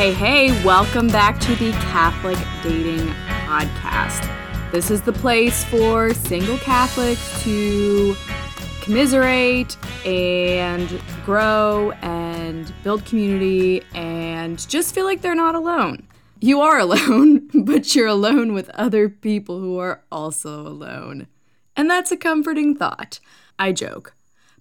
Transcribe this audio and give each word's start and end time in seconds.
Hey, 0.00 0.14
hey, 0.14 0.64
welcome 0.64 1.08
back 1.08 1.38
to 1.40 1.54
the 1.56 1.72
Catholic 1.72 2.38
Dating 2.62 3.06
Podcast. 3.44 4.26
This 4.72 4.90
is 4.90 5.02
the 5.02 5.12
place 5.12 5.62
for 5.64 6.14
single 6.14 6.56
Catholics 6.56 7.42
to 7.42 8.16
commiserate 8.80 9.76
and 10.06 11.02
grow 11.26 11.92
and 12.00 12.72
build 12.82 13.04
community 13.04 13.84
and 13.92 14.66
just 14.70 14.94
feel 14.94 15.04
like 15.04 15.20
they're 15.20 15.34
not 15.34 15.54
alone. 15.54 16.08
You 16.40 16.62
are 16.62 16.78
alone, 16.88 17.50
but 17.52 17.94
you're 17.94 18.06
alone 18.06 18.54
with 18.54 18.70
other 18.70 19.10
people 19.10 19.60
who 19.60 19.78
are 19.78 20.02
also 20.10 20.66
alone. 20.66 21.26
And 21.76 21.90
that's 21.90 22.10
a 22.10 22.16
comforting 22.16 22.74
thought. 22.74 23.20
I 23.58 23.72
joke. 23.72 24.14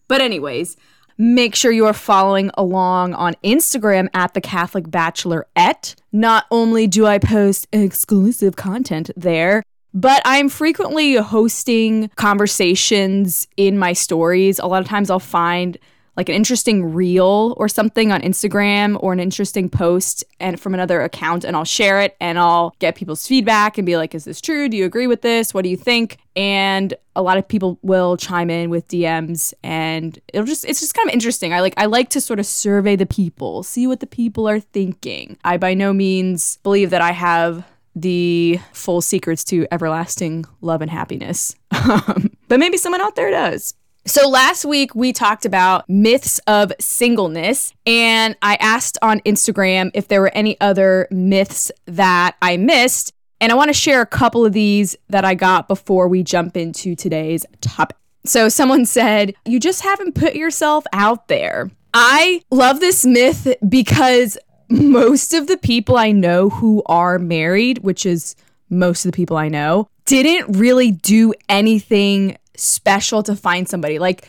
But, 0.09 0.19
anyways, 0.19 0.75
make 1.19 1.53
sure 1.53 1.71
you 1.71 1.85
are 1.85 1.93
following 1.93 2.49
along 2.55 3.13
on 3.13 3.35
Instagram 3.43 4.07
at 4.13 4.33
the 4.33 4.41
Catholic 4.41 4.85
Bachelorette. 4.85 5.95
Not 6.13 6.45
only 6.49 6.87
do 6.87 7.05
I 7.05 7.19
post 7.19 7.67
exclusive 7.73 8.55
content 8.55 9.11
there, 9.17 9.61
but 9.93 10.21
I'm 10.23 10.47
frequently 10.47 11.15
hosting 11.15 12.09
conversations 12.15 13.47
in 13.57 13.77
my 13.77 13.91
stories. 13.93 14.59
A 14.59 14.65
lot 14.65 14.81
of 14.81 14.87
times 14.87 15.09
I'll 15.09 15.19
find 15.19 15.77
like 16.17 16.29
an 16.29 16.35
interesting 16.35 16.93
reel 16.93 17.53
or 17.57 17.67
something 17.67 18.11
on 18.11 18.21
Instagram 18.21 18.97
or 19.01 19.13
an 19.13 19.19
interesting 19.19 19.69
post 19.69 20.23
and 20.39 20.59
from 20.59 20.73
another 20.73 21.01
account 21.01 21.43
and 21.43 21.55
I'll 21.55 21.65
share 21.65 22.01
it 22.01 22.15
and 22.19 22.37
I'll 22.37 22.75
get 22.79 22.95
people's 22.95 23.25
feedback 23.27 23.77
and 23.77 23.85
be 23.85 23.97
like 23.97 24.13
is 24.13 24.25
this 24.25 24.41
true? 24.41 24.69
Do 24.69 24.77
you 24.77 24.85
agree 24.85 25.07
with 25.07 25.21
this? 25.21 25.53
What 25.53 25.63
do 25.63 25.69
you 25.69 25.77
think? 25.77 26.17
And 26.35 26.93
a 27.15 27.21
lot 27.21 27.37
of 27.37 27.47
people 27.47 27.79
will 27.81 28.17
chime 28.17 28.49
in 28.49 28.69
with 28.69 28.87
DMs 28.87 29.53
and 29.63 30.19
it'll 30.33 30.45
just 30.45 30.65
it's 30.65 30.79
just 30.79 30.93
kind 30.93 31.07
of 31.07 31.13
interesting. 31.13 31.53
I 31.53 31.61
like 31.61 31.73
I 31.77 31.85
like 31.85 32.09
to 32.09 32.21
sort 32.21 32.39
of 32.39 32.45
survey 32.45 32.95
the 32.95 33.05
people, 33.05 33.63
see 33.63 33.87
what 33.87 33.99
the 33.99 34.07
people 34.07 34.47
are 34.47 34.59
thinking. 34.59 35.37
I 35.43 35.57
by 35.57 35.73
no 35.73 35.93
means 35.93 36.57
believe 36.63 36.89
that 36.89 37.01
I 37.01 37.11
have 37.11 37.65
the 37.95 38.59
full 38.73 39.01
secrets 39.01 39.43
to 39.45 39.67
everlasting 39.71 40.45
love 40.61 40.81
and 40.81 40.91
happiness. 40.91 41.55
Um, 41.89 42.31
but 42.49 42.59
maybe 42.59 42.77
someone 42.77 42.99
out 42.99 43.15
there 43.15 43.31
does. 43.31 43.73
So 44.09 44.27
last 44.27 44.65
week 44.65 44.95
we 44.95 45.13
talked 45.13 45.45
about 45.45 45.87
myths 45.87 46.39
of 46.47 46.73
singleness, 46.79 47.75
and 47.85 48.35
I 48.41 48.55
asked 48.55 48.97
on 49.03 49.19
Instagram 49.19 49.91
if 49.93 50.07
there 50.07 50.19
were 50.19 50.31
any 50.33 50.59
other 50.59 51.07
myths 51.11 51.71
that 51.85 52.35
I 52.41 52.57
missed. 52.57 53.13
And 53.39 53.51
I 53.51 53.55
want 53.55 53.69
to 53.69 53.73
share 53.73 54.01
a 54.01 54.07
couple 54.07 54.47
of 54.47 54.51
these 54.51 54.97
that 55.09 55.25
I 55.25 55.35
got 55.35 55.67
before 55.67 56.07
we 56.07 56.23
jump 56.23 56.57
into 56.57 56.95
today's 56.95 57.45
topic. 57.61 57.97
So 58.25 58.49
someone 58.49 58.87
said, 58.87 59.35
You 59.45 59.59
just 59.59 59.83
haven't 59.83 60.15
put 60.15 60.33
yourself 60.33 60.85
out 60.91 61.27
there. 61.27 61.69
I 61.93 62.41
love 62.49 62.79
this 62.79 63.05
myth 63.05 63.55
because 63.69 64.39
most 64.71 65.35
of 65.35 65.45
the 65.45 65.57
people 65.57 65.97
I 65.97 66.13
know 66.13 66.49
who 66.49 66.81
are 66.87 67.19
married, 67.19 67.77
which 67.83 68.07
is 68.07 68.35
most 68.71 69.05
of 69.05 69.11
the 69.11 69.15
people 69.15 69.37
I 69.37 69.49
know, 69.49 69.87
didn't 70.05 70.57
really 70.57 70.89
do 70.89 71.35
anything 71.47 72.35
special 72.59 73.23
to 73.23 73.35
find 73.35 73.67
somebody. 73.67 73.99
Like, 73.99 74.27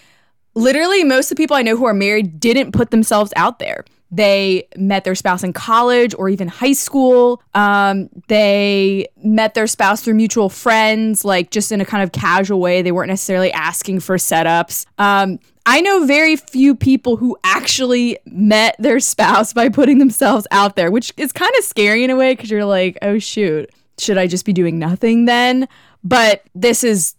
literally, 0.54 1.04
most 1.04 1.30
of 1.30 1.36
the 1.36 1.42
people 1.42 1.56
I 1.56 1.62
know 1.62 1.76
who 1.76 1.84
are 1.84 1.94
married 1.94 2.40
didn't 2.40 2.72
put 2.72 2.90
themselves 2.90 3.32
out 3.36 3.58
there. 3.58 3.84
They 4.12 4.66
met 4.76 5.04
their 5.04 5.14
spouse 5.14 5.44
in 5.44 5.52
college 5.52 6.14
or 6.18 6.28
even 6.28 6.48
high 6.48 6.72
school. 6.72 7.40
Um, 7.54 8.08
they 8.26 9.06
met 9.22 9.54
their 9.54 9.68
spouse 9.68 10.02
through 10.02 10.14
mutual 10.14 10.48
friends, 10.48 11.24
like 11.24 11.50
just 11.50 11.70
in 11.70 11.80
a 11.80 11.84
kind 11.84 12.02
of 12.02 12.10
casual 12.10 12.60
way. 12.60 12.82
They 12.82 12.90
weren't 12.90 13.08
necessarily 13.08 13.52
asking 13.52 14.00
for 14.00 14.16
setups. 14.16 14.84
Um, 14.98 15.38
I 15.64 15.80
know 15.80 16.06
very 16.06 16.34
few 16.34 16.74
people 16.74 17.16
who 17.16 17.38
actually 17.44 18.18
met 18.24 18.74
their 18.80 18.98
spouse 18.98 19.52
by 19.52 19.68
putting 19.68 19.98
themselves 19.98 20.46
out 20.50 20.74
there, 20.74 20.90
which 20.90 21.12
is 21.16 21.32
kind 21.32 21.52
of 21.58 21.64
scary 21.64 22.02
in 22.02 22.10
a 22.10 22.16
way 22.16 22.34
because 22.34 22.50
you're 22.50 22.64
like, 22.64 22.98
oh, 23.02 23.20
shoot, 23.20 23.70
should 23.98 24.18
I 24.18 24.26
just 24.26 24.44
be 24.44 24.52
doing 24.52 24.78
nothing 24.78 25.26
then? 25.26 25.68
But 26.02 26.42
this 26.54 26.82
is 26.82 27.14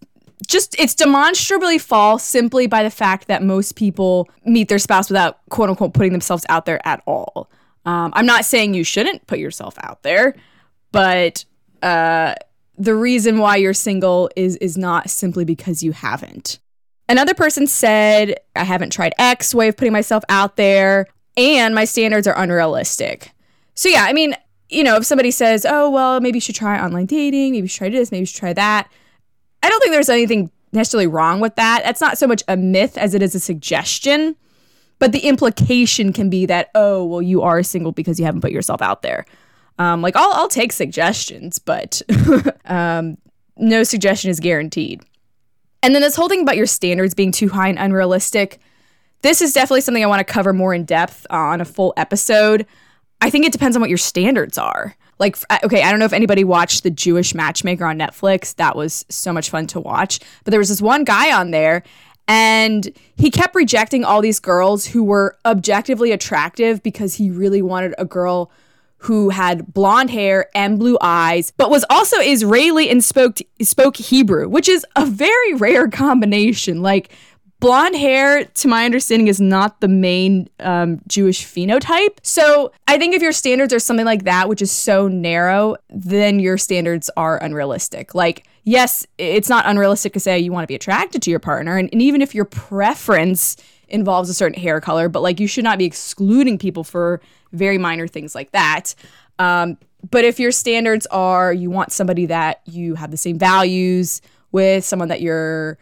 just 0.48 0.80
it's 0.80 0.96
demonstrably 0.96 1.78
false 1.78 2.24
simply 2.24 2.68
by 2.68 2.84
the 2.84 2.90
fact 2.90 3.28
that 3.28 3.44
most 3.44 3.76
people 3.76 4.30
meet 4.46 4.70
their 4.70 4.80
spouse 4.80 5.10
without 5.10 5.40
quote 5.50 5.70
unquote 5.70 5.94
putting 5.94 6.12
themselves 6.12 6.46
out 6.50 6.66
there 6.66 6.86
at 6.86 7.02
all. 7.06 7.50
Um, 7.86 8.12
I'm 8.16 8.26
not 8.26 8.46
saying 8.46 8.74
you 8.74 8.84
shouldn't 8.84 9.28
put 9.28 9.40
yourself 9.40 9.76
out 9.82 10.04
there, 10.04 10.36
but 10.92 11.46
uh, 11.82 12.36
the 12.78 12.96
reason 12.96 13.40
why 13.40 13.58
you're 13.58 13.74
single 13.74 14.30
is 14.36 14.56
is 14.58 14.78
not 14.78 15.10
simply 15.10 15.46
because 15.46 15.84
you 15.84 15.92
haven't. 15.92 16.60
Another 17.10 17.34
person 17.34 17.68
said, 17.68 18.40
I 18.56 18.64
haven't 18.64 18.92
tried 18.92 19.14
X 19.20 19.54
way 19.54 19.68
of 19.68 19.76
putting 19.76 19.92
myself 19.92 20.24
out 20.30 20.56
there, 20.56 21.08
and 21.36 21.76
my 21.76 21.84
standards 21.84 22.26
are 22.26 22.38
unrealistic. 22.38 23.32
So, 23.74 23.90
yeah, 23.90 24.06
I 24.06 24.14
mean, 24.14 24.34
you 24.70 24.84
know, 24.84 24.96
if 24.96 25.06
somebody 25.06 25.32
says, 25.32 25.66
oh, 25.68 25.90
well, 25.90 26.22
maybe 26.22 26.38
you 26.38 26.42
should 26.42 26.56
try 26.56 26.82
online 26.82 27.08
dating, 27.08 27.52
maybe 27.52 27.64
you 27.64 27.68
should 27.68 27.80
try 27.80 27.90
this, 27.90 28.12
maybe 28.12 28.22
you 28.22 28.26
should 28.26 28.40
try 28.40 28.54
that, 28.54 28.90
I 29.64 29.70
don't 29.70 29.80
think 29.82 29.92
there's 29.92 30.10
anything 30.10 30.52
necessarily 30.72 31.08
wrong 31.08 31.40
with 31.40 31.56
that. 31.56 31.84
That's 31.84 32.02
not 32.02 32.18
so 32.18 32.28
much 32.28 32.44
a 32.48 32.58
myth 32.58 32.98
as 32.98 33.14
it 33.14 33.22
is 33.22 33.36
a 33.36 33.40
suggestion. 33.40 34.36
But 35.00 35.14
the 35.14 35.20
implication 35.20 36.14
can 36.14 36.30
be 36.30 36.46
that, 36.46 36.70
oh, 36.76 37.04
well, 37.04 37.22
you 37.24 37.42
are 37.42 37.64
single 37.64 37.92
because 37.92 38.20
you 38.20 38.26
haven't 38.26 38.42
put 38.42 38.52
yourself 38.52 38.84
out 38.84 39.02
there. 39.02 39.26
Um, 39.80 40.04
like, 40.04 40.16
I'll, 40.16 40.32
I'll 40.34 40.48
take 40.48 40.72
suggestions, 40.72 41.58
but 41.58 42.04
um, 42.66 43.18
no 43.58 43.84
suggestion 43.84 44.30
is 44.30 44.40
guaranteed. 44.40 45.02
And 45.82 45.96
then 45.96 46.04
this 46.04 46.16
whole 46.16 46.30
thing 46.30 46.42
about 46.42 46.58
your 46.58 46.68
standards 46.68 47.16
being 47.16 47.32
too 47.32 47.50
high 47.50 47.68
and 47.68 47.80
unrealistic, 47.80 48.60
this 49.24 49.42
is 49.42 49.54
definitely 49.54 49.82
something 49.82 50.04
I 50.04 50.08
want 50.08 50.20
to 50.20 50.34
cover 50.34 50.54
more 50.54 50.74
in 50.74 50.86
depth 50.86 51.26
on 51.32 51.62
a 51.62 51.66
full 51.66 51.94
episode. 51.98 52.68
I 53.22 53.32
think 53.32 53.46
it 53.46 53.52
depends 53.52 53.76
on 53.76 53.82
what 53.82 53.90
your 53.90 53.98
standards 53.98 54.60
are. 54.60 54.96
Like, 55.22 55.38
okay, 55.64 55.84
I 55.84 55.92
don't 55.92 56.00
know 56.00 56.06
if 56.06 56.14
anybody 56.14 56.44
watched 56.44 56.82
The 56.82 56.90
Jewish 56.90 57.36
Matchmaker 57.36 57.86
on 57.86 57.98
Netflix. 57.98 58.56
That 58.56 58.76
was 58.76 59.06
so 59.08 59.32
much 59.32 59.52
fun 59.52 59.68
to 59.68 59.80
watch. 59.80 60.20
But 60.44 60.52
there 60.52 60.60
was 60.60 60.70
this 60.70 60.82
one 60.82 61.04
guy 61.04 61.32
on 61.32 61.52
there, 61.52 61.84
and 62.28 62.92
he 63.16 63.30
kept 63.30 63.56
rejecting 63.56 64.04
all 64.04 64.22
these 64.22 64.40
girls 64.40 64.88
who 64.88 65.04
were 65.04 65.38
objectively 65.46 66.12
attractive 66.12 66.82
because 66.82 67.14
he 67.14 67.30
really 67.30 67.62
wanted 67.62 67.94
a 68.00 68.06
girl 68.06 68.52
who 68.98 69.30
had 69.30 69.74
blonde 69.74 70.12
hair 70.12 70.48
and 70.56 70.78
blue 70.78 70.98
eyes, 71.02 71.52
but 71.58 71.72
was 71.72 71.84
also 71.90 72.18
Israeli 72.20 72.90
and 72.90 73.04
spoke 73.04 73.40
spoke 73.62 73.98
Hebrew, 73.98 74.48
which 74.48 74.70
is 74.70 74.86
a 74.96 75.06
very 75.06 75.54
rare 75.56 75.88
combination. 75.88 76.82
Like 76.82 77.12
blonde 77.62 77.96
hair, 77.96 78.44
to 78.44 78.68
my 78.68 78.84
understanding, 78.86 79.28
is 79.28 79.40
not 79.40 79.80
the 79.82 79.88
main 79.88 80.50
um, 80.60 81.00
Jewish 81.08 81.46
phenotype. 81.46 82.18
So 82.24 82.74
I 82.88 82.98
think 82.98 83.14
if 83.14 83.22
your 83.22 83.32
standards 83.32 83.72
are 83.72 83.80
something 83.80 84.06
like 84.06 84.24
that, 84.24 84.50
which 84.50 84.64
is 84.64 84.72
so 84.72 85.08
narrow, 85.08 85.78
then 85.90 86.40
your 86.40 86.58
standards 86.58 87.10
are 87.16 87.38
unrealistic. 87.38 88.14
Like, 88.16 88.48
yes, 88.64 89.06
it's 89.20 89.48
not 89.48 89.66
unrealistic 89.68 90.12
to 90.14 90.20
say 90.20 90.40
you 90.40 90.52
want 90.52 90.64
to 90.64 90.68
be 90.68 90.76
attracted 90.76 91.22
to 91.22 91.30
your 91.30 91.40
partner. 91.40 91.78
And, 91.78 91.88
and 91.94 92.02
even 92.02 92.24
if 92.24 92.34
your 92.34 92.46
preference 92.46 93.58
involves 93.88 94.30
a 94.30 94.34
certain 94.34 94.60
hair 94.60 94.82
color, 94.82 95.08
but 95.08 95.22
like 95.22 95.40
you 95.40 95.48
should 95.48 95.64
not 95.64 95.78
be 95.78 95.86
excluding 95.86 96.58
people 96.58 96.84
for 96.84 97.22
very 97.52 97.78
minor 97.78 98.08
things 98.08 98.34
like 98.34 98.52
that. 98.54 98.96
Um, 99.38 99.78
but 100.10 100.26
if 100.26 100.40
your 100.40 100.52
standards 100.52 101.06
are 101.12 101.54
you 101.54 101.70
want 101.70 101.92
somebody 101.92 102.26
that 102.26 102.62
you 102.66 102.96
have 102.96 103.12
the 103.12 103.18
same 103.18 103.38
values 103.38 104.20
with, 104.52 104.84
someone 104.84 105.10
that 105.10 105.22
you're 105.22 105.78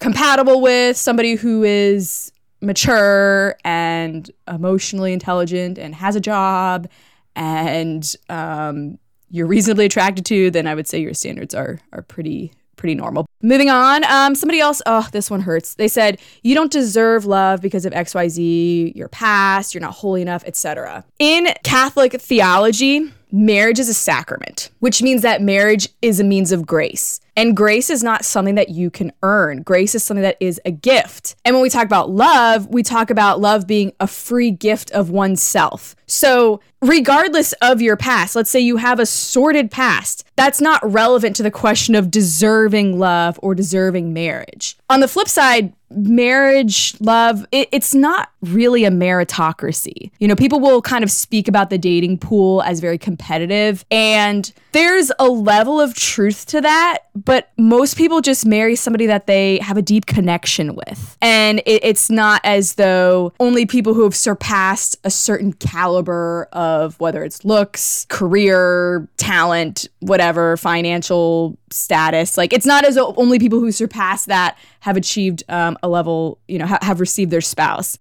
compatible 0.00 0.60
with, 0.60 0.96
somebody 0.96 1.36
who 1.36 1.62
is 1.62 2.32
mature 2.60 3.56
and 3.64 4.30
emotionally 4.48 5.12
intelligent 5.12 5.78
and 5.78 5.94
has 5.94 6.16
a 6.16 6.20
job 6.20 6.88
and 7.36 8.16
um, 8.28 8.98
you're 9.30 9.46
reasonably 9.46 9.86
attracted 9.86 10.26
to, 10.26 10.50
then 10.50 10.66
I 10.66 10.74
would 10.74 10.88
say 10.88 11.00
your 11.00 11.14
standards 11.14 11.54
are 11.54 11.80
are 11.92 12.02
pretty 12.02 12.52
pretty 12.76 12.94
normal. 12.94 13.26
Moving 13.42 13.68
on, 13.68 14.04
um, 14.04 14.34
somebody 14.34 14.58
else, 14.58 14.80
oh, 14.86 15.06
this 15.12 15.30
one 15.30 15.42
hurts. 15.42 15.74
They 15.74 15.86
said, 15.86 16.18
you 16.42 16.54
don't 16.54 16.72
deserve 16.72 17.26
love 17.26 17.60
because 17.60 17.84
of 17.84 17.92
XYZ, 17.92 18.96
your 18.96 19.08
past, 19.08 19.74
you're 19.74 19.82
not 19.82 19.92
holy 19.92 20.22
enough, 20.22 20.42
etc. 20.46 21.04
In 21.18 21.48
Catholic 21.62 22.18
theology, 22.20 23.12
marriage 23.30 23.78
is 23.78 23.90
a 23.90 23.94
sacrament, 23.94 24.70
which 24.78 25.02
means 25.02 25.20
that 25.22 25.42
marriage 25.42 25.90
is 26.00 26.20
a 26.20 26.24
means 26.24 26.52
of 26.52 26.66
grace. 26.66 27.20
And 27.40 27.56
grace 27.56 27.88
is 27.88 28.02
not 28.02 28.26
something 28.26 28.56
that 28.56 28.68
you 28.68 28.90
can 28.90 29.12
earn. 29.22 29.62
Grace 29.62 29.94
is 29.94 30.02
something 30.02 30.20
that 30.20 30.36
is 30.40 30.60
a 30.66 30.70
gift. 30.70 31.36
And 31.42 31.54
when 31.54 31.62
we 31.62 31.70
talk 31.70 31.86
about 31.86 32.10
love, 32.10 32.66
we 32.66 32.82
talk 32.82 33.08
about 33.08 33.40
love 33.40 33.66
being 33.66 33.94
a 33.98 34.06
free 34.06 34.50
gift 34.50 34.90
of 34.90 35.08
oneself. 35.08 35.96
So, 36.10 36.60
regardless 36.82 37.52
of 37.62 37.80
your 37.80 37.96
past, 37.96 38.34
let's 38.34 38.50
say 38.50 38.58
you 38.58 38.78
have 38.78 38.98
a 38.98 39.06
sordid 39.06 39.70
past, 39.70 40.24
that's 40.34 40.60
not 40.60 40.80
relevant 40.82 41.36
to 41.36 41.42
the 41.42 41.50
question 41.50 41.94
of 41.94 42.10
deserving 42.10 42.98
love 42.98 43.38
or 43.42 43.54
deserving 43.54 44.12
marriage. 44.12 44.76
On 44.88 45.00
the 45.00 45.08
flip 45.08 45.28
side, 45.28 45.72
marriage, 45.90 46.98
love, 47.00 47.46
it, 47.52 47.68
it's 47.72 47.94
not 47.94 48.30
really 48.42 48.84
a 48.84 48.90
meritocracy. 48.90 50.10
You 50.18 50.28
know, 50.28 50.36
people 50.36 50.60
will 50.60 50.80
kind 50.80 51.04
of 51.04 51.10
speak 51.10 51.48
about 51.48 51.70
the 51.70 51.78
dating 51.78 52.18
pool 52.18 52.62
as 52.62 52.80
very 52.80 52.98
competitive, 52.98 53.84
and 53.90 54.52
there's 54.72 55.10
a 55.18 55.28
level 55.28 55.80
of 55.80 55.94
truth 55.94 56.46
to 56.46 56.60
that, 56.60 56.98
but 57.14 57.50
most 57.58 57.96
people 57.96 58.20
just 58.20 58.46
marry 58.46 58.76
somebody 58.76 59.06
that 59.06 59.26
they 59.26 59.58
have 59.58 59.76
a 59.76 59.82
deep 59.82 60.06
connection 60.06 60.74
with. 60.74 61.18
And 61.20 61.58
it, 61.66 61.84
it's 61.84 62.08
not 62.08 62.40
as 62.44 62.74
though 62.74 63.32
only 63.40 63.66
people 63.66 63.94
who 63.94 64.04
have 64.04 64.14
surpassed 64.14 64.96
a 65.04 65.10
certain 65.10 65.52
caliber 65.52 65.99
caliber 66.00 66.48
of 66.52 66.98
whether 66.98 67.24
it's 67.24 67.44
looks, 67.44 68.06
career, 68.08 69.08
talent, 69.16 69.88
whatever, 70.00 70.56
financial 70.56 71.58
status. 71.70 72.36
Like 72.36 72.52
it's 72.52 72.66
not 72.66 72.84
as 72.84 72.96
only 72.96 73.38
people 73.38 73.60
who 73.60 73.72
surpass 73.72 74.24
that 74.26 74.56
have 74.80 74.96
achieved 74.96 75.42
um, 75.48 75.76
a 75.82 75.88
level, 75.88 76.38
you 76.48 76.58
know, 76.58 76.66
ha- 76.66 76.78
have 76.82 77.00
received 77.00 77.30
their 77.30 77.40
spouse. 77.40 77.98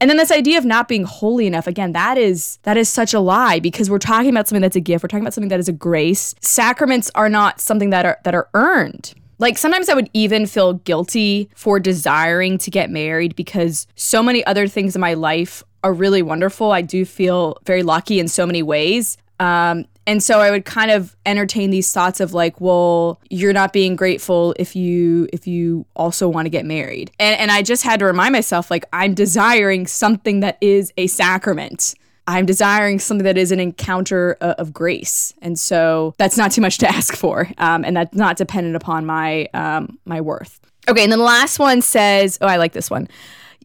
And 0.00 0.08
then 0.08 0.16
this 0.16 0.30
idea 0.30 0.58
of 0.58 0.64
not 0.64 0.86
being 0.86 1.02
holy 1.02 1.46
enough, 1.46 1.66
again, 1.66 1.92
that 1.92 2.18
is 2.18 2.58
that 2.62 2.76
is 2.76 2.88
such 2.88 3.14
a 3.14 3.20
lie 3.20 3.58
because 3.58 3.90
we're 3.90 3.98
talking 3.98 4.30
about 4.30 4.46
something 4.46 4.62
that's 4.62 4.76
a 4.76 4.80
gift. 4.80 5.02
We're 5.02 5.08
talking 5.08 5.24
about 5.24 5.34
something 5.34 5.48
that 5.48 5.58
is 5.58 5.68
a 5.68 5.72
grace. 5.72 6.36
Sacraments 6.40 7.10
are 7.16 7.28
not 7.28 7.60
something 7.60 7.90
that 7.90 8.06
are 8.06 8.18
that 8.22 8.34
are 8.34 8.48
earned. 8.54 9.14
Like 9.40 9.56
sometimes 9.56 9.88
I 9.88 9.94
would 9.94 10.10
even 10.14 10.46
feel 10.46 10.74
guilty 10.74 11.48
for 11.54 11.78
desiring 11.80 12.58
to 12.58 12.70
get 12.70 12.90
married 12.90 13.36
because 13.36 13.86
so 13.94 14.22
many 14.22 14.44
other 14.46 14.66
things 14.66 14.96
in 14.96 15.00
my 15.00 15.14
life 15.14 15.62
are 15.84 15.92
really 15.92 16.22
wonderful. 16.22 16.72
I 16.72 16.82
do 16.82 17.04
feel 17.04 17.58
very 17.64 17.82
lucky 17.82 18.20
in 18.20 18.28
so 18.28 18.46
many 18.46 18.62
ways. 18.62 19.16
Um, 19.40 19.86
and 20.08 20.22
so 20.22 20.40
I 20.40 20.50
would 20.50 20.64
kind 20.64 20.90
of 20.90 21.14
entertain 21.26 21.68
these 21.68 21.92
thoughts 21.92 22.18
of 22.20 22.32
like, 22.32 22.62
well, 22.62 23.20
you're 23.28 23.52
not 23.52 23.74
being 23.74 23.94
grateful 23.94 24.54
if 24.58 24.74
you 24.74 25.28
if 25.34 25.46
you 25.46 25.84
also 25.94 26.28
want 26.28 26.46
to 26.46 26.50
get 26.50 26.64
married. 26.64 27.10
And 27.20 27.38
and 27.38 27.50
I 27.50 27.60
just 27.60 27.82
had 27.82 28.00
to 28.00 28.06
remind 28.06 28.32
myself 28.32 28.70
like 28.70 28.86
I'm 28.92 29.12
desiring 29.12 29.86
something 29.86 30.40
that 30.40 30.56
is 30.62 30.94
a 30.96 31.08
sacrament. 31.08 31.94
I'm 32.26 32.46
desiring 32.46 32.98
something 32.98 33.24
that 33.24 33.36
is 33.36 33.52
an 33.52 33.60
encounter 33.60 34.38
uh, 34.40 34.54
of 34.58 34.72
grace, 34.72 35.34
and 35.42 35.58
so 35.58 36.14
that's 36.16 36.38
not 36.38 36.52
too 36.52 36.62
much 36.62 36.78
to 36.78 36.88
ask 36.96 37.14
for, 37.14 37.48
um, 37.58 37.84
and 37.84 37.96
that's 37.96 38.14
not 38.14 38.38
dependent 38.38 38.76
upon 38.76 39.04
my 39.04 39.46
um, 39.52 39.98
my 40.06 40.22
worth. 40.22 40.58
Okay, 40.88 41.02
and 41.02 41.12
then 41.12 41.18
the 41.18 41.24
last 41.24 41.58
one 41.58 41.82
says, 41.82 42.38
"Oh, 42.40 42.46
I 42.46 42.56
like 42.56 42.72
this 42.72 42.90
one. 42.90 43.08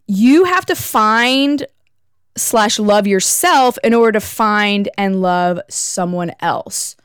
You 0.07 0.43
have 0.43 0.65
to 0.65 0.75
find 0.75 1.65
slash 2.35 2.79
love 2.79 3.07
yourself 3.07 3.77
in 3.83 3.93
order 3.93 4.13
to 4.13 4.25
find 4.25 4.89
and 4.97 5.21
love 5.21 5.59
someone 5.69 6.31
else." 6.39 6.95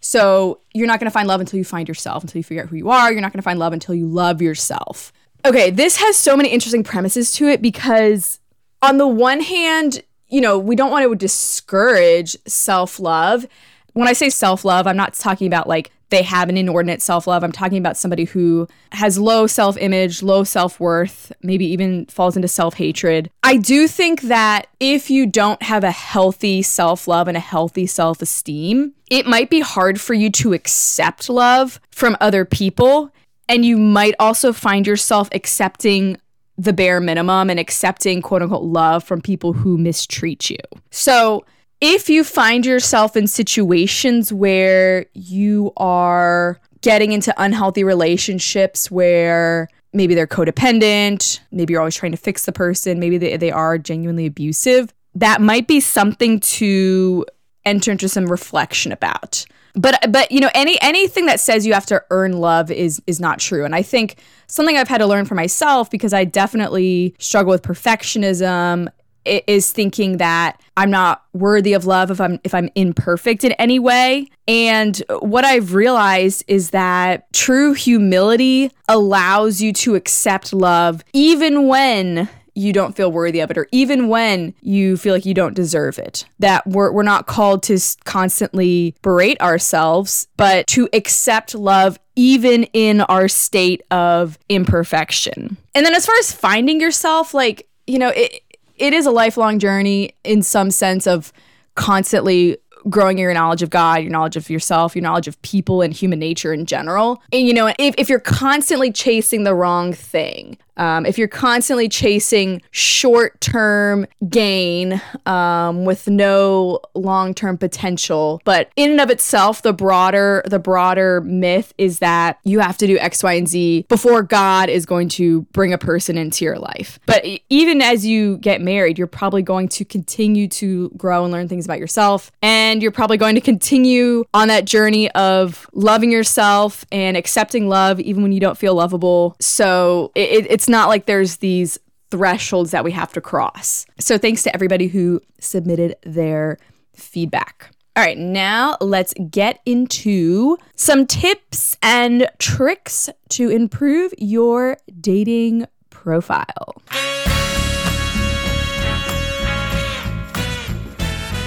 So 0.00 0.60
you're 0.74 0.86
not 0.86 1.00
going 1.00 1.10
to 1.10 1.12
find 1.12 1.26
love 1.26 1.40
until 1.40 1.58
you 1.58 1.64
find 1.64 1.88
yourself, 1.88 2.22
until 2.22 2.38
you 2.38 2.44
figure 2.44 2.62
out 2.62 2.68
who 2.68 2.76
you 2.76 2.90
are. 2.90 3.10
You're 3.10 3.20
not 3.20 3.32
going 3.32 3.40
to 3.40 3.44
find 3.44 3.58
love 3.58 3.72
until 3.72 3.94
you 3.94 4.06
love 4.06 4.40
yourself. 4.40 5.12
Okay, 5.44 5.70
this 5.70 5.96
has 5.96 6.16
so 6.16 6.36
many 6.36 6.50
interesting 6.50 6.84
premises 6.84 7.32
to 7.32 7.48
it 7.48 7.62
because 7.62 8.40
on 8.82 8.98
the 8.98 9.06
one 9.06 9.40
hand, 9.40 10.02
you 10.28 10.40
know, 10.40 10.58
we 10.58 10.76
don't 10.76 10.90
want 10.90 11.08
to 11.08 11.14
discourage 11.14 12.36
self 12.46 13.00
love. 13.00 13.46
When 13.94 14.08
I 14.08 14.12
say 14.12 14.30
self 14.30 14.64
love, 14.64 14.86
I'm 14.86 14.96
not 14.96 15.14
talking 15.14 15.46
about 15.46 15.68
like 15.68 15.90
they 16.10 16.22
have 16.22 16.48
an 16.48 16.56
inordinate 16.56 17.02
self 17.02 17.26
love. 17.26 17.44
I'm 17.44 17.52
talking 17.52 17.78
about 17.78 17.96
somebody 17.96 18.24
who 18.24 18.66
has 18.92 19.18
low 19.18 19.46
self 19.46 19.76
image, 19.76 20.22
low 20.22 20.44
self 20.44 20.80
worth, 20.80 21.32
maybe 21.42 21.66
even 21.66 22.06
falls 22.06 22.36
into 22.36 22.48
self 22.48 22.74
hatred. 22.74 23.30
I 23.42 23.56
do 23.56 23.86
think 23.86 24.22
that 24.22 24.68
if 24.80 25.10
you 25.10 25.26
don't 25.26 25.62
have 25.62 25.84
a 25.84 25.90
healthy 25.90 26.62
self 26.62 27.08
love 27.08 27.28
and 27.28 27.36
a 27.36 27.40
healthy 27.40 27.86
self 27.86 28.22
esteem, 28.22 28.94
it 29.10 29.26
might 29.26 29.50
be 29.50 29.60
hard 29.60 30.00
for 30.00 30.14
you 30.14 30.30
to 30.32 30.52
accept 30.52 31.28
love 31.28 31.80
from 31.90 32.16
other 32.20 32.44
people. 32.44 33.12
And 33.48 33.64
you 33.64 33.78
might 33.78 34.14
also 34.18 34.52
find 34.52 34.86
yourself 34.86 35.28
accepting 35.32 36.18
the 36.58 36.72
bare 36.72 37.00
minimum 37.00 37.50
and 37.50 37.60
accepting 37.60 38.20
quote 38.20 38.42
unquote 38.42 38.64
love 38.64 39.04
from 39.04 39.20
people 39.20 39.52
who 39.52 39.78
mistreat 39.78 40.50
you. 40.50 40.58
So, 40.90 41.44
if 41.80 42.10
you 42.10 42.24
find 42.24 42.66
yourself 42.66 43.16
in 43.16 43.26
situations 43.26 44.32
where 44.32 45.06
you 45.14 45.72
are 45.76 46.60
getting 46.80 47.12
into 47.12 47.34
unhealthy 47.36 47.84
relationships 47.84 48.90
where 48.90 49.68
maybe 49.92 50.14
they're 50.14 50.26
codependent, 50.26 51.40
maybe 51.50 51.72
you're 51.72 51.80
always 51.80 51.96
trying 51.96 52.12
to 52.12 52.18
fix 52.18 52.44
the 52.44 52.52
person, 52.52 52.98
maybe 52.98 53.18
they, 53.18 53.36
they 53.36 53.50
are 53.50 53.78
genuinely 53.78 54.26
abusive, 54.26 54.92
that 55.14 55.40
might 55.40 55.66
be 55.66 55.80
something 55.80 56.40
to 56.40 57.24
enter 57.64 57.90
into 57.90 58.08
some 58.08 58.26
reflection 58.26 58.92
about. 58.92 59.44
But 59.74 60.10
but 60.10 60.32
you 60.32 60.40
know 60.40 60.50
any 60.54 60.80
anything 60.80 61.26
that 61.26 61.38
says 61.38 61.66
you 61.66 61.74
have 61.74 61.86
to 61.86 62.02
earn 62.10 62.32
love 62.32 62.70
is 62.70 63.00
is 63.06 63.20
not 63.20 63.38
true. 63.38 63.64
And 63.64 63.74
i 63.74 63.82
think 63.82 64.16
something 64.46 64.76
i've 64.76 64.88
had 64.88 64.98
to 64.98 65.06
learn 65.06 65.24
for 65.24 65.34
myself 65.34 65.90
because 65.90 66.12
i 66.12 66.24
definitely 66.24 67.14
struggle 67.18 67.50
with 67.50 67.62
perfectionism 67.62 68.88
is 69.24 69.72
thinking 69.72 70.16
that 70.18 70.60
i'm 70.76 70.90
not 70.90 71.24
worthy 71.32 71.72
of 71.72 71.86
love 71.86 72.10
if 72.10 72.20
i'm 72.20 72.38
if 72.44 72.54
i'm 72.54 72.68
imperfect 72.74 73.44
in 73.44 73.52
any 73.52 73.78
way 73.78 74.28
and 74.46 75.02
what 75.20 75.44
i've 75.44 75.74
realized 75.74 76.44
is 76.48 76.70
that 76.70 77.30
true 77.32 77.72
humility 77.72 78.70
allows 78.88 79.60
you 79.60 79.72
to 79.72 79.94
accept 79.94 80.52
love 80.52 81.04
even 81.12 81.66
when 81.66 82.28
you 82.58 82.72
don't 82.72 82.96
feel 82.96 83.10
worthy 83.12 83.38
of 83.38 83.50
it, 83.52 83.56
or 83.56 83.68
even 83.70 84.08
when 84.08 84.52
you 84.60 84.96
feel 84.96 85.14
like 85.14 85.24
you 85.24 85.32
don't 85.32 85.54
deserve 85.54 85.96
it. 85.98 86.24
That 86.40 86.66
we're, 86.66 86.90
we're 86.90 87.04
not 87.04 87.26
called 87.26 87.62
to 87.64 87.78
constantly 88.04 88.96
berate 89.00 89.40
ourselves, 89.40 90.26
but 90.36 90.66
to 90.68 90.88
accept 90.92 91.54
love 91.54 92.00
even 92.16 92.64
in 92.72 93.00
our 93.02 93.28
state 93.28 93.82
of 93.92 94.38
imperfection. 94.48 95.56
And 95.74 95.86
then 95.86 95.94
as 95.94 96.04
far 96.04 96.16
as 96.16 96.32
finding 96.32 96.80
yourself, 96.80 97.32
like, 97.32 97.68
you 97.86 97.98
know, 97.98 98.08
it, 98.08 98.42
it 98.78 98.92
is 98.92 99.06
a 99.06 99.10
lifelong 99.10 99.58
journey 99.58 100.12
in 100.24 100.42
some 100.42 100.70
sense 100.70 101.06
of 101.06 101.32
constantly 101.74 102.58
growing 102.88 103.18
your 103.18 103.34
knowledge 103.34 103.62
of 103.62 103.70
God, 103.70 104.02
your 104.02 104.10
knowledge 104.10 104.36
of 104.36 104.48
yourself, 104.48 104.94
your 104.94 105.02
knowledge 105.02 105.28
of 105.28 105.40
people 105.42 105.82
and 105.82 105.92
human 105.92 106.18
nature 106.18 106.52
in 106.52 106.66
general. 106.66 107.22
And 107.32 107.46
you 107.46 107.52
know, 107.52 107.72
if, 107.78 107.94
if 107.98 108.08
you're 108.08 108.20
constantly 108.20 108.92
chasing 108.92 109.44
the 109.44 109.54
wrong 109.54 109.92
thing, 109.92 110.58
um, 110.78 111.04
if 111.04 111.18
you're 111.18 111.28
constantly 111.28 111.88
chasing 111.88 112.62
short 112.70 113.40
term 113.40 114.06
gain 114.28 115.02
um, 115.26 115.84
with 115.84 116.08
no 116.08 116.80
long 116.94 117.34
term 117.34 117.58
potential, 117.58 118.40
but 118.44 118.70
in 118.76 118.92
and 118.92 119.00
of 119.00 119.10
itself, 119.10 119.62
the 119.62 119.72
broader 119.72 120.42
the 120.46 120.58
broader 120.58 121.20
myth 121.22 121.74
is 121.78 121.98
that 121.98 122.38
you 122.44 122.60
have 122.60 122.78
to 122.78 122.86
do 122.86 122.98
X, 122.98 123.22
Y, 123.22 123.32
and 123.34 123.48
Z 123.48 123.86
before 123.88 124.22
God 124.22 124.68
is 124.68 124.86
going 124.86 125.08
to 125.10 125.42
bring 125.52 125.72
a 125.72 125.78
person 125.78 126.16
into 126.16 126.44
your 126.44 126.58
life. 126.58 126.98
But 127.06 127.24
even 127.48 127.82
as 127.82 128.06
you 128.06 128.38
get 128.38 128.60
married, 128.60 128.98
you're 128.98 129.06
probably 129.06 129.42
going 129.42 129.68
to 129.70 129.84
continue 129.84 130.48
to 130.48 130.90
grow 130.90 131.24
and 131.24 131.32
learn 131.32 131.48
things 131.48 131.64
about 131.64 131.78
yourself, 131.78 132.30
and 132.42 132.82
you're 132.82 132.92
probably 132.92 133.16
going 133.16 133.34
to 133.34 133.40
continue 133.40 134.24
on 134.32 134.48
that 134.48 134.64
journey 134.64 135.10
of 135.12 135.68
loving 135.72 136.12
yourself 136.12 136.84
and 136.92 137.16
accepting 137.16 137.68
love 137.68 138.00
even 138.00 138.22
when 138.22 138.32
you 138.32 138.40
don't 138.40 138.56
feel 138.56 138.74
lovable. 138.74 139.36
So 139.40 140.12
it, 140.14 140.46
it's 140.48 140.67
not 140.68 140.88
like 140.88 141.06
there's 141.06 141.38
these 141.38 141.78
thresholds 142.10 142.70
that 142.70 142.84
we 142.84 142.92
have 142.92 143.12
to 143.12 143.20
cross. 143.20 143.86
So 143.98 144.18
thanks 144.18 144.42
to 144.44 144.54
everybody 144.54 144.88
who 144.88 145.20
submitted 145.40 145.96
their 146.04 146.58
feedback. 146.94 147.70
All 147.96 148.04
right, 148.04 148.16
now 148.16 148.76
let's 148.80 149.12
get 149.28 149.60
into 149.66 150.56
some 150.76 151.04
tips 151.04 151.76
and 151.82 152.28
tricks 152.38 153.10
to 153.30 153.48
improve 153.48 154.14
your 154.18 154.76
dating 155.00 155.66
profile. 155.90 156.80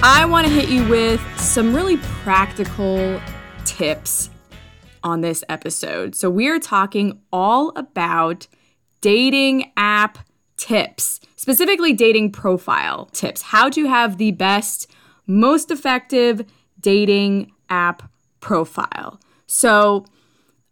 I 0.03 0.25
want 0.25 0.47
to 0.47 0.51
hit 0.51 0.67
you 0.67 0.87
with 0.89 1.21
some 1.39 1.73
really 1.73 1.97
practical 1.97 3.21
tips 3.65 4.29
on 5.03 5.21
this 5.21 5.43
episode. 5.47 6.15
So, 6.15 6.29
we 6.29 6.49
are 6.49 6.59
talking 6.59 7.21
all 7.31 7.71
about 7.75 8.47
dating 9.01 9.71
app 9.77 10.19
tips, 10.57 11.19
specifically 11.35 11.93
dating 11.93 12.31
profile 12.31 13.05
tips. 13.07 13.41
How 13.41 13.69
to 13.69 13.87
have 13.87 14.17
the 14.17 14.31
best, 14.31 14.89
most 15.27 15.71
effective 15.71 16.45
dating 16.79 17.51
app 17.69 18.09
profile. 18.39 19.19
So, 19.47 20.05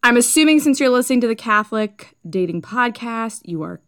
I'm 0.02 0.16
assuming 0.16 0.62
since 0.62 0.80
you're 0.80 0.90
listening 0.90 1.20
to 1.22 1.28
the 1.28 1.36
Catholic 1.36 2.16
Dating 2.28 2.62
Podcast, 2.62 3.42
you 3.44 3.62
are 3.64 3.82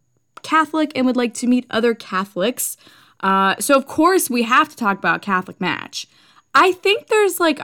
Catholic 0.43 0.91
and 0.93 1.05
would 1.05 1.15
like 1.15 1.33
to 1.35 1.47
meet 1.47 1.65
other 1.69 1.93
Catholics. 1.93 2.75
Uh, 3.21 3.55
so, 3.59 3.75
of 3.75 3.85
course, 3.85 4.29
we 4.29 4.43
have 4.43 4.67
to 4.69 4.75
talk 4.75 4.97
about 4.97 5.21
Catholic 5.21 5.61
Match. 5.61 6.07
I 6.53 6.73
think 6.73 7.07
there's 7.07 7.39
like 7.39 7.61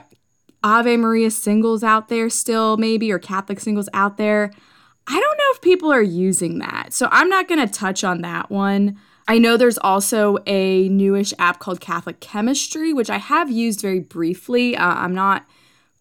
Ave 0.62 0.96
Maria 0.96 1.30
singles 1.30 1.84
out 1.84 2.08
there 2.08 2.30
still, 2.30 2.76
maybe, 2.76 3.12
or 3.12 3.18
Catholic 3.18 3.60
singles 3.60 3.88
out 3.92 4.16
there. 4.16 4.52
I 5.10 5.18
don't 5.18 5.38
know 5.38 5.44
if 5.54 5.60
people 5.62 5.90
are 5.90 6.02
using 6.02 6.58
that. 6.58 6.92
So 6.92 7.08
I'm 7.10 7.30
not 7.30 7.48
going 7.48 7.66
to 7.66 7.72
touch 7.72 8.04
on 8.04 8.20
that 8.20 8.50
one. 8.50 8.98
I 9.26 9.38
know 9.38 9.56
there's 9.56 9.78
also 9.78 10.38
a 10.46 10.88
newish 10.90 11.32
app 11.38 11.60
called 11.60 11.80
Catholic 11.80 12.20
Chemistry, 12.20 12.92
which 12.92 13.08
I 13.08 13.16
have 13.16 13.50
used 13.50 13.80
very 13.80 14.00
briefly. 14.00 14.76
Uh, 14.76 14.86
I'm 14.86 15.14
not 15.14 15.46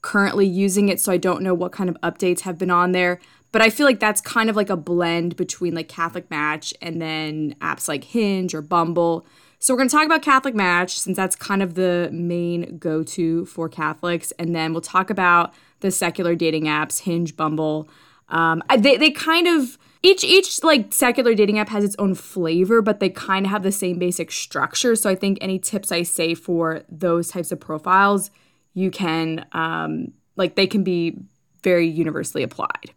currently 0.02 0.46
using 0.46 0.90
it, 0.90 1.00
so 1.00 1.12
I 1.12 1.18
don't 1.18 1.42
know 1.42 1.54
what 1.54 1.72
kind 1.72 1.90
of 1.90 1.98
updates 2.02 2.42
have 2.42 2.58
been 2.58 2.70
on 2.70 2.92
there. 2.92 3.20
But 3.54 3.62
I 3.62 3.70
feel 3.70 3.86
like 3.86 4.02
that's 4.02 4.20
kind 4.20 4.50
of 4.50 4.58
like 4.58 4.70
a 4.70 4.78
blend 4.78 5.38
between 5.38 5.74
like 5.74 5.88
Catholic 5.88 6.30
Match 6.30 6.74
and 6.82 7.02
then 7.02 7.56
apps 7.62 7.88
like 7.88 8.04
Hinge 8.04 8.54
or 8.54 8.62
Bumble. 8.62 9.26
So 9.60 9.74
we're 9.74 9.80
going 9.80 9.90
to 9.90 9.96
talk 9.96 10.06
about 10.06 10.22
Catholic 10.22 10.54
Match 10.54 11.00
since 11.00 11.16
that's 11.16 11.36
kind 11.36 11.64
of 11.64 11.76
the 11.76 12.10
main 12.12 12.78
go 12.78 13.04
to 13.04 13.46
for 13.46 13.70
Catholics. 13.70 14.32
And 14.38 14.54
then 14.54 14.74
we'll 14.74 14.82
talk 14.82 15.10
about 15.10 15.54
the 15.80 15.92
secular 15.92 16.36
dating 16.36 16.66
apps, 16.66 17.00
Hinge, 17.00 17.38
Bumble. 17.38 17.90
Um, 18.30 18.62
they 18.78 18.98
they 18.98 19.12
kind 19.12 19.48
of 19.48 19.78
each 20.04 20.24
each 20.24 20.64
like 20.64 20.94
secular 20.94 21.34
dating 21.34 21.60
app 21.60 21.70
has 21.70 21.84
its 21.84 21.96
own 22.00 22.16
flavor, 22.16 22.82
but 22.82 23.00
they 23.00 23.10
kind 23.10 23.46
of 23.46 23.52
have 23.52 23.64
the 23.64 23.72
same 23.72 24.00
basic 24.00 24.32
structure. 24.32 24.96
So 24.96 25.10
I 25.10 25.16
think 25.16 25.38
any 25.42 25.60
tips 25.60 25.92
I 25.92 26.04
say 26.04 26.34
for 26.34 26.84
those 26.90 27.30
types 27.30 27.52
of 27.52 27.60
profiles, 27.60 28.30
you 28.74 28.92
can 28.92 29.46
um, 29.54 30.14
like 30.36 30.56
they 30.56 30.68
can 30.68 30.84
be 30.84 31.18
very 31.64 31.88
universally 31.88 32.44
applied. 32.44 32.92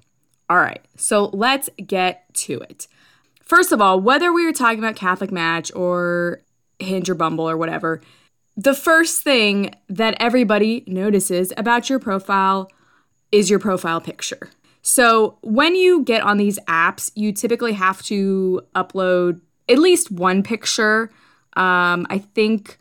All 0.49 0.59
right, 0.59 0.85
so 0.97 1.27
let's 1.33 1.71
get 1.87 2.33
to 2.35 2.61
it. 2.61 2.89
First 3.43 3.73
of 3.73 3.81
all, 3.81 4.01
whether 4.01 4.33
we 4.33 4.45
were 4.45 4.53
talking 4.53 4.79
about 4.79 4.97
Catholic 4.97 5.31
Match 5.33 5.73
or 5.75 6.43
Hinge 6.79 7.09
or 7.09 7.15
Bumble 7.15 7.49
or 7.49 7.57
whatever, 7.57 8.01
the 8.57 8.75
first 8.75 9.23
thing 9.23 9.75
that 9.89 10.17
everybody 10.21 10.85
notices 10.87 11.53
about 11.57 11.89
your 11.89 11.99
profile 11.99 12.71
is 13.33 13.49
your 13.49 13.59
profile 13.59 14.01
picture. 14.01 14.51
So, 14.83 15.39
when 15.43 15.75
you 15.75 16.03
get 16.05 16.23
on 16.23 16.39
these 16.39 16.59
apps, 16.61 17.11
you 17.15 17.33
typically 17.33 17.75
have 17.75 18.03
to 18.05 18.63
upload 18.75 19.41
at 19.69 19.79
least 19.79 20.11
one 20.11 20.43
picture. 20.43 21.11
Um, 21.55 22.07
I 22.09 22.19
think 22.19 22.79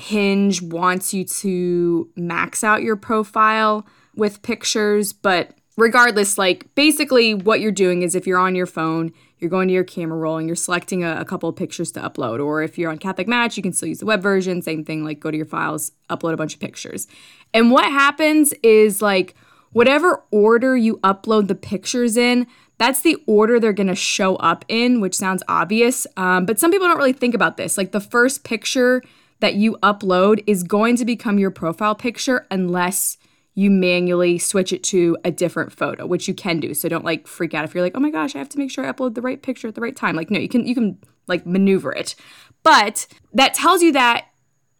Hinge 0.00 0.62
wants 0.62 1.14
you 1.14 1.24
to 1.24 2.10
max 2.16 2.64
out 2.64 2.82
your 2.82 2.96
profile 2.96 3.86
with 4.14 4.42
pictures, 4.42 5.12
but 5.12 5.54
regardless, 5.76 6.36
like 6.38 6.72
basically 6.74 7.34
what 7.34 7.60
you're 7.60 7.72
doing 7.72 8.02
is 8.02 8.14
if 8.14 8.26
you're 8.26 8.38
on 8.38 8.54
your 8.54 8.66
phone, 8.66 9.12
you're 9.38 9.50
going 9.50 9.68
to 9.68 9.74
your 9.74 9.84
camera 9.84 10.18
roll 10.18 10.36
and 10.36 10.46
you're 10.46 10.56
selecting 10.56 11.02
a, 11.02 11.20
a 11.20 11.24
couple 11.24 11.48
of 11.48 11.56
pictures 11.56 11.90
to 11.92 12.00
upload. 12.00 12.44
Or 12.44 12.62
if 12.62 12.76
you're 12.78 12.90
on 12.90 12.98
Catholic 12.98 13.26
Match, 13.26 13.56
you 13.56 13.62
can 13.62 13.72
still 13.72 13.88
use 13.88 13.98
the 13.98 14.06
web 14.06 14.22
version. 14.22 14.60
Same 14.60 14.84
thing, 14.84 15.04
like 15.04 15.20
go 15.20 15.30
to 15.30 15.36
your 15.36 15.46
files, 15.46 15.92
upload 16.10 16.34
a 16.34 16.36
bunch 16.36 16.54
of 16.54 16.60
pictures. 16.60 17.06
And 17.54 17.70
what 17.70 17.84
happens 17.84 18.52
is 18.62 19.00
like 19.00 19.34
whatever 19.72 20.24
order 20.30 20.76
you 20.76 20.98
upload 20.98 21.48
the 21.48 21.54
pictures 21.54 22.16
in, 22.16 22.46
that's 22.78 23.02
the 23.02 23.16
order 23.26 23.60
they're 23.60 23.72
gonna 23.72 23.94
show 23.94 24.36
up 24.36 24.64
in, 24.68 25.00
which 25.00 25.14
sounds 25.14 25.42
obvious. 25.48 26.06
Um, 26.16 26.46
but 26.46 26.58
some 26.58 26.70
people 26.70 26.88
don't 26.88 26.96
really 26.96 27.12
think 27.12 27.34
about 27.34 27.56
this. 27.56 27.76
Like 27.76 27.92
the 27.92 28.00
first 28.00 28.44
picture 28.44 29.02
that 29.40 29.54
you 29.54 29.76
upload 29.82 30.42
is 30.46 30.62
going 30.62 30.96
to 30.96 31.04
become 31.04 31.38
your 31.38 31.50
profile 31.50 31.94
picture 31.94 32.46
unless 32.50 33.16
you 33.54 33.70
manually 33.70 34.38
switch 34.38 34.72
it 34.72 34.82
to 34.84 35.16
a 35.24 35.30
different 35.30 35.72
photo, 35.72 36.06
which 36.06 36.28
you 36.28 36.34
can 36.34 36.60
do. 36.60 36.72
So 36.72 36.88
don't 36.88 37.04
like 37.04 37.26
freak 37.26 37.52
out 37.52 37.64
if 37.64 37.74
you're 37.74 37.82
like, 37.82 37.96
"Oh 37.96 38.00
my 38.00 38.10
gosh, 38.10 38.34
I 38.34 38.38
have 38.38 38.48
to 38.50 38.58
make 38.58 38.70
sure 38.70 38.86
I 38.86 38.92
upload 38.92 39.14
the 39.14 39.22
right 39.22 39.42
picture 39.42 39.68
at 39.68 39.74
the 39.74 39.80
right 39.80 39.96
time." 39.96 40.16
Like 40.16 40.30
no, 40.30 40.38
you 40.38 40.48
can 40.48 40.66
you 40.66 40.74
can 40.74 40.98
like 41.26 41.44
maneuver 41.46 41.92
it. 41.92 42.14
But 42.62 43.06
that 43.32 43.54
tells 43.54 43.82
you 43.82 43.92
that 43.92 44.26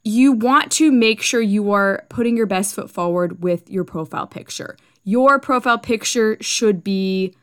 you 0.03 0.33
want 0.33 0.73
to 0.73 0.91
make 0.91 1.21
sure 1.21 1.41
you 1.41 1.73
are 1.73 2.07
putting 2.09 2.37
your 2.37 2.47
best 2.47 2.75
foot 2.75 2.91
forward 2.91 3.43
with 3.43 3.71
your 3.71 3.85
profile 3.85 4.27
picture. 4.27 4.77
Your 5.05 5.39
profile 5.39 5.79
picture 5.79 6.37
should 6.41 6.83
be 6.83 7.35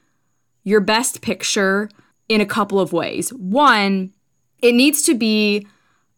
your 0.63 0.81
best 0.81 1.21
picture 1.21 1.89
in 2.27 2.41
a 2.41 2.45
couple 2.45 2.79
of 2.79 2.93
ways. 2.93 3.31
One, 3.31 4.13
it 4.59 4.73
needs 4.73 5.01
to 5.03 5.13
be 5.13 5.67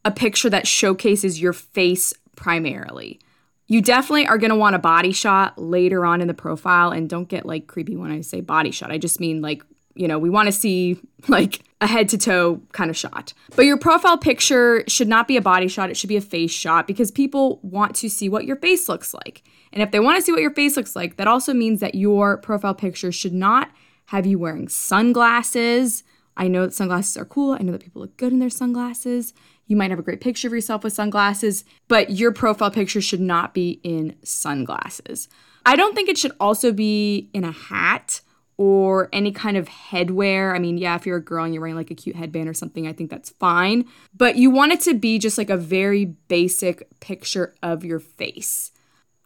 a 0.05 0.11
picture 0.11 0.49
that 0.49 0.67
showcases 0.67 1.41
your 1.41 1.53
face 1.53 2.13
primarily. 2.35 3.19
You 3.67 3.81
definitely 3.81 4.25
are 4.25 4.37
going 4.37 4.49
to 4.49 4.55
want 4.55 4.75
a 4.75 4.79
body 4.79 5.11
shot 5.11 5.59
later 5.59 6.05
on 6.05 6.21
in 6.21 6.27
the 6.27 6.33
profile 6.33 6.91
and 6.91 7.09
don't 7.09 7.27
get 7.27 7.45
like 7.45 7.67
creepy 7.67 7.95
when 7.95 8.11
I 8.11 8.21
say 8.21 8.41
body 8.41 8.71
shot. 8.71 8.91
I 8.91 8.97
just 8.97 9.19
mean 9.19 9.41
like, 9.41 9.63
you 9.99 10.07
know, 10.07 10.17
we 10.17 10.29
want 10.29 10.47
to 10.47 10.51
see 10.53 10.97
like 11.27 11.59
a 11.81 11.87
head 11.87 12.07
to 12.09 12.17
toe 12.17 12.61
kind 12.71 12.89
of 12.89 12.95
shot. 12.95 13.33
But 13.57 13.65
your 13.65 13.77
profile 13.77 14.17
picture 14.17 14.85
should 14.87 15.09
not 15.09 15.27
be 15.27 15.35
a 15.35 15.41
body 15.41 15.67
shot, 15.67 15.89
it 15.89 15.97
should 15.97 16.07
be 16.07 16.15
a 16.15 16.21
face 16.21 16.51
shot 16.51 16.87
because 16.87 17.11
people 17.11 17.59
want 17.63 17.95
to 17.97 18.09
see 18.09 18.29
what 18.29 18.45
your 18.45 18.55
face 18.55 18.87
looks 18.87 19.13
like. 19.13 19.43
And 19.73 19.83
if 19.83 19.91
they 19.91 19.99
want 19.99 20.15
to 20.17 20.21
see 20.21 20.31
what 20.31 20.41
your 20.41 20.53
face 20.53 20.77
looks 20.77 20.95
like, 20.95 21.17
that 21.17 21.27
also 21.27 21.53
means 21.53 21.81
that 21.81 21.95
your 21.95 22.37
profile 22.37 22.73
picture 22.73 23.11
should 23.11 23.33
not 23.33 23.71
have 24.05 24.25
you 24.25 24.39
wearing 24.39 24.69
sunglasses. 24.69 26.03
I 26.37 26.47
know 26.47 26.61
that 26.61 26.73
sunglasses 26.73 27.17
are 27.17 27.25
cool. 27.25 27.51
I 27.51 27.57
know 27.57 27.73
that 27.73 27.83
people 27.83 28.01
look 28.01 28.15
good 28.15 28.31
in 28.31 28.39
their 28.39 28.49
sunglasses. 28.49 29.33
You 29.67 29.75
might 29.75 29.89
have 29.89 29.99
a 29.99 30.03
great 30.03 30.21
picture 30.21 30.47
of 30.47 30.53
yourself 30.53 30.85
with 30.85 30.93
sunglasses, 30.93 31.65
but 31.89 32.11
your 32.11 32.31
profile 32.31 32.71
picture 32.71 33.01
should 33.01 33.19
not 33.19 33.53
be 33.53 33.81
in 33.83 34.15
sunglasses. 34.23 35.27
I 35.65 35.75
don't 35.75 35.93
think 35.93 36.07
it 36.07 36.17
should 36.17 36.31
also 36.39 36.71
be 36.71 37.29
in 37.33 37.43
a 37.43 37.51
hat 37.51 38.21
or 38.59 39.07
any 39.13 39.31
kind 39.31 39.55
of 39.55 39.69
headwear. 39.69 40.53
I 40.53 40.59
mean, 40.59 40.77
yeah, 40.77 40.97
if 40.97 41.05
you're 41.05 41.15
a 41.15 41.23
girl 41.23 41.45
and 41.45 41.53
you're 41.53 41.61
wearing 41.61 41.77
like 41.77 41.91
a 41.91 41.95
cute 41.95 42.17
headband 42.17 42.49
or 42.49 42.53
something, 42.53 42.87
I 42.87 42.91
think 42.91 43.09
that's 43.09 43.29
fine. 43.29 43.85
But 44.13 44.35
you 44.35 44.49
want 44.49 44.73
it 44.73 44.81
to 44.81 44.93
be 44.93 45.17
just 45.17 45.37
like 45.37 45.49
a 45.49 45.55
very 45.55 46.03
basic 46.03 46.85
picture 46.99 47.55
of 47.63 47.85
your 47.85 48.01
face. 48.01 48.73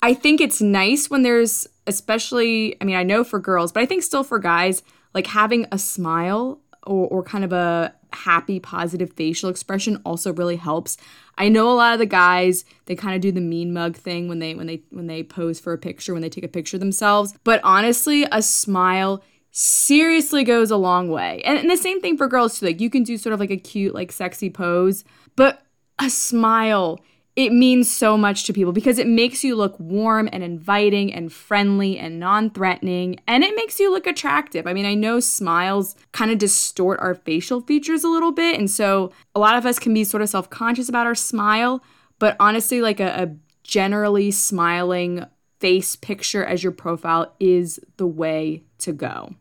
I 0.03 0.13
think 0.13 0.39
it's 0.39 0.61
nice 0.61 1.09
when 1.09 1.23
there's, 1.23 1.67
especially, 1.87 2.79
I 2.79 2.85
mean, 2.85 2.95
I 2.95 3.01
know 3.01 3.23
for 3.23 3.39
girls, 3.39 3.71
but 3.71 3.81
I 3.81 3.87
think 3.87 4.03
still 4.03 4.23
for 4.23 4.37
guys, 4.37 4.83
like 5.15 5.25
having 5.25 5.65
a 5.71 5.79
smile 5.79 6.59
or, 6.85 7.07
or 7.07 7.23
kind 7.23 7.43
of 7.43 7.51
a 7.51 7.95
happy, 8.13 8.59
positive 8.59 9.13
facial 9.13 9.49
expression 9.49 10.01
also 10.05 10.33
really 10.33 10.55
helps. 10.55 10.97
I 11.37 11.49
know 11.49 11.69
a 11.69 11.73
lot 11.73 11.93
of 11.93 11.99
the 11.99 12.05
guys 12.05 12.65
they 12.85 12.95
kind 12.95 13.15
of 13.15 13.21
do 13.21 13.31
the 13.31 13.41
mean 13.41 13.73
mug 13.73 13.95
thing 13.95 14.27
when 14.27 14.39
they 14.39 14.53
when 14.55 14.67
they 14.67 14.83
when 14.89 15.07
they 15.07 15.23
pose 15.23 15.59
for 15.59 15.73
a 15.73 15.77
picture 15.77 16.13
when 16.13 16.21
they 16.21 16.29
take 16.29 16.43
a 16.43 16.49
picture 16.49 16.77
themselves. 16.77 17.33
But 17.43 17.59
honestly, 17.63 18.25
a 18.31 18.41
smile 18.41 19.23
seriously 19.51 20.43
goes 20.43 20.71
a 20.71 20.77
long 20.77 21.09
way. 21.09 21.41
And, 21.45 21.59
and 21.59 21.69
the 21.69 21.77
same 21.77 22.01
thing 22.01 22.17
for 22.17 22.27
girls 22.27 22.59
too. 22.59 22.65
Like 22.65 22.81
you 22.81 22.89
can 22.89 23.03
do 23.03 23.17
sort 23.17 23.33
of 23.33 23.39
like 23.39 23.51
a 23.51 23.57
cute, 23.57 23.93
like 23.93 24.11
sexy 24.11 24.49
pose, 24.49 25.03
but 25.35 25.61
a 25.99 26.09
smile 26.09 26.99
it 27.35 27.51
means 27.51 27.89
so 27.89 28.15
much 28.15 28.43
to 28.43 28.53
people 28.53 28.71
because 28.71 28.99
it 28.99 29.07
makes 29.07 29.43
you 29.43 29.55
look 29.55 29.79
warm 29.79 30.29
and 30.31 30.43
inviting 30.43 31.11
and 31.11 31.33
friendly 31.33 31.97
and 31.97 32.19
non 32.19 32.51
threatening, 32.51 33.19
and 33.25 33.43
it 33.43 33.55
makes 33.55 33.79
you 33.79 33.91
look 33.91 34.05
attractive. 34.05 34.67
I 34.67 34.73
mean, 34.73 34.85
I 34.85 34.93
know 34.93 35.19
smiles 35.19 35.95
kind 36.11 36.29
of 36.29 36.37
distort 36.37 36.99
our 36.99 37.15
facial 37.15 37.61
features 37.61 38.03
a 38.03 38.09
little 38.09 38.31
bit, 38.31 38.59
and 38.59 38.69
so 38.69 39.11
a 39.33 39.39
lot 39.39 39.57
of 39.57 39.65
us 39.65 39.79
can 39.79 39.93
be 39.93 40.03
sort 40.03 40.21
of 40.21 40.29
self 40.29 40.49
conscious 40.49 40.89
about 40.89 41.07
our 41.07 41.15
smile, 41.15 41.83
but 42.19 42.35
honestly, 42.39 42.81
like 42.81 42.99
a, 42.99 43.23
a 43.23 43.35
generally 43.63 44.29
smiling 44.29 45.25
face 45.59 45.95
picture 45.95 46.43
as 46.43 46.61
your 46.61 46.73
profile 46.73 47.33
is 47.39 47.79
the 47.97 48.05
way 48.05 48.61
to 48.77 48.91
go. 48.91 49.33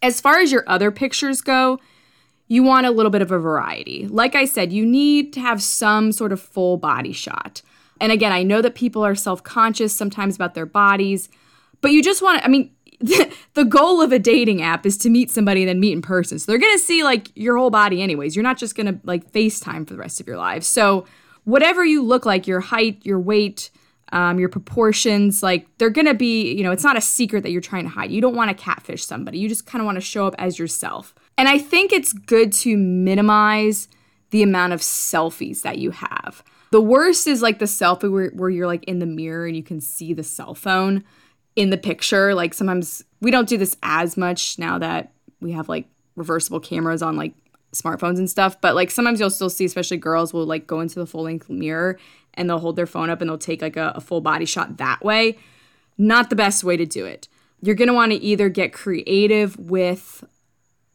As 0.00 0.20
far 0.20 0.38
as 0.38 0.52
your 0.52 0.64
other 0.68 0.90
pictures 0.90 1.40
go, 1.40 1.80
you 2.54 2.62
want 2.62 2.86
a 2.86 2.90
little 2.90 3.10
bit 3.10 3.20
of 3.20 3.32
a 3.32 3.38
variety. 3.38 4.06
Like 4.08 4.34
I 4.34 4.44
said, 4.44 4.72
you 4.72 4.86
need 4.86 5.32
to 5.32 5.40
have 5.40 5.60
some 5.62 6.12
sort 6.12 6.32
of 6.32 6.40
full 6.40 6.76
body 6.76 7.12
shot. 7.12 7.62
And 8.00 8.12
again, 8.12 8.32
I 8.32 8.42
know 8.42 8.62
that 8.62 8.74
people 8.74 9.04
are 9.04 9.14
self 9.14 9.42
conscious 9.42 9.94
sometimes 9.94 10.36
about 10.36 10.54
their 10.54 10.66
bodies, 10.66 11.28
but 11.80 11.90
you 11.90 12.02
just 12.02 12.22
want 12.22 12.38
to, 12.38 12.44
I 12.44 12.48
mean, 12.48 12.70
the 13.54 13.64
goal 13.64 14.00
of 14.00 14.12
a 14.12 14.18
dating 14.18 14.62
app 14.62 14.86
is 14.86 14.96
to 14.98 15.10
meet 15.10 15.30
somebody 15.30 15.62
and 15.62 15.68
then 15.68 15.80
meet 15.80 15.92
in 15.92 16.02
person. 16.02 16.38
So 16.38 16.50
they're 16.50 16.60
going 16.60 16.76
to 16.76 16.82
see 16.82 17.02
like 17.02 17.30
your 17.34 17.58
whole 17.58 17.70
body 17.70 18.02
anyways. 18.02 18.36
You're 18.36 18.44
not 18.44 18.56
just 18.56 18.76
going 18.76 18.86
to 18.86 19.00
like 19.04 19.30
FaceTime 19.32 19.86
for 19.86 19.94
the 19.94 19.98
rest 19.98 20.20
of 20.20 20.26
your 20.26 20.36
lives. 20.36 20.66
So 20.66 21.06
whatever 21.42 21.84
you 21.84 22.02
look 22.02 22.24
like, 22.24 22.46
your 22.46 22.60
height, 22.60 23.04
your 23.04 23.18
weight, 23.18 23.70
um, 24.12 24.38
your 24.38 24.48
proportions, 24.48 25.42
like 25.42 25.66
they're 25.78 25.90
going 25.90 26.06
to 26.06 26.14
be, 26.14 26.54
you 26.54 26.62
know, 26.62 26.70
it's 26.70 26.84
not 26.84 26.96
a 26.96 27.00
secret 27.00 27.42
that 27.42 27.50
you're 27.50 27.60
trying 27.60 27.84
to 27.84 27.90
hide. 27.90 28.12
You 28.12 28.20
don't 28.20 28.36
want 28.36 28.56
to 28.56 28.62
catfish 28.62 29.04
somebody. 29.04 29.38
You 29.38 29.48
just 29.48 29.66
kind 29.66 29.82
of 29.82 29.86
want 29.86 29.96
to 29.96 30.02
show 30.02 30.26
up 30.26 30.36
as 30.38 30.58
yourself. 30.58 31.14
And 31.36 31.48
I 31.48 31.58
think 31.58 31.92
it's 31.92 32.12
good 32.12 32.52
to 32.52 32.76
minimize 32.76 33.88
the 34.30 34.42
amount 34.42 34.72
of 34.72 34.80
selfies 34.80 35.62
that 35.62 35.78
you 35.78 35.90
have. 35.90 36.42
The 36.70 36.80
worst 36.80 37.26
is 37.26 37.42
like 37.42 37.60
the 37.60 37.66
selfie 37.66 38.10
where, 38.10 38.30
where 38.30 38.50
you're 38.50 38.66
like 38.66 38.84
in 38.84 38.98
the 38.98 39.06
mirror 39.06 39.46
and 39.46 39.56
you 39.56 39.62
can 39.62 39.80
see 39.80 40.12
the 40.12 40.24
cell 40.24 40.54
phone 40.54 41.04
in 41.54 41.70
the 41.70 41.76
picture. 41.76 42.34
Like 42.34 42.54
sometimes 42.54 43.04
we 43.20 43.30
don't 43.30 43.48
do 43.48 43.56
this 43.56 43.76
as 43.82 44.16
much 44.16 44.58
now 44.58 44.78
that 44.78 45.12
we 45.40 45.52
have 45.52 45.68
like 45.68 45.86
reversible 46.16 46.60
cameras 46.60 47.02
on 47.02 47.16
like 47.16 47.34
smartphones 47.72 48.18
and 48.18 48.28
stuff. 48.28 48.60
But 48.60 48.74
like 48.74 48.90
sometimes 48.90 49.20
you'll 49.20 49.30
still 49.30 49.50
see, 49.50 49.64
especially 49.64 49.98
girls 49.98 50.32
will 50.32 50.46
like 50.46 50.66
go 50.66 50.80
into 50.80 50.98
the 50.98 51.06
full 51.06 51.22
length 51.22 51.48
mirror 51.48 51.98
and 52.34 52.48
they'll 52.48 52.58
hold 52.58 52.76
their 52.76 52.86
phone 52.86 53.10
up 53.10 53.20
and 53.20 53.30
they'll 53.30 53.38
take 53.38 53.62
like 53.62 53.76
a, 53.76 53.92
a 53.96 54.00
full 54.00 54.20
body 54.20 54.44
shot 54.44 54.78
that 54.78 55.04
way. 55.04 55.38
Not 55.96 56.30
the 56.30 56.36
best 56.36 56.64
way 56.64 56.76
to 56.76 56.86
do 56.86 57.04
it. 57.04 57.28
You're 57.60 57.76
gonna 57.76 57.94
wanna 57.94 58.18
either 58.20 58.48
get 58.48 58.72
creative 58.72 59.56
with 59.58 60.24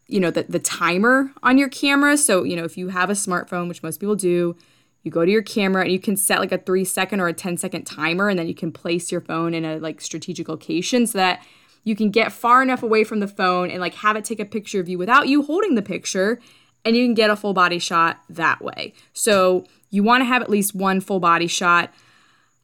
you 0.09 0.19
know 0.19 0.31
the, 0.31 0.43
the 0.49 0.59
timer 0.59 1.31
on 1.43 1.57
your 1.57 1.69
camera. 1.69 2.17
So 2.17 2.43
you 2.43 2.55
know 2.55 2.65
if 2.65 2.77
you 2.77 2.89
have 2.89 3.09
a 3.09 3.13
smartphone 3.13 3.67
which 3.67 3.83
most 3.83 3.99
people 3.99 4.15
do 4.15 4.55
you 5.03 5.11
go 5.11 5.25
to 5.25 5.31
your 5.31 5.41
camera 5.41 5.83
and 5.83 5.91
you 5.91 5.99
can 5.99 6.17
set 6.17 6.39
like 6.39 6.51
a 6.51 6.57
three 6.57 6.83
second 6.83 7.21
or 7.21 7.27
a 7.27 7.33
10 7.33 7.57
second 7.57 7.85
timer 7.85 8.27
and 8.27 8.37
then 8.37 8.47
you 8.47 8.55
can 8.55 8.71
place 8.71 9.11
your 9.11 9.21
phone 9.21 9.53
in 9.53 9.63
a 9.63 9.77
like 9.77 10.01
strategic 10.01 10.49
location 10.49 11.07
so 11.07 11.17
that 11.17 11.45
you 11.83 11.95
can 11.95 12.11
get 12.11 12.33
far 12.33 12.61
enough 12.61 12.83
away 12.83 13.03
from 13.03 13.19
the 13.19 13.27
phone 13.27 13.71
and 13.71 13.79
like 13.79 13.95
have 13.95 14.15
it 14.15 14.25
take 14.25 14.39
a 14.39 14.45
picture 14.45 14.79
of 14.79 14.89
you 14.89 14.97
without 14.97 15.27
you 15.27 15.43
holding 15.43 15.75
the 15.75 15.81
picture 15.81 16.39
and 16.83 16.95
you 16.95 17.05
can 17.05 17.13
get 17.13 17.29
a 17.29 17.35
full 17.35 17.53
body 17.53 17.79
shot 17.79 18.19
that 18.29 18.61
way. 18.61 18.93
So 19.13 19.65
you 19.89 20.03
want 20.03 20.21
to 20.21 20.25
have 20.25 20.41
at 20.41 20.49
least 20.49 20.75
one 20.75 21.01
full 21.01 21.19
body 21.19 21.47
shot. 21.47 21.93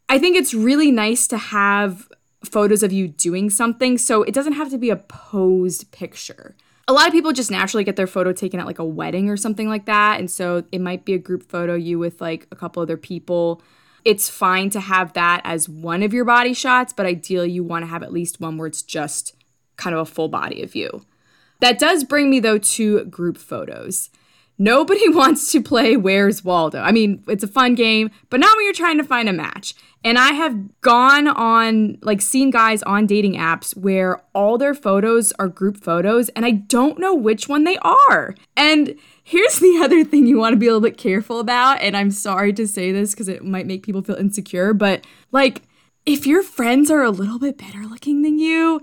I 0.10 0.20
think 0.20 0.36
it's 0.38 0.54
really 0.54 0.92
nice 0.92 1.28
to 1.28 1.38
have 1.38 2.08
photos 2.44 2.84
of 2.84 2.92
you 2.92 3.08
doing 3.08 3.50
something 3.50 3.98
so 3.98 4.24
it 4.24 4.34
doesn't 4.34 4.54
have 4.54 4.70
to 4.70 4.78
be 4.78 4.90
a 4.90 4.96
posed 4.96 5.92
picture 5.92 6.56
a 6.88 6.94
lot 6.94 7.08
of 7.08 7.14
people 7.14 7.32
just 7.34 7.50
naturally 7.50 7.84
get 7.84 7.96
their 7.96 8.08
photo 8.08 8.32
taken 8.32 8.60
at 8.60 8.66
like 8.66 8.80
a 8.80 8.86
wedding 8.86 9.30
or 9.30 9.38
something 9.38 9.68
like 9.68 9.86
that. 9.86 10.20
And 10.20 10.30
so 10.30 10.64
it 10.72 10.82
might 10.82 11.04
be 11.04 11.14
a 11.14 11.18
group 11.18 11.44
photo, 11.44 11.74
you 11.74 11.98
with 11.98 12.22
like 12.22 12.48
a 12.52 12.56
couple 12.56 12.84
other 12.84 12.98
people. 12.98 13.62
It's 14.04 14.30
fine 14.30 14.70
to 14.72 14.80
have 14.80 15.14
that 15.14 15.42
as 15.44 15.68
one 15.68 16.04
of 16.04 16.14
your 16.14 16.26
body 16.26 16.54
shots, 16.54 16.94
but 16.94 17.08
ideally 17.08 17.50
you 17.50 17.64
want 17.64 17.84
to 17.84 17.88
have 17.88 18.04
at 18.04 18.14
least 18.14 18.40
one 18.40 18.58
where 18.58 18.68
it's 18.68 18.84
just 18.84 19.36
kind 19.78 19.96
of 19.96 20.02
a 20.02 20.12
full 20.12 20.30
body 20.30 20.62
of 20.62 20.76
you. 20.76 21.06
That 21.60 21.80
does 21.80 22.04
bring 22.04 22.30
me 22.30 22.40
though 22.40 22.60
to 22.60 23.06
group 23.06 23.38
photos. 23.38 24.12
Nobody 24.58 25.10
wants 25.10 25.52
to 25.52 25.62
play 25.62 25.98
Where's 25.98 26.44
Waldo. 26.44 26.82
I 26.82 26.92
mean, 26.92 27.24
it's 27.28 27.44
a 27.44 27.48
fun 27.48 27.76
game, 27.76 28.10
but 28.30 28.40
not 28.40 28.56
when 28.56 28.66
you're 28.66 28.74
trying 28.74 28.98
to 28.98 29.04
find 29.04 29.28
a 29.28 29.34
match. 29.34 29.76
And 30.04 30.20
I 30.20 30.34
have 30.34 30.82
gone 30.82 31.28
on, 31.28 31.98
like, 32.02 32.22
seen 32.22 32.52
guys 32.52 32.84
on 32.84 33.08
dating 33.08 33.34
apps 33.34 33.76
where 33.76 34.22
all 34.34 34.58
their 34.58 34.76
photos 34.76 35.32
are 35.40 35.48
group 35.48 35.78
photos, 35.78 36.30
and 36.30 36.46
I 36.46 36.52
don't 36.52 37.00
know 37.00 37.16
which 37.16 37.50
one 37.50 37.64
they 37.64 37.78
are. 37.80 38.36
And 38.56 38.96
here's 39.24 39.60
the 39.60 39.80
other 39.84 40.04
thing 40.04 40.28
you 40.28 40.38
want 40.38 40.54
to 40.54 40.58
be 40.58 40.68
a 40.68 40.70
little 40.70 40.88
bit 40.88 40.98
careful 40.98 41.40
about. 41.40 41.82
And 41.82 41.98
I'm 41.98 42.12
sorry 42.12 42.54
to 42.54 42.68
say 42.68 42.92
this 42.92 43.12
because 43.12 43.28
it 43.28 43.44
might 43.44 43.66
make 43.66 43.84
people 43.84 44.04
feel 44.04 44.16
insecure, 44.16 44.74
but 44.74 45.06
like, 45.32 45.64
if 46.06 46.28
your 46.28 46.44
friends 46.44 46.92
are 46.92 47.02
a 47.02 47.10
little 47.10 47.40
bit 47.40 47.58
better 47.58 47.84
looking 47.84 48.22
than 48.22 48.38
you, 48.38 48.80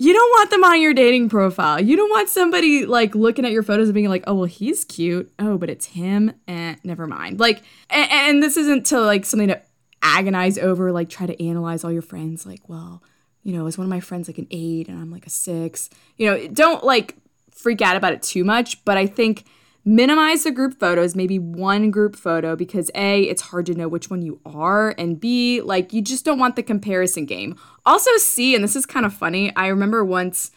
you 0.00 0.12
don't 0.12 0.30
want 0.30 0.50
them 0.50 0.62
on 0.62 0.80
your 0.80 0.94
dating 0.94 1.28
profile. 1.28 1.80
You 1.80 1.96
don't 1.96 2.10
want 2.10 2.28
somebody 2.28 2.86
like 2.86 3.16
looking 3.16 3.44
at 3.44 3.50
your 3.50 3.64
photos 3.64 3.88
and 3.88 3.94
being 3.94 4.08
like, 4.08 4.22
oh, 4.28 4.34
well, 4.34 4.44
he's 4.44 4.84
cute. 4.84 5.32
Oh, 5.40 5.58
but 5.58 5.68
it's 5.68 5.86
him. 5.86 6.32
Eh, 6.46 6.76
never 6.84 7.08
mind. 7.08 7.40
Like, 7.40 7.62
and, 7.90 8.10
and 8.10 8.42
this 8.42 8.56
isn't 8.56 8.86
to 8.86 9.00
like 9.00 9.24
something 9.24 9.48
to 9.48 9.60
agonize 10.00 10.56
over, 10.56 10.92
like 10.92 11.08
try 11.08 11.26
to 11.26 11.44
analyze 11.44 11.82
all 11.82 11.90
your 11.90 12.02
friends. 12.02 12.46
Like, 12.46 12.68
well, 12.68 13.02
you 13.42 13.52
know, 13.52 13.66
is 13.66 13.76
one 13.76 13.86
of 13.86 13.90
my 13.90 13.98
friends 13.98 14.28
like 14.28 14.38
an 14.38 14.46
eight 14.52 14.88
and 14.88 15.00
I'm 15.00 15.10
like 15.10 15.26
a 15.26 15.30
six? 15.30 15.90
You 16.16 16.30
know, 16.30 16.46
don't 16.46 16.84
like 16.84 17.16
freak 17.50 17.82
out 17.82 17.96
about 17.96 18.12
it 18.12 18.22
too 18.22 18.44
much. 18.44 18.84
But 18.84 18.98
I 18.98 19.06
think 19.06 19.46
minimize 19.88 20.44
the 20.44 20.50
group 20.50 20.78
photos, 20.78 21.16
maybe 21.16 21.38
one 21.38 21.90
group 21.90 22.14
photo, 22.14 22.54
because 22.54 22.90
A, 22.94 23.22
it's 23.22 23.40
hard 23.40 23.64
to 23.66 23.74
know 23.74 23.88
which 23.88 24.10
one 24.10 24.20
you 24.20 24.38
are, 24.44 24.94
and 24.98 25.18
B, 25.18 25.62
like 25.62 25.94
you 25.94 26.02
just 26.02 26.26
don't 26.26 26.38
want 26.38 26.56
the 26.56 26.62
comparison 26.62 27.24
game. 27.24 27.56
Also, 27.86 28.10
C, 28.18 28.54
and 28.54 28.62
this 28.62 28.76
is 28.76 28.84
kind 28.84 29.06
of 29.06 29.14
funny, 29.14 29.54
I 29.56 29.68
remember 29.68 30.04
once 30.04 30.50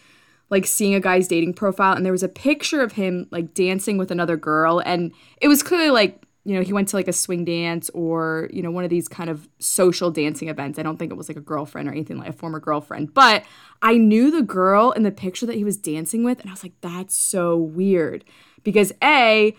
like 0.49 0.65
seeing 0.65 0.93
a 0.93 0.99
guy's 0.99 1.29
dating 1.29 1.53
profile 1.53 1.95
and 1.95 2.05
there 2.05 2.11
was 2.11 2.23
a 2.23 2.27
picture 2.27 2.81
of 2.81 2.91
him 2.91 3.27
like 3.31 3.53
dancing 3.53 3.97
with 3.97 4.11
another 4.11 4.35
girl, 4.35 4.79
and 4.79 5.13
it 5.39 5.47
was 5.47 5.63
clearly 5.63 5.91
like, 5.91 6.21
you 6.43 6.55
know, 6.55 6.61
he 6.61 6.73
went 6.73 6.89
to 6.89 6.97
like 6.97 7.07
a 7.07 7.13
swing 7.13 7.45
dance 7.45 7.89
or, 7.93 8.49
you 8.51 8.61
know, 8.61 8.71
one 8.71 8.83
of 8.83 8.89
these 8.89 9.07
kind 9.07 9.29
of 9.29 9.47
social 9.59 10.11
dancing 10.11 10.49
events. 10.49 10.77
I 10.77 10.83
don't 10.83 10.97
think 10.97 11.11
it 11.11 11.15
was 11.15 11.29
like 11.29 11.37
a 11.37 11.41
girlfriend 11.41 11.87
or 11.87 11.91
anything 11.91 12.17
like 12.17 12.29
a 12.29 12.33
former 12.33 12.59
girlfriend, 12.59 13.13
but 13.13 13.45
I 13.81 13.97
knew 13.97 14.29
the 14.29 14.41
girl 14.41 14.91
in 14.91 15.03
the 15.03 15.11
picture 15.11 15.45
that 15.45 15.55
he 15.55 15.63
was 15.63 15.77
dancing 15.77 16.25
with, 16.25 16.41
and 16.41 16.49
I 16.49 16.53
was 16.53 16.63
like, 16.63 16.73
that's 16.81 17.15
so 17.15 17.55
weird 17.55 18.25
because 18.63 18.91
A, 19.03 19.55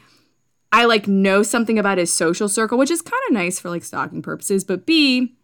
I 0.72 0.84
like 0.86 1.06
know 1.06 1.42
something 1.42 1.78
about 1.78 1.98
his 1.98 2.12
social 2.12 2.48
circle, 2.48 2.78
which 2.78 2.90
is 2.90 3.02
kind 3.02 3.20
of 3.28 3.34
nice 3.34 3.60
for 3.60 3.70
like 3.70 3.84
stalking 3.84 4.22
purposes, 4.22 4.64
but 4.64 4.86
B, 4.86 5.34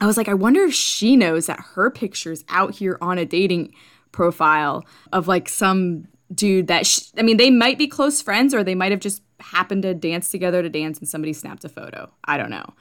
I 0.00 0.06
was 0.06 0.16
like, 0.16 0.28
I 0.28 0.34
wonder 0.34 0.64
if 0.64 0.74
she 0.74 1.16
knows 1.16 1.46
that 1.46 1.60
her 1.74 1.90
picture's 1.90 2.44
out 2.48 2.74
here 2.74 2.98
on 3.00 3.18
a 3.18 3.24
dating 3.24 3.72
profile 4.12 4.84
of 5.12 5.28
like 5.28 5.48
some 5.48 6.08
dude 6.34 6.66
that 6.66 6.86
she, 6.86 7.02
I 7.16 7.22
mean, 7.22 7.36
they 7.36 7.50
might 7.50 7.78
be 7.78 7.86
close 7.86 8.20
friends 8.20 8.52
or 8.52 8.64
they 8.64 8.74
might 8.74 8.90
have 8.90 9.00
just 9.00 9.22
happened 9.40 9.82
to 9.82 9.94
dance 9.94 10.30
together 10.30 10.62
to 10.62 10.68
dance 10.68 10.98
and 10.98 11.08
somebody 11.08 11.32
snapped 11.32 11.64
a 11.64 11.68
photo. 11.68 12.10
I 12.24 12.36
don't 12.36 12.50
know. 12.50 12.74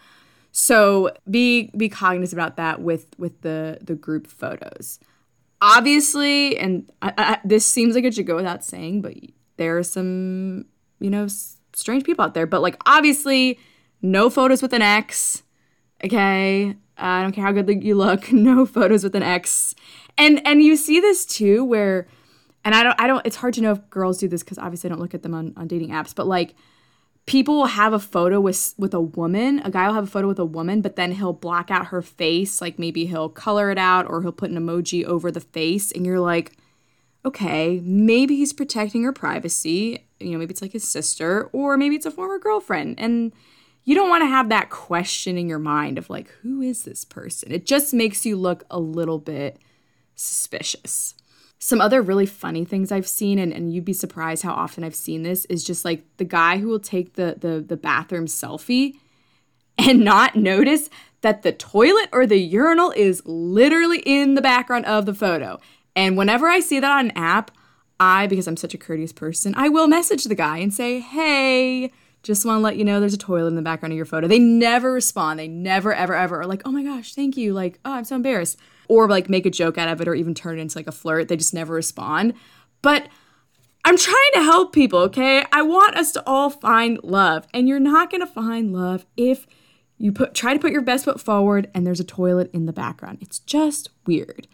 So 0.52 1.12
be 1.30 1.72
be 1.76 1.90
cognizant 1.90 2.40
about 2.40 2.58
that 2.58 2.82
with 2.82 3.08
with 3.18 3.42
the 3.42 3.80
the 3.82 3.96
group 3.96 4.28
photos. 4.28 5.00
Obviously, 5.62 6.58
and 6.58 6.92
I, 7.02 7.14
I, 7.18 7.40
this 7.44 7.66
seems 7.66 7.96
like 7.96 8.04
it 8.04 8.14
should 8.14 8.28
go 8.28 8.36
without 8.36 8.64
saying, 8.64 9.02
but 9.02 9.16
there 9.58 9.78
are 9.78 9.84
some, 9.84 10.66
you 11.00 11.10
know, 11.10 11.26
s- 11.26 11.58
strange 11.74 12.04
people 12.04 12.24
out 12.26 12.34
there. 12.34 12.46
But 12.46 12.62
like, 12.62 12.78
obviously, 12.86 13.60
no 14.02 14.30
photos 14.30 14.62
with 14.62 14.74
an 14.74 14.82
X. 14.82 15.44
Okay. 16.04 16.70
Uh, 16.70 16.74
I 16.98 17.22
don't 17.22 17.32
care 17.32 17.44
how 17.46 17.52
good 17.52 17.84
you 17.84 17.96
look. 17.96 18.32
No 18.32 18.66
photos 18.66 19.04
with 19.04 19.16
an 19.16 19.24
X. 19.24 19.74
And 20.18 20.46
and 20.46 20.62
you 20.64 20.76
see 20.76 21.00
this 21.00 21.26
too, 21.26 21.64
where, 21.66 22.08
and 22.64 22.76
I 22.76 22.84
don't 22.84 23.00
I 23.02 23.08
don't. 23.08 23.26
It's 23.26 23.38
hard 23.38 23.56
to 23.56 23.62
know 23.62 23.72
if 23.72 23.90
girls 23.90 24.20
do 24.20 24.28
this 24.28 24.44
because 24.44 24.60
obviously 24.60 24.90
I 24.90 24.92
don't 24.92 25.00
look 25.02 25.16
at 25.16 25.24
them 25.24 25.34
on 25.34 25.54
on 25.58 25.68
dating 25.68 25.90
apps. 25.90 26.14
But 26.14 26.28
like, 26.28 26.54
people 27.26 27.56
will 27.56 27.66
have 27.66 27.94
a 27.94 28.00
photo 28.00 28.40
with 28.40 28.76
with 28.78 28.94
a 28.94 29.02
woman. 29.02 29.60
A 29.66 29.72
guy 29.72 29.88
will 29.88 29.96
have 29.96 30.04
a 30.04 30.08
photo 30.08 30.28
with 30.28 30.38
a 30.38 30.46
woman, 30.46 30.82
but 30.82 30.96
then 30.98 31.14
he'll 31.14 31.34
black 31.34 31.72
out 31.72 31.88
her 31.88 32.04
face. 32.04 32.62
Like 32.62 32.78
maybe 32.78 33.08
he'll 33.08 33.30
color 33.30 33.72
it 33.72 33.80
out 33.80 34.08
or 34.08 34.22
he'll 34.22 34.32
put 34.32 34.52
an 34.52 34.58
emoji 34.58 35.04
over 35.04 35.32
the 35.32 35.40
face, 35.42 35.92
and 35.92 36.06
you're 36.06 36.20
like 36.20 36.56
okay, 37.26 37.80
maybe 37.84 38.36
he's 38.36 38.54
protecting 38.54 39.04
her 39.04 39.14
privacy. 39.14 40.06
You 40.20 40.32
know, 40.32 40.38
maybe 40.38 40.52
it's 40.52 40.62
like 40.62 40.74
his 40.74 40.88
sister, 40.88 41.50
or 41.54 41.78
maybe 41.78 41.96
it's 41.96 42.06
a 42.06 42.12
former 42.12 42.40
girlfriend. 42.40 42.96
And 43.00 43.34
you 43.86 43.96
don't 43.96 44.10
want 44.10 44.22
to 44.24 44.28
have 44.28 44.50
that 44.50 44.70
question 44.70 45.38
in 45.38 45.50
your 45.50 45.60
mind 45.60 45.98
of 45.98 46.10
like, 46.10 46.30
who 46.42 46.62
is 46.62 46.84
this 46.84 47.04
person? 47.04 47.52
It 47.52 47.66
just 47.66 47.94
makes 47.94 48.26
you 48.26 48.36
look 48.36 48.64
a 48.70 48.80
little 48.80 49.20
bit 49.20 49.58
suspicious. 50.16 51.16
Some 51.60 51.80
other 51.80 52.02
really 52.02 52.26
funny 52.26 52.66
things 52.66 52.92
I've 52.92 53.08
seen, 53.08 53.40
and, 53.40 53.54
and 53.54 53.74
you'd 53.74 53.86
be 53.86 53.94
surprised 53.94 54.44
how 54.44 54.54
often 54.54 54.84
I've 54.84 54.96
seen 54.96 55.24
this, 55.24 55.46
is 55.46 55.64
just 55.64 55.86
like 55.86 56.04
the 56.18 56.26
guy 56.26 56.58
who 56.58 56.68
will 56.68 56.80
take 56.80 57.14
the, 57.14 57.38
the, 57.40 57.62
the 57.62 57.78
bathroom 57.78 58.26
selfie 58.26 58.96
and 59.78 60.04
not 60.04 60.36
notice 60.36 60.90
that 61.22 61.42
the 61.42 61.54
toilet 61.54 62.10
or 62.12 62.26
the 62.26 62.38
urinal 62.38 62.92
is 62.92 63.22
literally 63.26 64.00
in 64.00 64.36
the 64.36 64.42
background 64.42 64.86
of 64.86 65.06
the 65.06 65.14
photo. 65.14 65.58
And 65.96 66.18
whenever 66.18 66.48
I 66.48 66.60
see 66.60 66.80
that 66.80 66.92
on 66.92 67.06
an 67.06 67.18
app, 67.18 67.52
I, 68.00 68.28
because 68.28 68.48
I'm 68.48 68.58
such 68.58 68.74
a 68.74 68.78
courteous 68.78 69.14
person, 69.14 69.54
I 69.56 69.70
will 69.70 69.88
message 69.88 70.24
the 70.26 70.36
guy 70.36 70.58
and 70.58 70.74
say, 70.74 71.00
hey, 71.00 71.92
just 72.24 72.46
want 72.46 72.60
to 72.60 72.64
let 72.64 72.78
you 72.78 72.86
know 72.86 73.00
there's 73.00 73.14
a 73.14 73.18
toilet 73.18 73.50
in 73.50 73.56
the 73.56 73.62
background 73.62 73.92
of 73.94 73.98
your 73.98 74.06
photo. 74.06 74.28
They 74.28 74.40
never 74.40 74.92
respond. 74.92 75.40
They 75.40 75.48
never, 75.48 75.94
ever, 75.94 76.16
ever 76.16 76.42
are 76.42 76.46
like, 76.46 76.62
oh 76.66 76.72
my 76.72 76.84
gosh, 76.84 77.14
thank 77.14 77.38
you. 77.38 77.54
Like, 77.54 77.80
oh, 77.86 77.94
I'm 77.94 78.06
so 78.06 78.16
embarrassed. 78.16 78.58
Or 78.88 79.08
like 79.08 79.30
make 79.30 79.46
a 79.46 79.50
joke 79.50 79.78
out 79.78 79.90
of 79.90 80.02
it 80.02 80.08
or 80.08 80.16
even 80.16 80.34
turn 80.34 80.58
it 80.58 80.62
into 80.62 80.78
like 80.78 80.88
a 80.88 80.92
flirt. 80.92 81.28
They 81.28 81.38
just 81.38 81.54
never 81.54 81.74
respond. 81.74 82.34
But 82.82 83.08
I'm 83.86 83.98
trying 83.98 84.32
to 84.34 84.44
help 84.44 84.74
people, 84.74 85.00
okay? 85.00 85.46
I 85.52 85.62
want 85.62 85.96
us 85.96 86.12
to 86.14 86.24
all 86.26 86.50
find 86.50 87.00
love. 87.04 87.48
And 87.54 87.68
you're 87.68 87.80
not 87.80 88.10
going 88.10 88.22
to 88.22 88.28
find 88.28 88.74
love 88.74 89.06
if 89.18 89.46
you 89.98 90.12
put 90.12 90.34
try 90.34 90.54
to 90.54 90.60
put 90.60 90.72
your 90.72 90.82
best 90.82 91.06
foot 91.06 91.22
forward 91.22 91.70
and 91.74 91.86
there's 91.86 92.00
a 92.00 92.06
toilet 92.06 92.50
in 92.54 92.66
the 92.66 92.74
background. 92.74 93.20
It's 93.22 93.40
just 93.40 93.90
weird. 94.06 94.48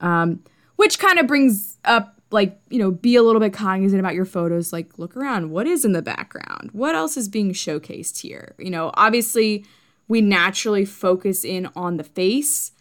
Um, 0.00 0.42
which 0.80 0.98
kind 0.98 1.18
of 1.18 1.26
brings 1.26 1.76
up 1.84 2.18
like 2.30 2.58
you 2.70 2.78
know 2.78 2.90
be 2.90 3.14
a 3.14 3.22
little 3.22 3.38
bit 3.38 3.52
cognizant 3.52 4.00
about 4.00 4.14
your 4.14 4.24
photos. 4.24 4.72
Like 4.72 4.98
look 4.98 5.14
around. 5.14 5.50
What 5.50 5.66
is 5.66 5.84
in 5.84 5.92
the 5.92 6.00
background? 6.00 6.70
What 6.72 6.94
else 6.94 7.18
is 7.18 7.28
being 7.28 7.52
showcased 7.52 8.22
here? 8.22 8.54
You 8.58 8.70
know 8.70 8.90
obviously 8.94 9.66
we 10.08 10.22
naturally 10.22 10.86
focus 10.86 11.44
in 11.44 11.68
on 11.76 11.98
the 11.98 12.04
face 12.04 12.72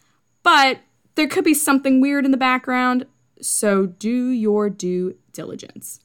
but 0.44 0.80
there 1.16 1.28
could 1.28 1.44
be 1.44 1.54
something 1.54 2.00
weird 2.00 2.24
in 2.24 2.32
the 2.32 2.38
background. 2.38 3.06
So 3.42 3.88
do 3.88 4.30
your 4.30 4.70
due 4.70 5.18
diligence. 5.34 6.00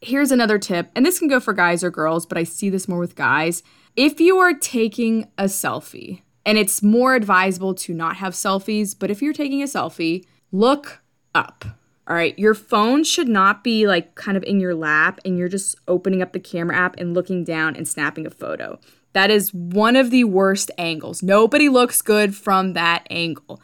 Here's 0.00 0.32
another 0.32 0.58
tip 0.58 0.90
and 0.96 1.06
this 1.06 1.20
can 1.20 1.28
go 1.28 1.38
for 1.38 1.52
guys 1.52 1.84
or 1.84 1.90
girls 1.92 2.26
but 2.26 2.36
i 2.36 2.42
see 2.42 2.68
this 2.68 2.88
more 2.88 2.98
with 2.98 3.14
guys. 3.14 3.62
If 3.94 4.18
you 4.18 4.38
are 4.38 4.54
taking 4.54 5.30
a 5.38 5.44
selfie 5.44 6.22
and 6.44 6.58
it's 6.58 6.82
more 6.82 7.14
advisable 7.14 7.74
to 7.76 7.94
not 7.94 8.16
have 8.16 8.32
selfies 8.32 8.96
but 8.98 9.08
if 9.08 9.22
you're 9.22 9.32
taking 9.32 9.62
a 9.62 9.66
selfie 9.66 10.24
look 10.52 11.02
up. 11.34 11.64
All 12.08 12.16
right, 12.16 12.36
your 12.38 12.54
phone 12.54 13.04
should 13.04 13.28
not 13.28 13.62
be 13.62 13.86
like 13.86 14.16
kind 14.16 14.36
of 14.36 14.42
in 14.42 14.58
your 14.58 14.74
lap 14.74 15.20
and 15.24 15.38
you're 15.38 15.48
just 15.48 15.76
opening 15.86 16.22
up 16.22 16.32
the 16.32 16.40
camera 16.40 16.76
app 16.76 16.96
and 16.98 17.14
looking 17.14 17.44
down 17.44 17.76
and 17.76 17.86
snapping 17.86 18.26
a 18.26 18.30
photo. 18.30 18.80
That 19.12 19.30
is 19.30 19.54
one 19.54 19.94
of 19.94 20.10
the 20.10 20.24
worst 20.24 20.70
angles. 20.76 21.22
Nobody 21.22 21.68
looks 21.68 22.02
good 22.02 22.34
from 22.34 22.72
that 22.72 23.06
angle. 23.10 23.60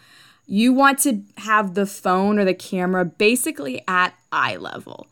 You 0.46 0.72
want 0.72 1.00
to 1.00 1.22
have 1.38 1.74
the 1.74 1.86
phone 1.86 2.38
or 2.38 2.44
the 2.44 2.54
camera 2.54 3.04
basically 3.04 3.82
at 3.88 4.14
eye 4.30 4.56
level. 4.56 5.08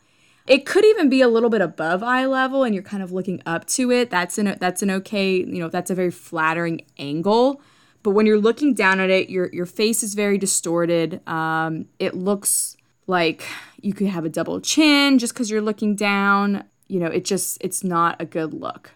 It 0.47 0.65
could 0.65 0.85
even 0.85 1.09
be 1.09 1.21
a 1.21 1.27
little 1.27 1.49
bit 1.49 1.61
above 1.61 2.03
eye 2.03 2.25
level 2.25 2.63
and 2.63 2.73
you're 2.73 2.83
kind 2.83 3.03
of 3.03 3.11
looking 3.11 3.41
up 3.45 3.65
to 3.67 3.91
it. 3.91 4.09
That's 4.09 4.37
an 4.37 4.55
that's 4.59 4.81
an 4.81 4.91
okay, 4.91 5.37
you 5.37 5.59
know, 5.59 5.67
that's 5.67 5.91
a 5.91 5.95
very 5.95 6.11
flattering 6.11 6.85
angle 6.97 7.61
but 8.05 8.11
when 8.11 8.27
you're 8.27 8.39
looking 8.39 8.75
down 8.75 8.99
at 8.99 9.09
it, 9.09 9.31
your 9.31 9.49
your 9.51 9.65
face 9.65 10.03
is 10.03 10.13
very 10.13 10.37
distorted. 10.37 11.27
Um, 11.27 11.87
it 11.97 12.13
looks 12.13 12.77
like 13.07 13.47
you 13.81 13.93
could 13.93 14.05
have 14.05 14.25
a 14.25 14.29
double 14.29 14.61
chin 14.61 15.17
just 15.17 15.33
because 15.33 15.49
you're 15.49 15.59
looking 15.59 15.95
down. 15.95 16.65
You 16.87 16.99
know, 16.99 17.07
it 17.07 17.25
just 17.25 17.57
it's 17.61 17.83
not 17.83 18.21
a 18.21 18.25
good 18.25 18.53
look. 18.53 18.91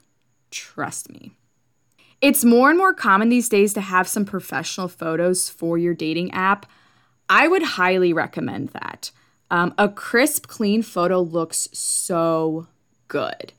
Trust 0.51 1.11
me. 1.11 1.31
It's 2.21 2.45
more 2.45 2.69
and 2.69 2.77
more 2.77 2.93
common 2.93 3.29
these 3.29 3.49
days 3.49 3.73
to 3.73 3.81
have 3.81 4.07
some 4.07 4.25
professional 4.25 4.87
photos 4.87 5.49
for 5.49 5.79
your 5.79 5.95
dating 5.95 6.29
app. 6.29 6.67
I 7.27 7.47
would 7.47 7.63
highly 7.63 8.13
recommend 8.13 8.69
that. 8.69 9.09
Um, 9.49 9.73
a 9.79 9.89
crisp, 9.89 10.45
clean 10.45 10.83
photo 10.83 11.19
looks 11.19 11.67
so 11.73 12.67
good. 13.07 13.53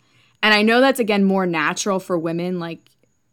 And 0.45 0.55
I 0.55 0.63
know 0.63 0.81
that's 0.81 1.01
again 1.01 1.25
more 1.25 1.45
natural 1.45 1.99
for 1.99 2.17
women. 2.17 2.61
Like 2.61 2.90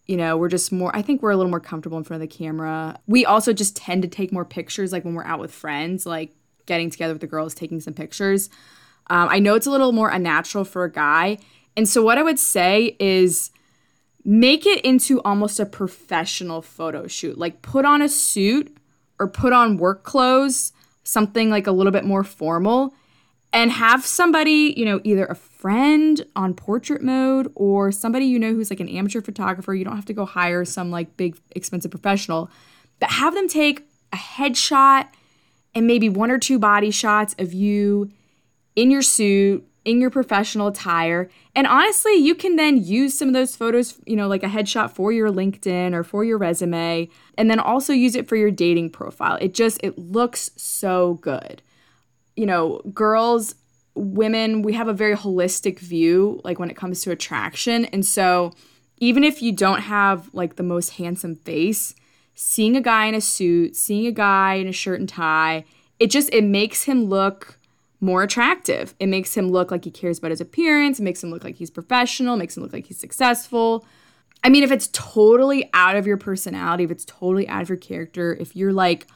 you 0.08 0.16
know, 0.16 0.38
we're 0.38 0.50
just 0.50 0.72
more, 0.72 0.96
I 0.96 1.02
think 1.02 1.22
we're 1.22 1.32
a 1.32 1.38
little 1.38 1.50
more 1.50 1.60
comfortable 1.60 1.98
in 1.98 2.04
front 2.04 2.24
of 2.24 2.30
the 2.30 2.36
camera. 2.36 3.00
We 3.08 3.26
also 3.26 3.52
just 3.52 3.76
tend 3.76 4.02
to 4.04 4.08
take 4.08 4.32
more 4.32 4.46
pictures, 4.46 4.92
like 4.92 5.04
when 5.04 5.16
we're 5.16 5.26
out 5.26 5.40
with 5.40 5.52
friends, 5.52 6.06
like 6.06 6.34
getting 6.66 6.90
together 6.90 7.14
with 7.14 7.22
the 7.22 7.28
girls, 7.28 7.54
taking 7.54 7.82
some 7.82 7.94
pictures. 7.94 8.50
Um, 9.10 9.28
I 9.30 9.40
know 9.40 9.56
it's 9.56 9.68
a 9.68 9.72
little 9.72 9.92
more 9.92 10.10
unnatural 10.10 10.64
for 10.64 10.84
a 10.84 10.92
guy. 10.92 11.40
And 11.76 11.88
so, 11.88 12.02
what 12.02 12.18
I 12.18 12.24
would 12.24 12.40
say 12.40 12.96
is 13.00 13.52
make 14.24 14.66
it 14.66 14.82
into 14.82 15.22
almost 15.22 15.60
a 15.60 15.66
professional 15.66 16.62
photo 16.62 17.08
shoot. 17.08 17.38
Like, 17.38 17.62
put 17.62 17.86
on 17.86 18.02
a 18.02 18.10
suit 18.10 18.76
or 19.20 19.28
put 19.28 19.54
on 19.54 19.78
work 19.78 20.04
clothes, 20.04 20.74
something 21.04 21.50
like 21.50 21.68
a 21.68 21.72
little 21.72 21.92
bit 21.92 22.06
more 22.06 22.24
formal 22.24 22.94
and 23.54 23.72
have 23.72 24.06
somebody, 24.06 24.74
you 24.76 24.86
know, 24.86 25.00
either 25.04 25.26
a 25.26 25.36
friend 25.36 26.26
on 26.36 26.54
portrait 26.54 27.02
mode 27.02 27.52
or 27.56 27.92
somebody 27.92 28.26
you 28.26 28.38
know 28.38 28.54
who's 28.54 28.70
like 28.70 28.80
an 28.80 28.90
amateur 28.90 29.22
photographer. 29.22 29.74
You 29.74 29.86
don't 29.86 29.96
have 29.96 30.06
to 30.06 30.14
go 30.14 30.26
hire 30.26 30.66
some 30.66 30.92
like 30.92 31.16
big 31.18 31.38
expensive 31.56 31.92
professional, 31.92 32.50
but 33.00 33.10
have 33.12 33.34
them 33.34 33.48
take 33.48 33.88
a 34.14 34.18
headshot 34.18 35.08
and 35.74 35.88
maybe 35.88 36.10
one 36.10 36.32
or 36.32 36.38
two 36.38 36.60
body 36.60 36.92
shots 36.92 37.36
of 37.40 37.54
you 37.54 38.12
in 38.76 38.92
your 38.92 39.02
suit, 39.02 39.66
in 39.86 40.02
your 40.02 40.10
professional 40.10 40.68
attire. 40.68 41.30
And 41.56 41.66
honestly, 41.66 42.14
you 42.16 42.36
can 42.36 42.58
then 42.58 42.84
use 42.84 43.18
some 43.18 43.30
of 43.30 43.34
those 43.34 43.56
photos, 43.56 44.00
you 44.06 44.16
know, 44.16 44.28
like 44.28 44.44
a 44.44 44.48
headshot 44.48 44.92
for 44.92 45.12
your 45.12 45.30
LinkedIn 45.32 45.94
or 45.94 46.04
for 46.04 46.24
your 46.24 46.38
resume, 46.38 47.10
and 47.38 47.50
then 47.50 47.60
also 47.60 47.94
use 47.94 48.16
it 48.16 48.28
for 48.28 48.36
your 48.36 48.52
dating 48.52 48.90
profile. 48.90 49.38
It 49.40 49.54
just 49.54 49.80
it 49.82 49.98
looks 49.98 50.52
so 50.58 51.16
good 51.16 51.62
you 52.38 52.46
know, 52.46 52.80
girls, 52.94 53.56
women, 53.96 54.62
we 54.62 54.74
have 54.74 54.88
a 54.88 54.94
very 54.94 55.16
holistic 55.16 55.80
view, 55.80 56.40
like 56.44 56.60
when 56.60 56.70
it 56.70 56.78
comes 56.78 57.02
to 57.02 57.12
attraction. 57.12 57.86
And 57.86 58.06
so, 58.06 58.54
even 59.00 59.24
if 59.24 59.42
you 59.42 59.52
don't 59.52 59.82
have 59.82 60.30
like 60.34 60.56
the 60.56 60.64
most 60.64 60.92
handsome 60.92 61.36
face, 61.36 61.94
seeing 62.36 62.76
a 62.76 62.82
guy 62.82 63.08
in 63.08 63.16
a 63.16 63.22
suit, 63.22 63.76
seeing 63.76 64.08
a 64.08 64.12
guy 64.12 64.54
in 64.56 64.68
a 64.68 64.72
shirt 64.72 65.00
and 65.00 65.10
tie, 65.10 65.66
it 66.00 66.10
just 66.12 66.34
it 66.34 66.44
makes 66.44 66.84
him 66.84 67.06
look 67.06 67.60
more 68.00 68.22
attractive. 68.22 68.94
It 69.00 69.08
makes 69.08 69.36
him 69.36 69.50
look 69.50 69.72
like 69.72 69.84
he 69.84 69.92
cares 69.92 70.20
about 70.20 70.32
his 70.32 70.42
appearance, 70.42 71.00
it 71.00 71.04
makes 71.04 71.24
him 71.24 71.32
look 71.32 71.44
like 71.44 71.56
he's 71.56 71.72
professional, 71.72 72.38
makes 72.38 72.56
him 72.56 72.64
look 72.64 72.74
like 72.74 72.86
he's 72.86 73.00
successful. 73.00 73.86
I 74.44 74.50
mean, 74.50 74.64
if 74.64 74.72
it's 74.72 74.90
totally 74.94 75.70
out 75.74 75.96
of 75.96 76.06
your 76.06 76.18
personality, 76.18 76.84
if 76.84 76.92
it's 76.92 77.06
totally 77.06 77.48
out 77.48 77.64
of 77.64 77.70
your 77.70 77.78
character, 77.78 78.36
if 78.40 78.56
you're 78.56 78.74
like 78.74 79.08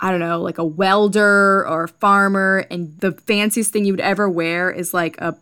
I 0.00 0.10
don't 0.10 0.20
know, 0.20 0.40
like 0.40 0.58
a 0.58 0.64
welder 0.64 1.66
or 1.66 1.84
a 1.84 1.88
farmer, 1.88 2.64
and 2.70 2.96
the 2.98 3.12
fanciest 3.12 3.72
thing 3.72 3.84
you 3.84 3.92
would 3.92 4.00
ever 4.00 4.28
wear 4.28 4.70
is 4.70 4.94
like 4.94 5.20
a 5.20 5.36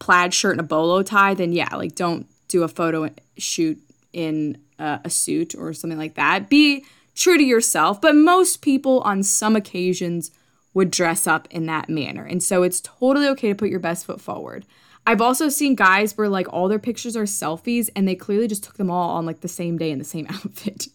plaid 0.00 0.34
shirt 0.34 0.52
and 0.52 0.60
a 0.60 0.64
bolo 0.64 1.02
tie, 1.02 1.34
then 1.34 1.52
yeah, 1.52 1.74
like 1.76 1.94
don't 1.94 2.26
do 2.48 2.64
a 2.64 2.68
photo 2.68 3.08
shoot 3.38 3.78
in 4.12 4.58
a, 4.78 5.00
a 5.04 5.10
suit 5.10 5.54
or 5.54 5.72
something 5.72 5.98
like 5.98 6.14
that. 6.14 6.50
Be 6.50 6.84
true 7.14 7.38
to 7.38 7.44
yourself, 7.44 8.00
but 8.00 8.16
most 8.16 8.62
people 8.62 9.00
on 9.00 9.22
some 9.22 9.54
occasions 9.54 10.32
would 10.74 10.90
dress 10.90 11.26
up 11.26 11.46
in 11.50 11.66
that 11.66 11.88
manner. 11.88 12.24
And 12.24 12.42
so 12.42 12.62
it's 12.62 12.80
totally 12.80 13.28
okay 13.28 13.48
to 13.48 13.54
put 13.54 13.70
your 13.70 13.80
best 13.80 14.06
foot 14.06 14.20
forward. 14.20 14.64
I've 15.06 15.20
also 15.20 15.48
seen 15.48 15.74
guys 15.74 16.16
where 16.16 16.28
like 16.28 16.52
all 16.52 16.68
their 16.68 16.78
pictures 16.78 17.16
are 17.16 17.24
selfies 17.24 17.90
and 17.96 18.06
they 18.06 18.14
clearly 18.14 18.48
just 18.48 18.64
took 18.64 18.76
them 18.76 18.90
all 18.90 19.10
on 19.10 19.26
like 19.26 19.40
the 19.40 19.48
same 19.48 19.78
day 19.78 19.90
in 19.90 19.98
the 19.98 20.04
same 20.04 20.26
outfit. 20.30 20.88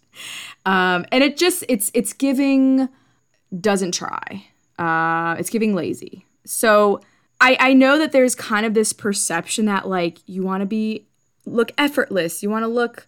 Um, 0.65 1.05
and 1.11 1.23
it 1.23 1.37
just 1.37 1.63
it's 1.67 1.91
it's 1.93 2.13
giving 2.13 2.87
doesn't 3.59 3.93
try. 3.93 4.45
Uh, 4.77 5.35
it's 5.39 5.49
giving 5.49 5.75
lazy. 5.75 6.25
So 6.45 7.01
I, 7.41 7.57
I 7.59 7.73
know 7.73 7.97
that 7.97 8.11
there's 8.11 8.35
kind 8.35 8.65
of 8.65 8.73
this 8.73 8.93
perception 8.93 9.65
that 9.65 9.87
like 9.87 10.19
you 10.25 10.43
want 10.43 10.61
to 10.61 10.65
be 10.65 11.05
look 11.45 11.71
effortless, 11.77 12.41
you 12.41 12.49
want 12.49 12.63
to 12.63 12.67
look 12.67 13.07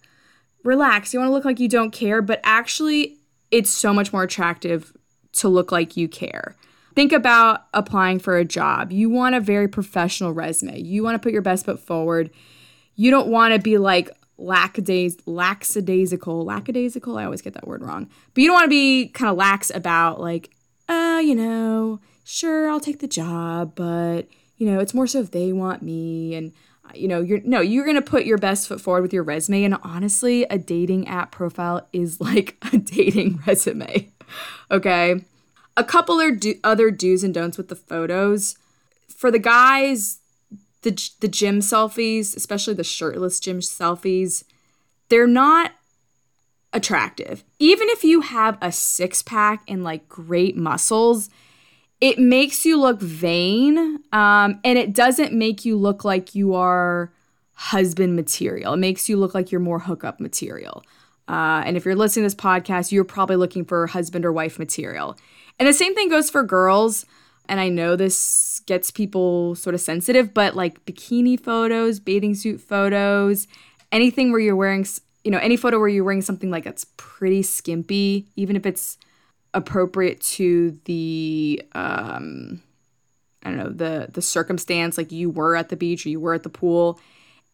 relaxed, 0.64 1.12
you 1.12 1.20
want 1.20 1.28
to 1.28 1.32
look 1.32 1.44
like 1.44 1.60
you 1.60 1.68
don't 1.68 1.90
care, 1.90 2.22
but 2.22 2.40
actually 2.44 3.16
it's 3.50 3.70
so 3.70 3.92
much 3.92 4.12
more 4.12 4.22
attractive 4.22 4.92
to 5.32 5.48
look 5.48 5.72
like 5.72 5.96
you 5.96 6.08
care. 6.08 6.56
Think 6.94 7.12
about 7.12 7.66
applying 7.74 8.18
for 8.18 8.36
a 8.36 8.44
job. 8.44 8.90
You 8.90 9.08
want 9.08 9.34
a 9.34 9.40
very 9.40 9.68
professional 9.68 10.32
resume. 10.32 10.80
You 10.80 11.04
want 11.04 11.14
to 11.14 11.18
put 11.24 11.32
your 11.32 11.42
best 11.42 11.64
foot 11.64 11.78
forward. 11.78 12.30
You 12.96 13.10
don't 13.10 13.28
want 13.28 13.54
to 13.54 13.60
be 13.60 13.78
like 13.78 14.10
lackadays 14.38 15.16
lackadaisical 15.26 16.44
lackadaisical 16.44 17.18
i 17.18 17.24
always 17.24 17.42
get 17.42 17.54
that 17.54 17.66
word 17.66 17.82
wrong. 17.82 18.08
But 18.34 18.42
you 18.42 18.48
don't 18.48 18.54
want 18.54 18.64
to 18.66 18.70
be 18.70 19.08
kind 19.08 19.30
of 19.30 19.36
lax 19.36 19.70
about 19.74 20.20
like 20.20 20.50
uh 20.88 21.20
you 21.22 21.34
know 21.34 22.00
sure 22.24 22.70
i'll 22.70 22.80
take 22.80 23.00
the 23.00 23.08
job 23.08 23.74
but 23.74 24.22
you 24.56 24.70
know 24.70 24.78
it's 24.78 24.94
more 24.94 25.06
so 25.06 25.20
if 25.20 25.32
they 25.32 25.52
want 25.52 25.82
me 25.82 26.34
and 26.34 26.52
uh, 26.84 26.92
you 26.94 27.08
know 27.08 27.20
you're 27.20 27.40
no 27.40 27.60
you're 27.60 27.84
gonna 27.84 28.00
put 28.00 28.24
your 28.24 28.38
best 28.38 28.68
foot 28.68 28.80
forward 28.80 29.02
with 29.02 29.12
your 29.12 29.24
resume. 29.24 29.64
And 29.64 29.76
honestly 29.82 30.44
a 30.44 30.58
dating 30.58 31.08
app 31.08 31.32
profile 31.32 31.86
is 31.92 32.20
like 32.20 32.56
a 32.72 32.78
dating 32.78 33.40
resume 33.46 34.10
okay? 34.70 35.24
A 35.76 35.84
couple 35.84 36.18
do- 36.32 36.58
other 36.64 36.90
do's 36.90 37.22
and 37.22 37.32
don'ts 37.32 37.56
with 37.56 37.68
the 37.68 37.76
photos. 37.76 38.56
For 39.08 39.30
the 39.30 39.38
guys 39.38 40.20
the 40.82 41.10
the 41.20 41.28
gym 41.28 41.60
selfies, 41.60 42.36
especially 42.36 42.74
the 42.74 42.84
shirtless 42.84 43.40
gym 43.40 43.60
selfies, 43.60 44.44
they're 45.08 45.26
not 45.26 45.72
attractive. 46.72 47.44
Even 47.58 47.88
if 47.90 48.04
you 48.04 48.20
have 48.20 48.58
a 48.60 48.70
six 48.70 49.22
pack 49.22 49.62
and 49.66 49.82
like 49.82 50.08
great 50.08 50.56
muscles, 50.56 51.30
it 52.00 52.18
makes 52.18 52.64
you 52.64 52.78
look 52.78 53.00
vain, 53.00 53.98
um, 54.12 54.60
and 54.64 54.78
it 54.78 54.92
doesn't 54.94 55.32
make 55.32 55.64
you 55.64 55.76
look 55.76 56.04
like 56.04 56.34
you 56.34 56.54
are 56.54 57.12
husband 57.54 58.14
material. 58.14 58.74
It 58.74 58.78
makes 58.78 59.08
you 59.08 59.16
look 59.16 59.34
like 59.34 59.50
you're 59.50 59.60
more 59.60 59.80
hookup 59.80 60.20
material. 60.20 60.84
Uh, 61.26 61.62
and 61.66 61.76
if 61.76 61.84
you're 61.84 61.96
listening 61.96 62.22
to 62.22 62.26
this 62.26 62.40
podcast, 62.40 62.92
you're 62.92 63.04
probably 63.04 63.36
looking 63.36 63.64
for 63.64 63.88
husband 63.88 64.24
or 64.24 64.32
wife 64.32 64.58
material. 64.58 65.18
And 65.58 65.68
the 65.68 65.72
same 65.72 65.94
thing 65.94 66.08
goes 66.08 66.30
for 66.30 66.42
girls 66.44 67.04
and 67.48 67.60
I 67.60 67.68
know 67.68 67.96
this 67.96 68.60
gets 68.66 68.90
people 68.90 69.54
sort 69.54 69.74
of 69.74 69.80
sensitive, 69.80 70.34
but 70.34 70.54
like 70.54 70.84
bikini 70.84 71.40
photos, 71.40 71.98
bathing 71.98 72.34
suit 72.34 72.60
photos, 72.60 73.46
anything 73.90 74.30
where 74.30 74.40
you're 74.40 74.56
wearing, 74.56 74.86
you 75.24 75.30
know, 75.30 75.38
any 75.38 75.56
photo 75.56 75.78
where 75.78 75.88
you're 75.88 76.04
wearing 76.04 76.22
something 76.22 76.50
like 76.50 76.64
that's 76.64 76.86
pretty 76.96 77.42
skimpy, 77.42 78.26
even 78.36 78.56
if 78.56 78.66
it's 78.66 78.98
appropriate 79.54 80.20
to 80.20 80.78
the 80.84 81.62
um 81.72 82.62
I 83.42 83.50
don't 83.50 83.58
know, 83.58 83.70
the 83.70 84.08
the 84.12 84.22
circumstance 84.22 84.98
like 84.98 85.10
you 85.10 85.30
were 85.30 85.56
at 85.56 85.70
the 85.70 85.76
beach 85.76 86.04
or 86.04 86.10
you 86.10 86.20
were 86.20 86.34
at 86.34 86.42
the 86.42 86.50
pool. 86.50 87.00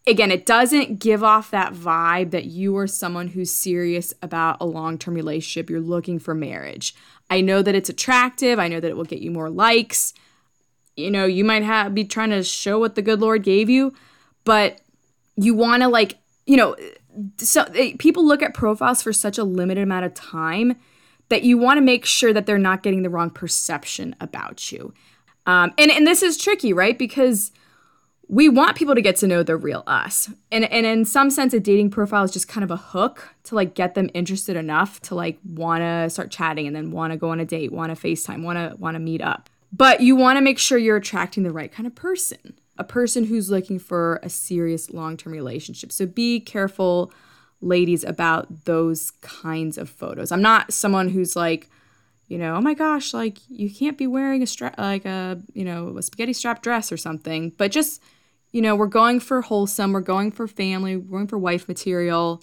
Again, 0.06 0.30
it 0.30 0.44
doesn't 0.44 0.98
give 0.98 1.24
off 1.24 1.50
that 1.50 1.72
vibe 1.72 2.32
that 2.32 2.44
you 2.44 2.76
are 2.76 2.86
someone 2.86 3.28
who's 3.28 3.50
serious 3.50 4.12
about 4.20 4.58
a 4.60 4.66
long-term 4.66 5.14
relationship. 5.14 5.70
You're 5.70 5.80
looking 5.80 6.18
for 6.18 6.34
marriage. 6.34 6.94
I 7.30 7.40
know 7.40 7.62
that 7.62 7.74
it's 7.74 7.88
attractive. 7.88 8.58
I 8.58 8.68
know 8.68 8.80
that 8.80 8.90
it 8.90 8.96
will 8.96 9.04
get 9.04 9.20
you 9.20 9.30
more 9.30 9.50
likes. 9.50 10.14
You 10.96 11.10
know, 11.10 11.24
you 11.24 11.44
might 11.44 11.62
have 11.62 11.94
be 11.94 12.04
trying 12.04 12.30
to 12.30 12.42
show 12.42 12.78
what 12.78 12.94
the 12.94 13.02
good 13.02 13.20
Lord 13.20 13.42
gave 13.42 13.68
you, 13.68 13.94
but 14.44 14.80
you 15.36 15.54
want 15.54 15.82
to 15.82 15.88
like, 15.88 16.18
you 16.46 16.56
know, 16.56 16.76
so 17.38 17.64
they, 17.64 17.94
people 17.94 18.26
look 18.26 18.42
at 18.42 18.54
profiles 18.54 19.02
for 19.02 19.12
such 19.12 19.38
a 19.38 19.44
limited 19.44 19.82
amount 19.82 20.04
of 20.04 20.14
time 20.14 20.76
that 21.28 21.42
you 21.42 21.56
want 21.58 21.78
to 21.78 21.80
make 21.80 22.04
sure 22.04 22.32
that 22.32 22.46
they're 22.46 22.58
not 22.58 22.82
getting 22.82 23.02
the 23.02 23.10
wrong 23.10 23.30
perception 23.30 24.14
about 24.20 24.70
you. 24.70 24.92
Um, 25.46 25.72
and 25.78 25.90
and 25.90 26.06
this 26.06 26.22
is 26.22 26.36
tricky, 26.36 26.72
right? 26.72 26.98
Because 26.98 27.50
we 28.28 28.48
want 28.48 28.76
people 28.76 28.94
to 28.94 29.02
get 29.02 29.16
to 29.16 29.26
know 29.26 29.42
the 29.42 29.56
real 29.56 29.82
us. 29.86 30.30
And 30.50 30.64
and 30.64 30.86
in 30.86 31.04
some 31.04 31.30
sense 31.30 31.52
a 31.52 31.60
dating 31.60 31.90
profile 31.90 32.24
is 32.24 32.30
just 32.30 32.48
kind 32.48 32.64
of 32.64 32.70
a 32.70 32.76
hook 32.76 33.34
to 33.44 33.54
like 33.54 33.74
get 33.74 33.94
them 33.94 34.10
interested 34.14 34.56
enough 34.56 35.00
to 35.02 35.14
like 35.14 35.38
want 35.44 35.82
to 35.82 36.10
start 36.10 36.30
chatting 36.30 36.66
and 36.66 36.74
then 36.74 36.90
want 36.90 37.12
to 37.12 37.16
go 37.16 37.30
on 37.30 37.40
a 37.40 37.44
date, 37.44 37.72
want 37.72 37.96
to 37.96 38.06
FaceTime, 38.06 38.42
want 38.42 38.58
to 38.58 38.76
want 38.78 38.94
to 38.94 39.00
meet 39.00 39.20
up. 39.20 39.50
But 39.72 40.00
you 40.00 40.16
want 40.16 40.36
to 40.36 40.40
make 40.40 40.58
sure 40.58 40.78
you're 40.78 40.96
attracting 40.96 41.42
the 41.42 41.52
right 41.52 41.70
kind 41.70 41.86
of 41.86 41.94
person. 41.94 42.54
A 42.78 42.84
person 42.84 43.24
who's 43.24 43.50
looking 43.50 43.78
for 43.78 44.20
a 44.22 44.28
serious 44.28 44.90
long-term 44.90 45.32
relationship. 45.32 45.92
So 45.92 46.06
be 46.06 46.40
careful 46.40 47.12
ladies 47.60 48.04
about 48.04 48.64
those 48.64 49.12
kinds 49.20 49.78
of 49.78 49.88
photos. 49.88 50.32
I'm 50.32 50.42
not 50.42 50.72
someone 50.72 51.08
who's 51.08 51.36
like 51.36 51.68
you 52.28 52.38
know, 52.38 52.56
oh 52.56 52.60
my 52.60 52.74
gosh, 52.74 53.12
like 53.12 53.38
you 53.48 53.70
can't 53.70 53.98
be 53.98 54.06
wearing 54.06 54.42
a 54.42 54.46
strap 54.46 54.78
like 54.78 55.04
a, 55.04 55.38
you 55.52 55.64
know, 55.64 55.96
a 55.98 56.02
spaghetti 56.02 56.32
strap 56.32 56.62
dress 56.62 56.90
or 56.90 56.96
something, 56.96 57.52
but 57.58 57.70
just 57.70 58.00
you 58.54 58.62
know, 58.62 58.76
we're 58.76 58.86
going 58.86 59.18
for 59.18 59.42
wholesome, 59.42 59.92
we're 59.92 60.00
going 60.00 60.30
for 60.30 60.46
family, 60.46 60.96
we're 60.96 61.18
going 61.18 61.26
for 61.26 61.38
wife 61.38 61.66
material, 61.66 62.40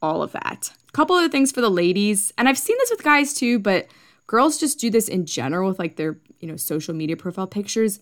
all 0.00 0.22
of 0.22 0.32
that. 0.32 0.72
A 0.88 0.92
couple 0.92 1.14
other 1.14 1.28
things 1.28 1.52
for 1.52 1.60
the 1.60 1.68
ladies, 1.68 2.32
and 2.38 2.48
I've 2.48 2.56
seen 2.56 2.76
this 2.78 2.90
with 2.90 3.04
guys 3.04 3.34
too, 3.34 3.58
but 3.58 3.86
girls 4.26 4.58
just 4.58 4.80
do 4.80 4.88
this 4.88 5.08
in 5.08 5.26
general 5.26 5.68
with 5.68 5.78
like 5.78 5.96
their, 5.96 6.18
you 6.40 6.48
know, 6.48 6.56
social 6.56 6.94
media 6.94 7.18
profile 7.18 7.46
pictures. 7.46 8.00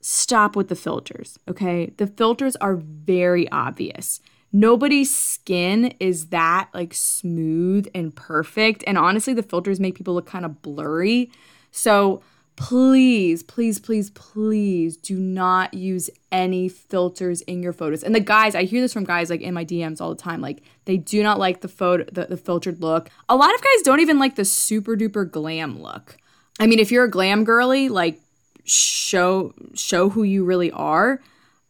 Stop 0.00 0.54
with 0.54 0.68
the 0.68 0.76
filters, 0.76 1.40
okay? 1.48 1.92
The 1.96 2.06
filters 2.06 2.54
are 2.56 2.76
very 2.76 3.50
obvious. 3.50 4.20
Nobody's 4.52 5.12
skin 5.12 5.92
is 5.98 6.26
that 6.26 6.68
like 6.72 6.94
smooth 6.94 7.88
and 7.96 8.14
perfect. 8.14 8.84
And 8.86 8.96
honestly, 8.96 9.34
the 9.34 9.42
filters 9.42 9.80
make 9.80 9.96
people 9.96 10.14
look 10.14 10.26
kind 10.26 10.44
of 10.44 10.62
blurry. 10.62 11.32
So, 11.72 12.22
please, 12.56 13.42
please, 13.42 13.78
please, 13.78 14.10
please 14.10 14.96
do 14.96 15.18
not 15.18 15.74
use 15.74 16.08
any 16.30 16.68
filters 16.68 17.40
in 17.42 17.62
your 17.62 17.72
photos. 17.72 18.02
And 18.02 18.14
the 18.14 18.20
guys, 18.20 18.54
I 18.54 18.64
hear 18.64 18.80
this 18.80 18.92
from 18.92 19.04
guys 19.04 19.30
like 19.30 19.40
in 19.40 19.54
my 19.54 19.64
DMs 19.64 20.00
all 20.00 20.14
the 20.14 20.20
time. 20.20 20.40
Like 20.40 20.62
they 20.84 20.96
do 20.96 21.22
not 21.22 21.38
like 21.38 21.60
the 21.60 21.68
photo, 21.68 22.04
the, 22.04 22.26
the 22.26 22.36
filtered 22.36 22.80
look. 22.80 23.10
A 23.28 23.36
lot 23.36 23.54
of 23.54 23.60
guys 23.60 23.82
don't 23.82 24.00
even 24.00 24.18
like 24.18 24.36
the 24.36 24.44
super 24.44 24.96
duper 24.96 25.28
glam 25.28 25.82
look. 25.82 26.16
I 26.60 26.66
mean, 26.66 26.78
if 26.78 26.92
you're 26.92 27.04
a 27.04 27.10
glam 27.10 27.44
girly, 27.44 27.88
like 27.88 28.20
show 28.64 29.52
show 29.74 30.08
who 30.08 30.22
you 30.22 30.44
really 30.44 30.70
are. 30.70 31.20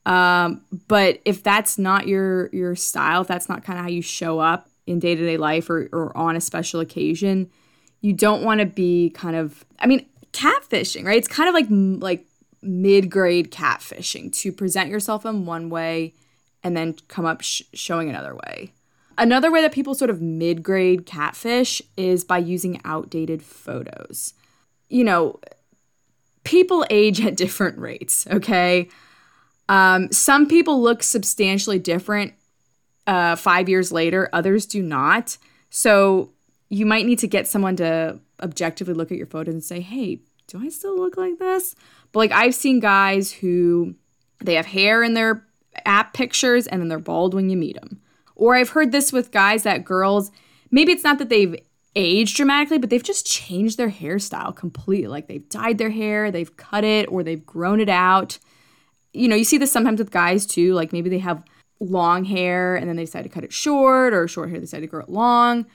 Um, 0.06 0.62
but 0.88 1.20
if 1.24 1.42
that's 1.42 1.78
not 1.78 2.06
your 2.06 2.50
your 2.52 2.76
style, 2.76 3.22
if 3.22 3.28
that's 3.28 3.48
not 3.48 3.64
kind 3.64 3.78
of 3.78 3.84
how 3.84 3.90
you 3.90 4.02
show 4.02 4.38
up 4.38 4.68
in 4.86 4.98
day 4.98 5.14
to 5.14 5.24
day 5.24 5.36
life 5.36 5.70
or, 5.70 5.88
or 5.92 6.16
on 6.16 6.36
a 6.36 6.40
special 6.40 6.80
occasion, 6.80 7.50
you 8.00 8.12
don't 8.12 8.42
want 8.42 8.60
to 8.60 8.66
be 8.66 9.10
kind 9.10 9.36
of 9.36 9.64
I 9.78 9.86
mean, 9.86 10.06
catfishing, 10.34 11.04
right? 11.04 11.16
It's 11.16 11.28
kind 11.28 11.48
of 11.48 11.54
like 11.54 11.66
like 12.02 12.26
mid-grade 12.60 13.50
catfishing 13.50 14.32
to 14.32 14.52
present 14.52 14.90
yourself 14.90 15.24
in 15.24 15.46
one 15.46 15.70
way 15.70 16.14
and 16.62 16.76
then 16.76 16.94
come 17.08 17.24
up 17.24 17.42
sh- 17.42 17.62
showing 17.72 18.08
another 18.08 18.34
way. 18.34 18.72
Another 19.16 19.50
way 19.50 19.60
that 19.62 19.72
people 19.72 19.94
sort 19.94 20.10
of 20.10 20.20
mid-grade 20.20 21.06
catfish 21.06 21.80
is 21.96 22.24
by 22.24 22.38
using 22.38 22.80
outdated 22.84 23.42
photos. 23.42 24.34
You 24.88 25.04
know, 25.04 25.40
people 26.42 26.84
age 26.90 27.24
at 27.24 27.36
different 27.36 27.78
rates, 27.78 28.26
okay? 28.30 28.88
Um, 29.68 30.10
some 30.12 30.46
people 30.46 30.82
look 30.82 31.02
substantially 31.02 31.78
different 31.78 32.34
uh, 33.06 33.36
five 33.36 33.68
years 33.68 33.92
later, 33.92 34.28
others 34.32 34.66
do 34.66 34.82
not. 34.82 35.36
So 35.70 36.33
you 36.74 36.86
might 36.86 37.06
need 37.06 37.20
to 37.20 37.28
get 37.28 37.46
someone 37.46 37.76
to 37.76 38.18
objectively 38.42 38.94
look 38.94 39.12
at 39.12 39.18
your 39.18 39.28
photos 39.28 39.54
and 39.54 39.62
say, 39.62 39.80
hey, 39.80 40.18
do 40.48 40.60
I 40.60 40.68
still 40.68 40.96
look 40.96 41.16
like 41.16 41.38
this? 41.38 41.76
But 42.10 42.18
like 42.18 42.32
I've 42.32 42.54
seen 42.54 42.80
guys 42.80 43.30
who 43.30 43.94
they 44.40 44.54
have 44.54 44.66
hair 44.66 45.04
in 45.04 45.14
their 45.14 45.46
app 45.86 46.14
pictures 46.14 46.66
and 46.66 46.80
then 46.80 46.88
they're 46.88 46.98
bald 46.98 47.32
when 47.32 47.48
you 47.48 47.56
meet 47.56 47.76
them. 47.80 48.00
Or 48.34 48.56
I've 48.56 48.70
heard 48.70 48.90
this 48.90 49.12
with 49.12 49.30
guys 49.30 49.62
that 49.62 49.84
girls, 49.84 50.32
maybe 50.72 50.90
it's 50.90 51.04
not 51.04 51.18
that 51.18 51.28
they've 51.28 51.54
aged 51.94 52.36
dramatically, 52.36 52.78
but 52.78 52.90
they've 52.90 53.04
just 53.04 53.24
changed 53.24 53.78
their 53.78 53.90
hairstyle 53.90 54.54
completely. 54.54 55.06
Like 55.06 55.28
they've 55.28 55.48
dyed 55.48 55.78
their 55.78 55.90
hair, 55.90 56.32
they've 56.32 56.56
cut 56.56 56.82
it, 56.82 57.08
or 57.08 57.22
they've 57.22 57.46
grown 57.46 57.78
it 57.78 57.88
out. 57.88 58.40
You 59.12 59.28
know, 59.28 59.36
you 59.36 59.44
see 59.44 59.58
this 59.58 59.70
sometimes 59.70 60.00
with 60.00 60.10
guys 60.10 60.44
too. 60.44 60.74
Like 60.74 60.92
maybe 60.92 61.08
they 61.08 61.20
have 61.20 61.44
long 61.78 62.24
hair 62.24 62.74
and 62.74 62.88
then 62.88 62.96
they 62.96 63.04
decide 63.04 63.22
to 63.22 63.28
cut 63.28 63.44
it 63.44 63.52
short, 63.52 64.12
or 64.12 64.26
short 64.26 64.48
hair, 64.48 64.58
they 64.58 64.64
decide 64.64 64.80
to 64.80 64.88
grow 64.88 65.02
it 65.02 65.08
long. 65.08 65.66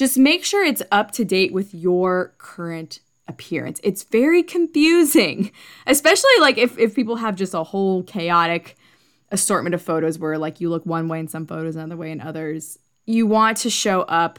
Just 0.00 0.16
make 0.16 0.46
sure 0.46 0.64
it's 0.64 0.80
up 0.90 1.10
to 1.10 1.26
date 1.26 1.52
with 1.52 1.74
your 1.74 2.32
current 2.38 3.00
appearance. 3.28 3.82
It's 3.84 4.02
very 4.02 4.42
confusing, 4.42 5.52
especially 5.86 6.30
like 6.40 6.56
if, 6.56 6.78
if 6.78 6.94
people 6.94 7.16
have 7.16 7.36
just 7.36 7.52
a 7.52 7.62
whole 7.62 8.02
chaotic 8.04 8.78
assortment 9.30 9.74
of 9.74 9.82
photos 9.82 10.18
where 10.18 10.38
like 10.38 10.58
you 10.58 10.70
look 10.70 10.86
one 10.86 11.08
way 11.08 11.20
in 11.20 11.28
some 11.28 11.46
photos, 11.46 11.76
another 11.76 11.98
way 11.98 12.10
in 12.10 12.22
others. 12.22 12.78
You 13.04 13.26
want 13.26 13.58
to 13.58 13.68
show 13.68 14.00
up 14.04 14.38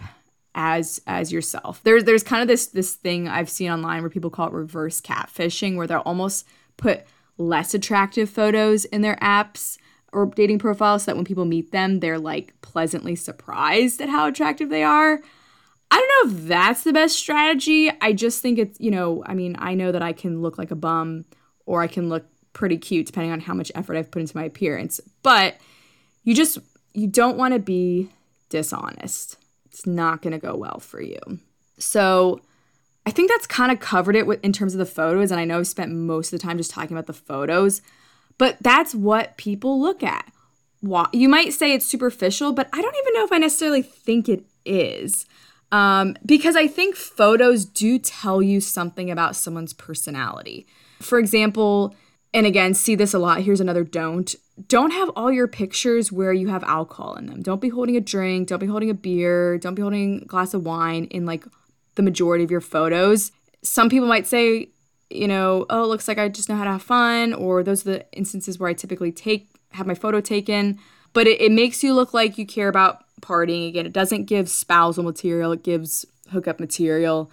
as 0.56 1.00
as 1.06 1.32
yourself. 1.32 1.80
There's 1.84 2.06
there's 2.06 2.24
kind 2.24 2.42
of 2.42 2.48
this 2.48 2.66
this 2.66 2.96
thing 2.96 3.28
I've 3.28 3.48
seen 3.48 3.70
online 3.70 4.02
where 4.02 4.10
people 4.10 4.32
call 4.32 4.48
it 4.48 4.54
reverse 4.54 5.00
catfishing, 5.00 5.76
where 5.76 5.86
they'll 5.86 6.00
almost 6.00 6.48
put 6.78 7.04
less 7.38 7.76
attractive 7.76 8.32
photos 8.32 8.86
in 8.86 9.04
their 9.04 9.18
apps 9.18 9.78
or 10.12 10.26
dating 10.26 10.58
profiles 10.58 11.04
so 11.04 11.12
that 11.12 11.18
when 11.18 11.24
people 11.26 11.46
meet 11.46 11.72
them, 11.72 12.00
they're 12.00 12.18
like 12.18 12.60
pleasantly 12.62 13.16
surprised 13.16 14.02
at 14.02 14.10
how 14.10 14.26
attractive 14.26 14.70
they 14.70 14.82
are. 14.82 15.22
I 15.92 15.98
don't 15.98 16.32
know 16.32 16.38
if 16.38 16.48
that's 16.48 16.84
the 16.84 16.94
best 16.94 17.18
strategy. 17.18 17.92
I 18.02 18.14
just 18.14 18.42
think 18.42 18.58
it's, 18.58 18.80
you 18.80 18.92
know, 18.92 19.24
I 19.26 19.34
mean, 19.34 19.56
I 19.60 19.76
know 19.76 19.92
that 19.92 20.02
I 20.02 20.14
can 20.14 20.42
look 20.42 20.58
like 20.58 20.72
a 20.72 20.76
bum 20.76 21.26
or 21.66 21.82
I 21.82 21.88
can 21.88 22.10
look 22.10 22.26
pretty 22.54 22.78
cute 22.78 23.06
depending 23.06 23.32
on 23.32 23.42
how 23.42 23.54
much 23.54 23.72
effort 23.76 23.98
I've 23.98 24.10
put 24.10 24.22
into 24.22 24.36
my 24.36 24.46
appearance. 24.46 25.02
But 25.22 25.58
you 26.24 26.34
just 26.34 26.58
you 26.94 27.08
don't 27.08 27.38
want 27.38 27.54
to 27.54 27.60
be 27.60 28.10
dishonest. 28.50 29.38
It's 29.66 29.86
not 29.86 30.22
going 30.22 30.34
to 30.34 30.40
go 30.40 30.56
well 30.56 30.80
for 30.80 31.02
you. 31.02 31.20
So, 31.78 32.42
I 33.06 33.12
think 33.12 33.30
that's 33.30 33.48
kind 33.48 33.72
of 33.72 33.80
covered 33.80 34.16
it 34.16 34.28
with, 34.28 34.44
in 34.44 34.54
terms 34.54 34.74
of 34.74 34.80
the 34.80 34.86
photos 34.86 35.32
and 35.32 35.40
I 35.40 35.46
know 35.46 35.58
I've 35.60 35.68
spent 35.68 35.92
most 35.92 36.32
of 36.32 36.40
the 36.40 36.46
time 36.46 36.58
just 36.58 36.72
talking 36.72 36.96
about 36.96 37.08
the 37.08 37.14
photos, 37.14 37.82
but 38.38 38.58
that's 38.62 38.94
what 38.94 39.38
people 39.38 39.82
look 39.82 40.04
at. 40.04 40.32
You 41.12 41.30
might 41.30 41.54
say 41.54 41.74
it's 41.74 41.86
superficial, 41.86 42.54
but 42.54 42.70
I 42.72 42.82
don't 42.82 42.96
even 42.96 43.14
know 43.14 43.24
if 43.24 43.32
I 43.32 43.38
necessarily 43.38 43.82
think 43.82 44.30
it 44.30 44.46
is. 44.66 45.26
Um, 45.72 46.16
because 46.26 46.56
I 46.56 46.68
think 46.68 46.96
photos 46.96 47.66
do 47.66 47.98
tell 47.98 48.42
you 48.42 48.60
something 48.60 49.10
about 49.10 49.36
someone's 49.36 49.74
personality. 49.74 50.68
For 51.00 51.18
example, 51.18 51.96
and 52.34 52.46
again, 52.46 52.74
see 52.74 52.96
this 52.96 53.14
a 53.14 53.20
lot. 53.20 53.42
Here's 53.42 53.62
another 53.62 53.84
don't. 53.84 54.34
Don't 54.68 54.92
have 54.92 55.10
all 55.16 55.32
your 55.32 55.48
pictures 55.48 56.12
where 56.12 56.34
you 56.34 56.50
have 56.50 56.64
alcohol 56.64 57.16
in 57.16 57.26
them. 57.26 57.42
Don't 57.42 57.62
be 57.62 57.70
holding 57.70 57.96
a 57.96 58.02
drink. 58.02 58.48
Don't 58.48 58.60
be 58.60 58.68
holding 58.68 58.90
a 58.90 58.94
beer. 58.94 59.58
Don't 59.58 59.76
be 59.76 59.82
holding 59.82 60.22
a 60.22 60.26
glass 60.26 60.54
of 60.54 60.66
wine 60.66 61.06
in 61.06 61.26
like 61.26 61.46
the 61.96 62.04
majority 62.04 62.44
of 62.44 62.52
your 62.52 62.62
photos. 62.62 63.32
Some 63.64 63.90
people 63.90 64.08
might 64.08 64.28
say, 64.28 64.70
you 65.10 65.28
know, 65.28 65.66
oh, 65.70 65.84
it 65.84 65.88
looks 65.88 66.08
like 66.08 66.18
I 66.18 66.30
just 66.30 66.48
know 66.48 66.56
how 66.56 66.64
to 66.64 66.72
have 66.72 66.84
fun, 66.84 67.34
or 67.34 67.64
those 67.64 67.86
are 67.86 67.92
the 67.92 68.12
instances 68.14 68.60
where 68.60 68.70
I 68.70 68.74
typically 68.74 69.12
take 69.12 69.50
have 69.72 69.88
my 69.88 69.94
photo 69.94 70.22
taken. 70.22 70.80
But 71.14 71.28
it, 71.28 71.42
it 71.42 71.52
makes 71.52 71.84
you 71.84 71.94
look 71.94 72.14
like 72.14 72.38
you 72.38 72.46
care 72.46 72.70
about 72.70 73.04
partying. 73.22 73.68
Again, 73.70 73.86
it 73.86 73.94
doesn't 73.94 74.26
give 74.26 74.50
spousal 74.50 75.04
material, 75.04 75.52
it 75.52 75.64
gives 75.64 76.06
hookup 76.32 76.60
material. 76.60 77.32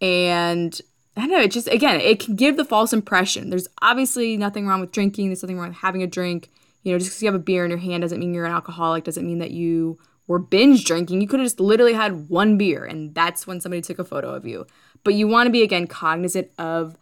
And 0.00 0.80
I 1.16 1.22
don't 1.22 1.30
know, 1.30 1.40
it 1.40 1.50
just, 1.50 1.68
again, 1.68 2.00
it 2.00 2.20
can 2.20 2.36
give 2.36 2.56
the 2.56 2.64
false 2.64 2.92
impression. 2.92 3.50
There's 3.50 3.68
obviously 3.82 4.36
nothing 4.36 4.66
wrong 4.66 4.80
with 4.80 4.92
drinking, 4.92 5.28
there's 5.28 5.42
nothing 5.42 5.58
wrong 5.58 5.68
with 5.68 5.78
having 5.78 6.02
a 6.02 6.06
drink. 6.06 6.50
You 6.84 6.92
know, 6.92 6.98
just 6.98 7.10
because 7.10 7.22
you 7.22 7.26
have 7.26 7.34
a 7.34 7.40
beer 7.40 7.64
in 7.64 7.70
your 7.70 7.78
hand 7.78 8.02
doesn't 8.02 8.20
mean 8.20 8.32
you're 8.32 8.46
an 8.46 8.52
alcoholic, 8.52 9.04
doesn't 9.04 9.26
mean 9.26 9.40
that 9.40 9.50
you 9.50 9.98
were 10.28 10.38
binge 10.38 10.84
drinking. 10.84 11.20
You 11.20 11.26
could 11.26 11.40
have 11.40 11.46
just 11.46 11.58
literally 11.58 11.94
had 11.94 12.28
one 12.28 12.56
beer, 12.56 12.84
and 12.84 13.14
that's 13.14 13.46
when 13.46 13.60
somebody 13.60 13.82
took 13.82 13.98
a 13.98 14.04
photo 14.04 14.32
of 14.32 14.46
you. 14.46 14.66
But 15.02 15.14
you 15.14 15.26
want 15.26 15.48
to 15.48 15.50
be, 15.50 15.62
again, 15.62 15.86
cognizant 15.86 16.50
of 16.58 16.96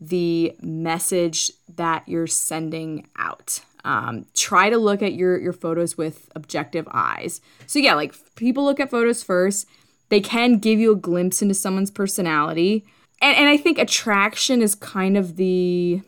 the 0.00 0.54
message 0.62 1.50
that 1.74 2.08
you're 2.08 2.26
sending 2.26 3.08
out. 3.16 3.60
Um, 3.88 4.26
try 4.34 4.70
to 4.70 4.78
look 4.78 5.02
at 5.02 5.14
your 5.14 5.38
your 5.38 5.52
photos 5.52 5.96
with 5.96 6.28
objective 6.36 6.86
eyes. 6.90 7.40
So 7.66 7.78
yeah, 7.78 7.94
like 7.94 8.14
people 8.36 8.64
look 8.64 8.80
at 8.80 8.90
photos 8.90 9.22
first. 9.22 9.66
They 10.10 10.20
can 10.20 10.58
give 10.58 10.78
you 10.78 10.92
a 10.92 10.96
glimpse 10.96 11.42
into 11.42 11.54
someone's 11.54 11.90
personality 11.90 12.84
and, 13.20 13.36
and 13.36 13.48
I 13.48 13.56
think 13.56 13.78
attraction 13.78 14.62
is 14.62 14.74
kind 14.74 15.16
of 15.16 15.36
the 15.36 16.02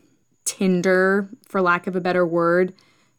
tinder, 0.45 1.29
for 1.47 1.61
lack 1.61 1.87
of 1.87 1.97
a 1.97 2.01
better 2.01 2.27
word, 2.27 2.75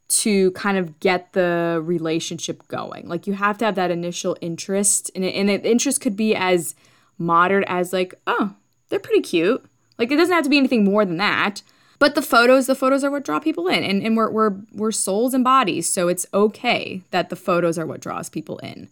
to 0.08 0.52
kind 0.52 0.78
of 0.78 1.00
get 1.00 1.34
the 1.34 1.82
relationship 1.84 2.68
going. 2.68 3.08
Like 3.08 3.28
you 3.28 3.34
have 3.34 3.58
to 3.60 3.66
have 3.66 3.76
that 3.76 3.92
initial 3.92 4.38
interest, 4.42 5.12
and, 5.16 5.24
and 5.24 5.50
the 5.50 5.70
interest 5.70 6.02
could 6.02 6.16
be 6.16 6.36
as 6.36 6.76
moderate 7.18 7.66
as 7.68 7.94
like, 7.94 8.16
oh, 8.28 8.56
they're 8.90 9.00
pretty 9.00 9.22
cute. 9.22 9.64
Like 9.98 10.12
it 10.12 10.18
doesn't 10.18 10.34
have 10.34 10.44
to 10.44 10.50
be 10.50 10.58
anything 10.58 10.84
more 10.84 11.06
than 11.06 11.18
that. 11.18 11.62
But 12.02 12.16
the 12.16 12.22
photos, 12.22 12.66
the 12.66 12.76
photos 12.76 13.04
are 13.06 13.12
what 13.12 13.24
draw 13.24 13.40
people 13.40 13.68
in, 13.70 13.84
and, 13.84 14.02
and 14.02 14.18
we're, 14.18 14.32
we're 14.32 14.56
we're 14.74 14.92
souls 14.92 15.36
and 15.36 15.44
bodies, 15.44 15.88
so 15.88 16.08
it's 16.08 16.26
okay 16.34 17.04
that 17.12 17.30
the 17.30 17.36
photos 17.38 17.78
are 17.78 17.86
what 17.86 18.02
draws 18.02 18.28
people 18.28 18.58
in. 18.60 18.90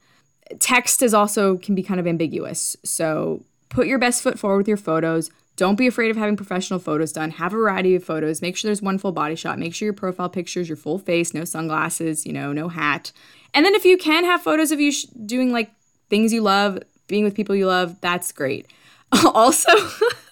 Text 0.60 1.02
is 1.02 1.14
also 1.14 1.58
can 1.58 1.76
be 1.76 1.84
kind 1.84 2.00
of 2.00 2.08
ambiguous, 2.08 2.78
so 2.84 3.44
Put 3.70 3.88
your 3.88 4.00
best 4.00 4.24
foot 4.24 4.40
forward 4.40 4.58
with 4.58 4.68
your 4.68 4.78
photos. 4.78 5.30
Don't 5.56 5.78
be 5.78 5.88
afraid 5.88 6.10
of 6.10 6.18
having 6.18 6.36
professional 6.36 6.80
photos 6.80 7.12
done. 7.12 7.32
Have 7.32 7.54
a 7.54 7.58
variety 7.58 7.96
of 7.96 8.04
photos. 8.04 8.42
Make 8.42 8.58
sure 8.58 8.70
there's 8.70 8.82
one 8.82 8.98
full 8.98 9.12
body 9.12 9.36
shot. 9.36 9.60
Make 9.60 9.76
sure 9.76 9.86
your 9.86 9.94
profile 9.94 10.30
pictures 10.30 10.68
your 10.68 10.76
full 10.76 10.98
face, 10.98 11.34
no 11.34 11.44
sunglasses, 11.44 12.26
you 12.26 12.34
know, 12.34 12.52
no 12.52 12.70
hat. 12.70 13.12
And 13.54 13.66
then 13.66 13.76
if 13.76 13.86
you 13.86 13.98
can 13.98 14.26
have 14.26 14.42
photos 14.42 14.72
of 14.72 14.80
you 14.80 14.92
sh- 14.92 15.04
doing 15.26 15.52
like 15.52 15.72
things 16.10 16.34
you 16.34 16.42
love, 16.42 16.80
being 17.08 17.24
with 17.24 17.36
people 17.36 17.56
you 17.56 17.68
love, 17.68 18.00
that's 18.02 18.32
great. 18.32 18.68
also, 19.26 19.72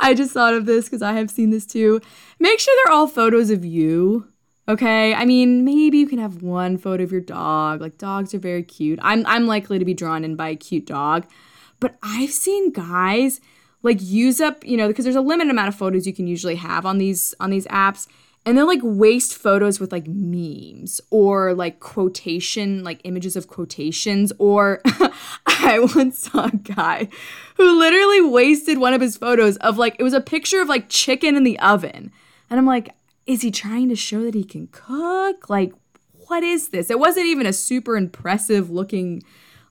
I 0.00 0.14
just 0.14 0.32
thought 0.32 0.54
of 0.54 0.66
this 0.66 0.86
because 0.86 1.02
I 1.02 1.12
have 1.12 1.30
seen 1.30 1.50
this 1.50 1.66
too. 1.66 2.00
Make 2.38 2.58
sure 2.58 2.74
they're 2.84 2.94
all 2.94 3.06
photos 3.06 3.50
of 3.50 3.64
you. 3.64 4.28
Okay, 4.68 5.14
I 5.14 5.24
mean 5.24 5.64
maybe 5.64 5.98
you 5.98 6.06
can 6.06 6.18
have 6.18 6.42
one 6.42 6.78
photo 6.78 7.02
of 7.02 7.12
your 7.12 7.20
dog. 7.20 7.80
Like 7.80 7.98
dogs 7.98 8.34
are 8.34 8.38
very 8.38 8.62
cute. 8.62 8.98
I'm 9.02 9.24
I'm 9.26 9.46
likely 9.46 9.78
to 9.78 9.84
be 9.84 9.94
drawn 9.94 10.24
in 10.24 10.36
by 10.36 10.48
a 10.48 10.56
cute 10.56 10.86
dog. 10.86 11.26
But 11.80 11.96
I've 12.02 12.30
seen 12.30 12.72
guys 12.72 13.40
like 13.82 13.98
use 14.00 14.40
up, 14.40 14.64
you 14.66 14.76
know, 14.76 14.88
because 14.88 15.04
there's 15.04 15.16
a 15.16 15.20
limited 15.20 15.50
amount 15.50 15.68
of 15.68 15.74
photos 15.74 16.06
you 16.06 16.14
can 16.14 16.26
usually 16.26 16.56
have 16.56 16.86
on 16.86 16.98
these 16.98 17.34
on 17.40 17.50
these 17.50 17.66
apps 17.66 18.08
and 18.46 18.56
they'll 18.56 18.66
like 18.66 18.80
waste 18.82 19.34
photos 19.34 19.80
with 19.80 19.92
like 19.92 20.06
memes 20.06 21.00
or 21.10 21.54
like 21.54 21.80
quotation 21.80 22.84
like 22.84 23.00
images 23.04 23.36
of 23.36 23.48
quotations 23.48 24.32
or 24.38 24.80
i 25.46 25.78
once 25.94 26.18
saw 26.18 26.46
a 26.46 26.56
guy 26.56 27.08
who 27.56 27.78
literally 27.78 28.20
wasted 28.20 28.78
one 28.78 28.94
of 28.94 29.00
his 29.00 29.16
photos 29.16 29.56
of 29.58 29.78
like 29.78 29.96
it 29.98 30.02
was 30.02 30.14
a 30.14 30.20
picture 30.20 30.60
of 30.60 30.68
like 30.68 30.88
chicken 30.88 31.36
in 31.36 31.44
the 31.44 31.58
oven 31.58 32.12
and 32.50 32.58
i'm 32.58 32.66
like 32.66 32.90
is 33.26 33.42
he 33.42 33.50
trying 33.50 33.88
to 33.88 33.96
show 33.96 34.22
that 34.22 34.34
he 34.34 34.44
can 34.44 34.68
cook 34.72 35.48
like 35.48 35.72
what 36.26 36.42
is 36.42 36.68
this 36.68 36.90
it 36.90 36.98
wasn't 36.98 37.26
even 37.26 37.46
a 37.46 37.52
super 37.52 37.96
impressive 37.96 38.70
looking 38.70 39.22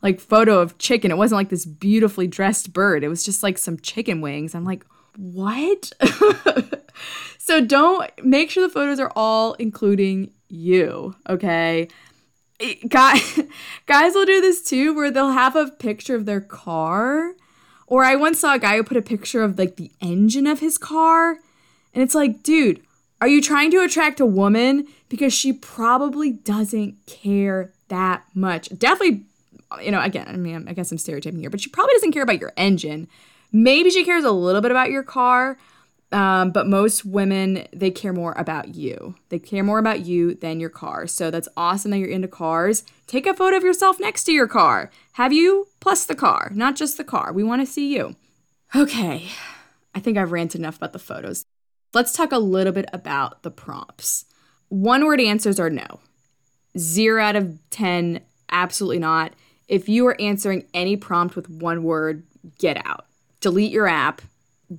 like 0.03 0.19
photo 0.19 0.59
of 0.59 0.77
chicken. 0.77 1.09
It 1.09 1.17
wasn't 1.17 1.37
like 1.37 1.49
this 1.49 1.65
beautifully 1.65 2.27
dressed 2.27 2.73
bird. 2.73 3.03
It 3.03 3.07
was 3.07 3.23
just 3.23 3.41
like 3.41 3.57
some 3.57 3.79
chicken 3.79 4.21
wings. 4.21 4.53
I'm 4.53 4.65
like, 4.65 4.85
what? 5.15 5.91
so 7.43 7.59
don't 7.59 8.09
make 8.23 8.49
sure 8.49 8.65
the 8.65 8.73
photos 8.73 9.01
are 9.01 9.11
all 9.17 9.51
including 9.55 10.31
you, 10.47 11.13
okay? 11.27 11.89
Guy, 12.87 13.19
guys 13.85 14.13
will 14.13 14.23
do 14.23 14.39
this 14.39 14.63
too, 14.63 14.95
where 14.95 15.11
they'll 15.11 15.31
have 15.31 15.57
a 15.57 15.67
picture 15.67 16.15
of 16.15 16.25
their 16.25 16.39
car. 16.39 17.33
Or 17.85 18.05
I 18.05 18.15
once 18.15 18.39
saw 18.39 18.53
a 18.53 18.59
guy 18.59 18.77
who 18.77 18.83
put 18.85 18.95
a 18.95 19.01
picture 19.01 19.43
of 19.43 19.59
like 19.59 19.75
the 19.75 19.91
engine 19.99 20.47
of 20.47 20.61
his 20.61 20.77
car. 20.77 21.31
And 21.93 22.01
it's 22.01 22.15
like, 22.15 22.43
dude, 22.43 22.81
are 23.19 23.27
you 23.27 23.41
trying 23.41 23.71
to 23.71 23.83
attract 23.83 24.21
a 24.21 24.25
woman? 24.25 24.87
Because 25.09 25.33
she 25.33 25.51
probably 25.51 26.31
doesn't 26.31 26.95
care 27.07 27.73
that 27.89 28.23
much. 28.33 28.69
Definitely 28.69 29.25
you 29.81 29.91
know, 29.91 30.01
again, 30.01 30.27
I 30.29 30.37
mean, 30.37 30.65
I 30.69 30.71
guess 30.71 30.93
I'm 30.93 30.97
stereotyping 30.97 31.41
here, 31.41 31.49
but 31.49 31.59
she 31.59 31.69
probably 31.69 31.95
doesn't 31.95 32.13
care 32.13 32.23
about 32.23 32.39
your 32.39 32.53
engine. 32.55 33.09
Maybe 33.51 33.89
she 33.89 34.05
cares 34.05 34.23
a 34.23 34.31
little 34.31 34.61
bit 34.61 34.71
about 34.71 34.91
your 34.91 35.03
car, 35.03 35.57
um, 36.13 36.51
but 36.51 36.67
most 36.67 37.03
women, 37.03 37.67
they 37.73 37.89
care 37.89 38.13
more 38.13 38.33
about 38.37 38.75
you. 38.75 39.15
They 39.29 39.39
care 39.39 39.63
more 39.63 39.79
about 39.79 40.01
you 40.01 40.35
than 40.35 40.59
your 40.59 40.69
car. 40.69 41.07
So 41.07 41.31
that's 41.31 41.49
awesome 41.57 41.89
that 41.91 41.97
you're 41.97 42.07
into 42.07 42.27
cars. 42.27 42.83
Take 43.07 43.25
a 43.25 43.33
photo 43.33 43.57
of 43.57 43.63
yourself 43.63 43.99
next 43.99 44.25
to 44.25 44.31
your 44.31 44.47
car. 44.47 44.91
Have 45.13 45.33
you 45.33 45.67
plus 45.79 46.05
the 46.05 46.15
car, 46.15 46.51
not 46.53 46.75
just 46.75 46.97
the 46.97 47.03
car. 47.03 47.33
We 47.33 47.43
want 47.43 47.65
to 47.65 47.71
see 47.71 47.93
you. 47.93 48.15
Okay, 48.75 49.27
I 49.95 49.99
think 49.99 50.17
I've 50.17 50.31
ranted 50.31 50.61
enough 50.61 50.77
about 50.77 50.93
the 50.93 50.99
photos. 50.99 51.45
Let's 51.93 52.13
talk 52.13 52.31
a 52.31 52.37
little 52.37 52.73
bit 52.73 52.89
about 52.93 53.41
the 53.41 53.51
prompts. 53.51 54.25
One 54.69 55.05
word 55.05 55.19
answers 55.19 55.59
are 55.59 55.69
no. 55.69 55.99
Zero 56.77 57.23
out 57.23 57.35
of 57.35 57.57
10, 57.71 58.21
absolutely 58.51 58.99
not. 58.99 59.33
If 59.67 59.89
you 59.89 60.05
are 60.07 60.19
answering 60.21 60.65
any 60.73 60.95
prompt 60.95 61.35
with 61.35 61.49
one 61.49 61.83
word, 61.83 62.23
get 62.59 62.83
out. 62.85 63.05
Delete 63.41 63.71
your 63.71 63.87
app, 63.87 64.21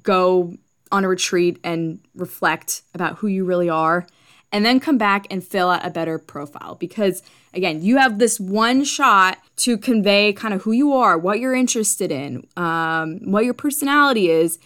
go 0.03 0.57
on 0.95 1.05
a 1.05 1.09
retreat 1.09 1.59
and 1.65 1.99
reflect 2.15 2.83
about 2.95 3.19
who 3.19 3.27
you 3.27 3.45
really 3.45 3.69
are 3.69 4.07
and 4.53 4.65
then 4.65 4.79
come 4.79 4.97
back 4.97 5.27
and 5.31 5.43
fill 5.43 5.69
out 5.69 5.85
a 5.85 5.91
better 5.91 6.17
profile. 6.17 6.77
Because 6.77 7.23
again 7.53 7.83
you 7.83 7.97
have 7.97 8.19
this 8.19 8.39
one 8.39 8.85
shot 8.85 9.39
to 9.57 9.77
convey 9.77 10.33
kind 10.33 10.55
of 10.55 10.63
who 10.63 10.73
you 10.73 10.93
are 10.93 11.17
what 11.19 11.39
you're 11.39 11.55
interested 11.55 12.11
in 12.11 12.47
um, 12.57 13.19
what 13.31 13.45
your 13.45 13.55
personality 13.55 14.29
is 14.31 14.59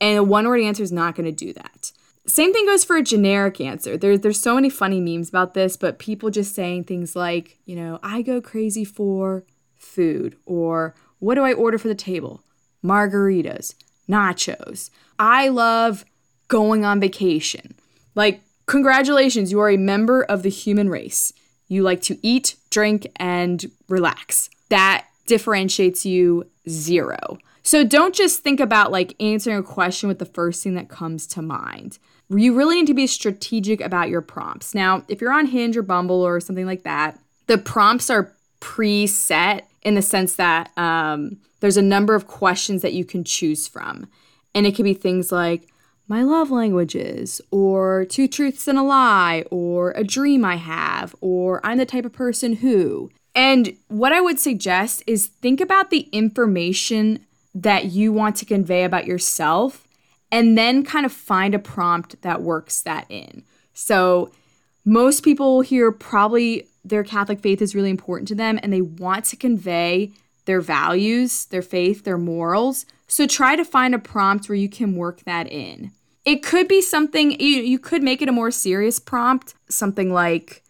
and 0.00 0.18
a 0.18 0.22
one 0.22 0.46
word 0.46 0.60
answer 0.60 0.82
is 0.82 0.92
not 0.92 1.14
going 1.14 1.26
to 1.26 1.32
do 1.32 1.52
that. 1.52 1.92
Same 2.26 2.54
thing 2.54 2.64
goes 2.64 2.84
for 2.84 2.96
a 2.96 3.02
generic 3.02 3.60
answer. 3.60 3.98
There, 3.98 4.16
there's 4.16 4.40
so 4.40 4.54
many 4.54 4.70
funny 4.70 5.00
memes 5.00 5.28
about 5.28 5.54
this 5.54 5.76
but 5.76 5.98
people 5.98 6.30
just 6.30 6.54
saying 6.54 6.84
things 6.84 7.14
like 7.14 7.58
you 7.66 7.76
know 7.76 7.98
i 8.02 8.22
go 8.22 8.40
crazy 8.40 8.84
for 8.84 9.44
food 9.76 10.36
or 10.46 10.94
what 11.18 11.34
do 11.34 11.42
i 11.42 11.52
order 11.52 11.78
for 11.78 11.88
the 11.88 11.94
table? 11.94 12.42
Margaritas 12.82 13.74
nachos. 14.08 14.90
I 15.18 15.48
love 15.48 16.04
going 16.48 16.84
on 16.84 17.00
vacation. 17.00 17.74
Like, 18.14 18.40
congratulations, 18.66 19.50
you 19.50 19.60
are 19.60 19.70
a 19.70 19.76
member 19.76 20.22
of 20.22 20.42
the 20.42 20.50
human 20.50 20.88
race. 20.88 21.32
You 21.68 21.82
like 21.82 22.02
to 22.02 22.18
eat, 22.22 22.56
drink, 22.70 23.06
and 23.16 23.70
relax. 23.88 24.50
That 24.68 25.06
differentiates 25.26 26.04
you 26.04 26.48
zero. 26.68 27.38
So 27.62 27.82
don't 27.82 28.14
just 28.14 28.42
think 28.42 28.60
about 28.60 28.92
like 28.92 29.16
answering 29.20 29.56
a 29.56 29.62
question 29.62 30.08
with 30.08 30.18
the 30.18 30.26
first 30.26 30.62
thing 30.62 30.74
that 30.74 30.88
comes 30.88 31.26
to 31.28 31.42
mind. 31.42 31.98
You 32.28 32.54
really 32.54 32.76
need 32.76 32.86
to 32.88 32.94
be 32.94 33.06
strategic 33.06 33.80
about 33.80 34.08
your 34.08 34.20
prompts. 34.20 34.74
Now, 34.74 35.04
if 35.08 35.20
you're 35.20 35.32
on 35.32 35.46
Hinge 35.46 35.76
or 35.76 35.82
Bumble 35.82 36.22
or 36.22 36.40
something 36.40 36.66
like 36.66 36.82
that, 36.82 37.18
the 37.46 37.58
prompts 37.58 38.10
are 38.10 38.32
preset 38.60 39.62
in 39.82 39.94
the 39.94 40.02
sense 40.02 40.36
that 40.36 40.76
um, 40.78 41.38
there's 41.60 41.76
a 41.76 41.82
number 41.82 42.14
of 42.14 42.26
questions 42.26 42.82
that 42.82 42.92
you 42.92 43.04
can 43.04 43.24
choose 43.24 43.68
from. 43.68 44.08
And 44.54 44.66
it 44.66 44.74
could 44.74 44.84
be 44.84 44.94
things 44.94 45.32
like, 45.32 45.68
my 46.06 46.22
love 46.22 46.50
languages, 46.50 47.40
or 47.50 48.04
two 48.04 48.28
truths 48.28 48.68
and 48.68 48.78
a 48.78 48.82
lie, 48.82 49.44
or 49.50 49.92
a 49.92 50.04
dream 50.04 50.44
I 50.44 50.56
have, 50.56 51.14
or 51.22 51.64
I'm 51.64 51.78
the 51.78 51.86
type 51.86 52.04
of 52.04 52.12
person 52.12 52.56
who. 52.56 53.10
And 53.34 53.76
what 53.88 54.12
I 54.12 54.20
would 54.20 54.38
suggest 54.38 55.02
is 55.06 55.26
think 55.26 55.60
about 55.60 55.90
the 55.90 56.08
information 56.12 57.24
that 57.54 57.86
you 57.86 58.12
want 58.12 58.36
to 58.36 58.44
convey 58.44 58.84
about 58.84 59.06
yourself 59.06 59.88
and 60.30 60.58
then 60.58 60.84
kind 60.84 61.06
of 61.06 61.12
find 61.12 61.54
a 61.54 61.58
prompt 61.58 62.20
that 62.22 62.42
works 62.42 62.82
that 62.82 63.06
in. 63.08 63.44
So, 63.72 64.30
most 64.84 65.22
people 65.22 65.62
here 65.62 65.90
probably 65.90 66.68
their 66.84 67.02
Catholic 67.02 67.40
faith 67.40 67.62
is 67.62 67.74
really 67.74 67.88
important 67.88 68.28
to 68.28 68.34
them 68.34 68.60
and 68.62 68.72
they 68.72 68.82
want 68.82 69.24
to 69.26 69.36
convey 69.36 70.12
their 70.44 70.60
values, 70.60 71.46
their 71.46 71.62
faith, 71.62 72.04
their 72.04 72.18
morals. 72.18 72.84
So 73.14 73.28
try 73.28 73.54
to 73.54 73.64
find 73.64 73.94
a 73.94 74.00
prompt 74.00 74.48
where 74.48 74.56
you 74.56 74.68
can 74.68 74.96
work 74.96 75.22
that 75.22 75.46
in. 75.46 75.92
It 76.24 76.42
could 76.42 76.66
be 76.66 76.82
something, 76.82 77.30
you, 77.40 77.62
you 77.62 77.78
could 77.78 78.02
make 78.02 78.20
it 78.20 78.28
a 78.28 78.32
more 78.32 78.50
serious 78.50 78.98
prompt, 78.98 79.54
something 79.68 80.12
like, 80.12 80.64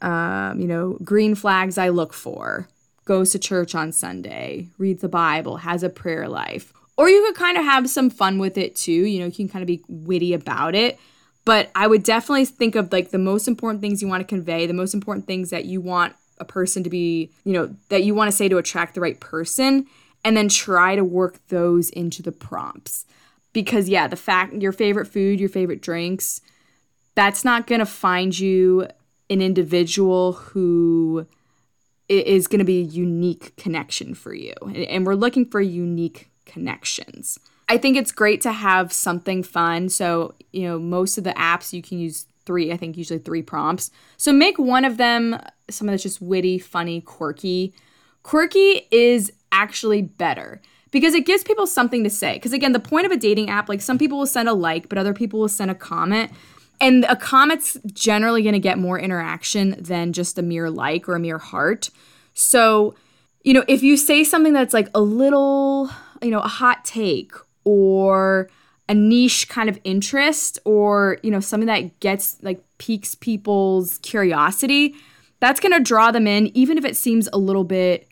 um, 0.00 0.58
you 0.58 0.66
know, 0.66 0.96
green 1.04 1.34
flags 1.34 1.76
I 1.76 1.90
look 1.90 2.14
for, 2.14 2.66
goes 3.04 3.28
to 3.32 3.38
church 3.38 3.74
on 3.74 3.92
Sunday, 3.92 4.68
reads 4.78 5.02
the 5.02 5.08
Bible, 5.10 5.58
has 5.58 5.82
a 5.82 5.90
prayer 5.90 6.30
life. 6.30 6.72
Or 6.96 7.10
you 7.10 7.26
could 7.26 7.34
kind 7.34 7.58
of 7.58 7.64
have 7.64 7.90
some 7.90 8.08
fun 8.08 8.38
with 8.38 8.56
it 8.56 8.74
too. 8.74 8.90
You 8.90 9.20
know, 9.20 9.26
you 9.26 9.32
can 9.32 9.50
kind 9.50 9.62
of 9.62 9.66
be 9.66 9.84
witty 9.86 10.32
about 10.32 10.74
it. 10.74 10.98
But 11.44 11.70
I 11.74 11.88
would 11.88 12.04
definitely 12.04 12.46
think 12.46 12.74
of 12.74 12.90
like 12.90 13.10
the 13.10 13.18
most 13.18 13.46
important 13.46 13.82
things 13.82 14.00
you 14.00 14.08
want 14.08 14.22
to 14.22 14.26
convey, 14.26 14.64
the 14.64 14.72
most 14.72 14.94
important 14.94 15.26
things 15.26 15.50
that 15.50 15.66
you 15.66 15.82
want 15.82 16.14
a 16.38 16.46
person 16.46 16.84
to 16.84 16.88
be, 16.88 17.30
you 17.44 17.52
know, 17.52 17.76
that 17.90 18.02
you 18.02 18.14
want 18.14 18.30
to 18.30 18.36
say 18.36 18.48
to 18.48 18.56
attract 18.56 18.94
the 18.94 19.02
right 19.02 19.20
person, 19.20 19.86
and 20.24 20.36
then 20.36 20.48
try 20.48 20.96
to 20.96 21.04
work 21.04 21.46
those 21.48 21.90
into 21.90 22.22
the 22.22 22.32
prompts. 22.32 23.06
Because, 23.52 23.88
yeah, 23.88 24.06
the 24.06 24.16
fact 24.16 24.54
your 24.54 24.72
favorite 24.72 25.06
food, 25.06 25.40
your 25.40 25.48
favorite 25.48 25.82
drinks, 25.82 26.40
that's 27.14 27.44
not 27.44 27.66
going 27.66 27.80
to 27.80 27.86
find 27.86 28.38
you 28.38 28.86
an 29.28 29.42
individual 29.42 30.32
who 30.32 31.26
is 32.08 32.46
going 32.46 32.58
to 32.58 32.64
be 32.64 32.80
a 32.80 32.84
unique 32.84 33.56
connection 33.56 34.14
for 34.14 34.34
you. 34.34 34.54
And 34.88 35.06
we're 35.06 35.14
looking 35.14 35.46
for 35.46 35.60
unique 35.60 36.30
connections. 36.46 37.38
I 37.68 37.78
think 37.78 37.96
it's 37.96 38.12
great 38.12 38.40
to 38.42 38.52
have 38.52 38.92
something 38.92 39.42
fun. 39.42 39.88
So, 39.88 40.34
you 40.52 40.62
know, 40.62 40.78
most 40.78 41.16
of 41.16 41.24
the 41.24 41.32
apps 41.32 41.72
you 41.72 41.80
can 41.82 41.98
use 41.98 42.26
three, 42.44 42.72
I 42.72 42.76
think 42.76 42.96
usually 42.96 43.20
three 43.20 43.42
prompts. 43.42 43.90
So 44.16 44.32
make 44.32 44.58
one 44.58 44.84
of 44.84 44.96
them 44.96 45.40
something 45.70 45.92
that's 45.92 46.02
just 46.02 46.20
witty, 46.20 46.58
funny, 46.58 47.00
quirky. 47.00 47.72
Quirky 48.22 48.88
is 48.90 49.32
actually 49.52 50.02
better 50.02 50.60
because 50.90 51.14
it 51.14 51.24
gives 51.24 51.42
people 51.44 51.66
something 51.66 52.04
to 52.04 52.10
say. 52.10 52.34
Because 52.34 52.52
again, 52.52 52.72
the 52.72 52.80
point 52.80 53.06
of 53.06 53.12
a 53.12 53.16
dating 53.16 53.50
app, 53.50 53.68
like 53.68 53.80
some 53.80 53.98
people 53.98 54.18
will 54.18 54.26
send 54.26 54.48
a 54.48 54.52
like, 54.52 54.88
but 54.88 54.98
other 54.98 55.14
people 55.14 55.40
will 55.40 55.48
send 55.48 55.70
a 55.70 55.74
comment. 55.74 56.30
And 56.80 57.04
a 57.04 57.14
comment's 57.14 57.78
generally 57.92 58.42
going 58.42 58.54
to 58.54 58.58
get 58.58 58.78
more 58.78 58.98
interaction 58.98 59.76
than 59.78 60.12
just 60.12 60.38
a 60.38 60.42
mere 60.42 60.68
like 60.68 61.08
or 61.08 61.14
a 61.14 61.20
mere 61.20 61.38
heart. 61.38 61.90
So, 62.34 62.94
you 63.44 63.54
know, 63.54 63.64
if 63.68 63.82
you 63.82 63.96
say 63.96 64.24
something 64.24 64.52
that's 64.52 64.74
like 64.74 64.88
a 64.94 65.00
little, 65.00 65.90
you 66.20 66.30
know, 66.30 66.40
a 66.40 66.48
hot 66.48 66.84
take 66.84 67.32
or 67.64 68.50
a 68.88 68.94
niche 68.94 69.48
kind 69.48 69.68
of 69.68 69.78
interest 69.84 70.58
or 70.64 71.18
you 71.22 71.30
know 71.30 71.40
something 71.40 71.66
that 71.66 71.98
gets 72.00 72.36
like 72.42 72.62
piques 72.78 73.14
people's 73.14 73.98
curiosity 73.98 74.94
that's 75.40 75.60
going 75.60 75.72
to 75.72 75.80
draw 75.80 76.10
them 76.10 76.26
in 76.26 76.54
even 76.56 76.76
if 76.76 76.84
it 76.84 76.96
seems 76.96 77.28
a 77.32 77.38
little 77.38 77.64
bit 77.64 78.08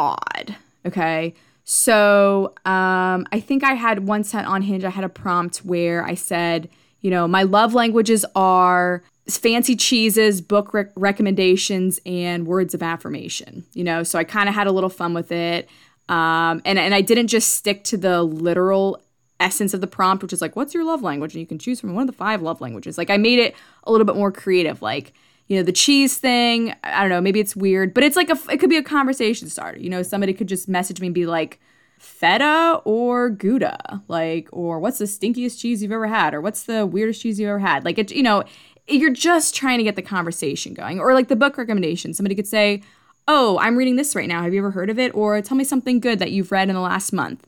odd 0.00 0.56
okay 0.86 1.34
so 1.64 2.54
um, 2.64 3.26
i 3.32 3.40
think 3.40 3.62
i 3.62 3.74
had 3.74 4.06
one 4.06 4.24
set 4.24 4.44
on 4.44 4.62
hinge 4.62 4.84
i 4.84 4.90
had 4.90 5.04
a 5.04 5.08
prompt 5.08 5.58
where 5.58 6.04
i 6.04 6.14
said 6.14 6.68
you 7.00 7.10
know 7.10 7.28
my 7.28 7.42
love 7.42 7.74
languages 7.74 8.24
are 8.34 9.02
fancy 9.28 9.76
cheeses 9.76 10.40
book 10.40 10.72
rec- 10.74 10.92
recommendations 10.96 12.00
and 12.06 12.46
words 12.46 12.74
of 12.74 12.82
affirmation 12.82 13.64
you 13.74 13.84
know 13.84 14.02
so 14.02 14.18
i 14.18 14.24
kind 14.24 14.48
of 14.48 14.54
had 14.54 14.66
a 14.66 14.72
little 14.72 14.90
fun 14.90 15.14
with 15.14 15.30
it 15.30 15.68
um, 16.10 16.60
and, 16.64 16.76
and 16.76 16.92
I 16.92 17.00
didn't 17.00 17.28
just 17.28 17.54
stick 17.54 17.84
to 17.84 17.96
the 17.96 18.22
literal 18.24 19.00
essence 19.38 19.72
of 19.72 19.80
the 19.80 19.86
prompt, 19.86 20.22
which 20.22 20.32
is 20.32 20.42
like, 20.42 20.56
what's 20.56 20.74
your 20.74 20.84
love 20.84 21.02
language? 21.02 21.34
And 21.34 21.40
you 21.40 21.46
can 21.46 21.58
choose 21.58 21.80
from 21.80 21.94
one 21.94 22.02
of 22.02 22.08
the 22.08 22.16
five 22.16 22.42
love 22.42 22.60
languages. 22.60 22.98
Like 22.98 23.10
I 23.10 23.16
made 23.16 23.38
it 23.38 23.54
a 23.84 23.92
little 23.92 24.04
bit 24.04 24.16
more 24.16 24.32
creative, 24.32 24.82
like, 24.82 25.14
you 25.50 25.56
know, 25.56 25.64
the 25.64 25.72
cheese 25.72 26.16
thing. 26.16 26.72
I 26.84 27.00
don't 27.00 27.10
know, 27.10 27.20
maybe 27.20 27.40
it's 27.40 27.56
weird, 27.56 27.92
but 27.92 28.04
it's 28.04 28.14
like 28.14 28.30
a, 28.30 28.38
it 28.52 28.58
could 28.58 28.70
be 28.70 28.76
a 28.76 28.84
conversation 28.84 29.48
starter. 29.50 29.80
You 29.80 29.90
know, 29.90 30.04
somebody 30.04 30.32
could 30.32 30.46
just 30.46 30.68
message 30.68 31.00
me 31.00 31.08
and 31.08 31.14
be 31.14 31.26
like, 31.26 31.60
feta 31.98 32.80
or 32.84 33.30
Gouda, 33.30 34.00
like, 34.06 34.48
or 34.52 34.78
what's 34.78 34.98
the 34.98 35.06
stinkiest 35.06 35.60
cheese 35.60 35.82
you've 35.82 35.90
ever 35.90 36.06
had, 36.06 36.34
or 36.34 36.40
what's 36.40 36.62
the 36.62 36.86
weirdest 36.86 37.20
cheese 37.20 37.40
you've 37.40 37.48
ever 37.48 37.58
had. 37.58 37.84
Like, 37.84 37.98
it, 37.98 38.12
you 38.12 38.22
know, 38.22 38.44
you're 38.86 39.12
just 39.12 39.56
trying 39.56 39.78
to 39.78 39.84
get 39.84 39.96
the 39.96 40.02
conversation 40.02 40.72
going. 40.72 41.00
Or 41.00 41.14
like 41.14 41.26
the 41.26 41.36
book 41.36 41.58
recommendation, 41.58 42.14
somebody 42.14 42.36
could 42.36 42.46
say, 42.46 42.84
oh, 43.26 43.58
I'm 43.58 43.76
reading 43.76 43.96
this 43.96 44.14
right 44.14 44.28
now. 44.28 44.42
Have 44.44 44.54
you 44.54 44.60
ever 44.60 44.70
heard 44.70 44.88
of 44.88 45.00
it? 45.00 45.12
Or 45.16 45.42
tell 45.42 45.56
me 45.56 45.64
something 45.64 45.98
good 45.98 46.20
that 46.20 46.30
you've 46.30 46.52
read 46.52 46.68
in 46.68 46.76
the 46.76 46.80
last 46.80 47.12
month. 47.12 47.44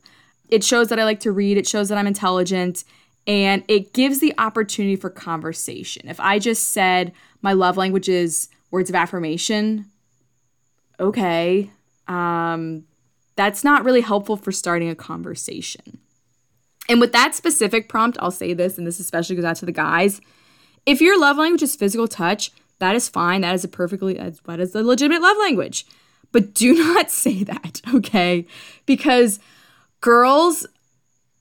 It 0.49 0.65
shows 0.65 0.89
that 0.89 0.99
I 0.99 1.05
like 1.05 1.21
to 1.21 1.31
read, 1.31 1.57
it 1.57 1.67
shows 1.67 1.87
that 1.87 1.97
I'm 1.97 2.05
intelligent, 2.05 2.83
and 3.25 3.63
it 3.67 3.93
gives 3.93 4.19
the 4.19 4.33
opportunity 4.37 4.95
for 4.95 5.09
conversation. 5.09 6.07
If 6.07 6.19
I 6.19 6.39
just 6.39 6.69
said 6.69 7.13
my 7.41 7.53
love 7.53 7.77
language 7.77 8.09
is 8.09 8.49
words 8.71 8.89
of 8.89 8.95
affirmation, 8.95 9.85
okay, 10.99 11.69
um, 12.07 12.83
that's 13.35 13.63
not 13.63 13.85
really 13.85 14.01
helpful 14.01 14.35
for 14.35 14.51
starting 14.51 14.89
a 14.89 14.95
conversation. 14.95 15.99
And 16.89 16.99
with 16.99 17.13
that 17.13 17.33
specific 17.33 17.87
prompt, 17.87 18.17
I'll 18.19 18.31
say 18.31 18.53
this, 18.53 18.77
and 18.77 18.85
this 18.85 18.99
especially 18.99 19.37
goes 19.37 19.45
out 19.45 19.55
to 19.57 19.65
the 19.65 19.71
guys. 19.71 20.19
If 20.85 20.99
your 20.99 21.19
love 21.19 21.37
language 21.37 21.63
is 21.63 21.75
physical 21.75 22.09
touch, 22.09 22.51
that 22.79 22.95
is 22.95 23.07
fine. 23.07 23.41
That 23.41 23.55
is 23.55 23.63
a 23.63 23.69
perfectly, 23.69 24.15
that 24.15 24.59
is 24.59 24.75
a 24.75 24.83
legitimate 24.83 25.21
love 25.21 25.37
language. 25.37 25.85
But 26.33 26.53
do 26.53 26.73
not 26.93 27.09
say 27.09 27.43
that, 27.43 27.81
okay? 27.93 28.45
Because 28.85 29.39
girls 30.01 30.67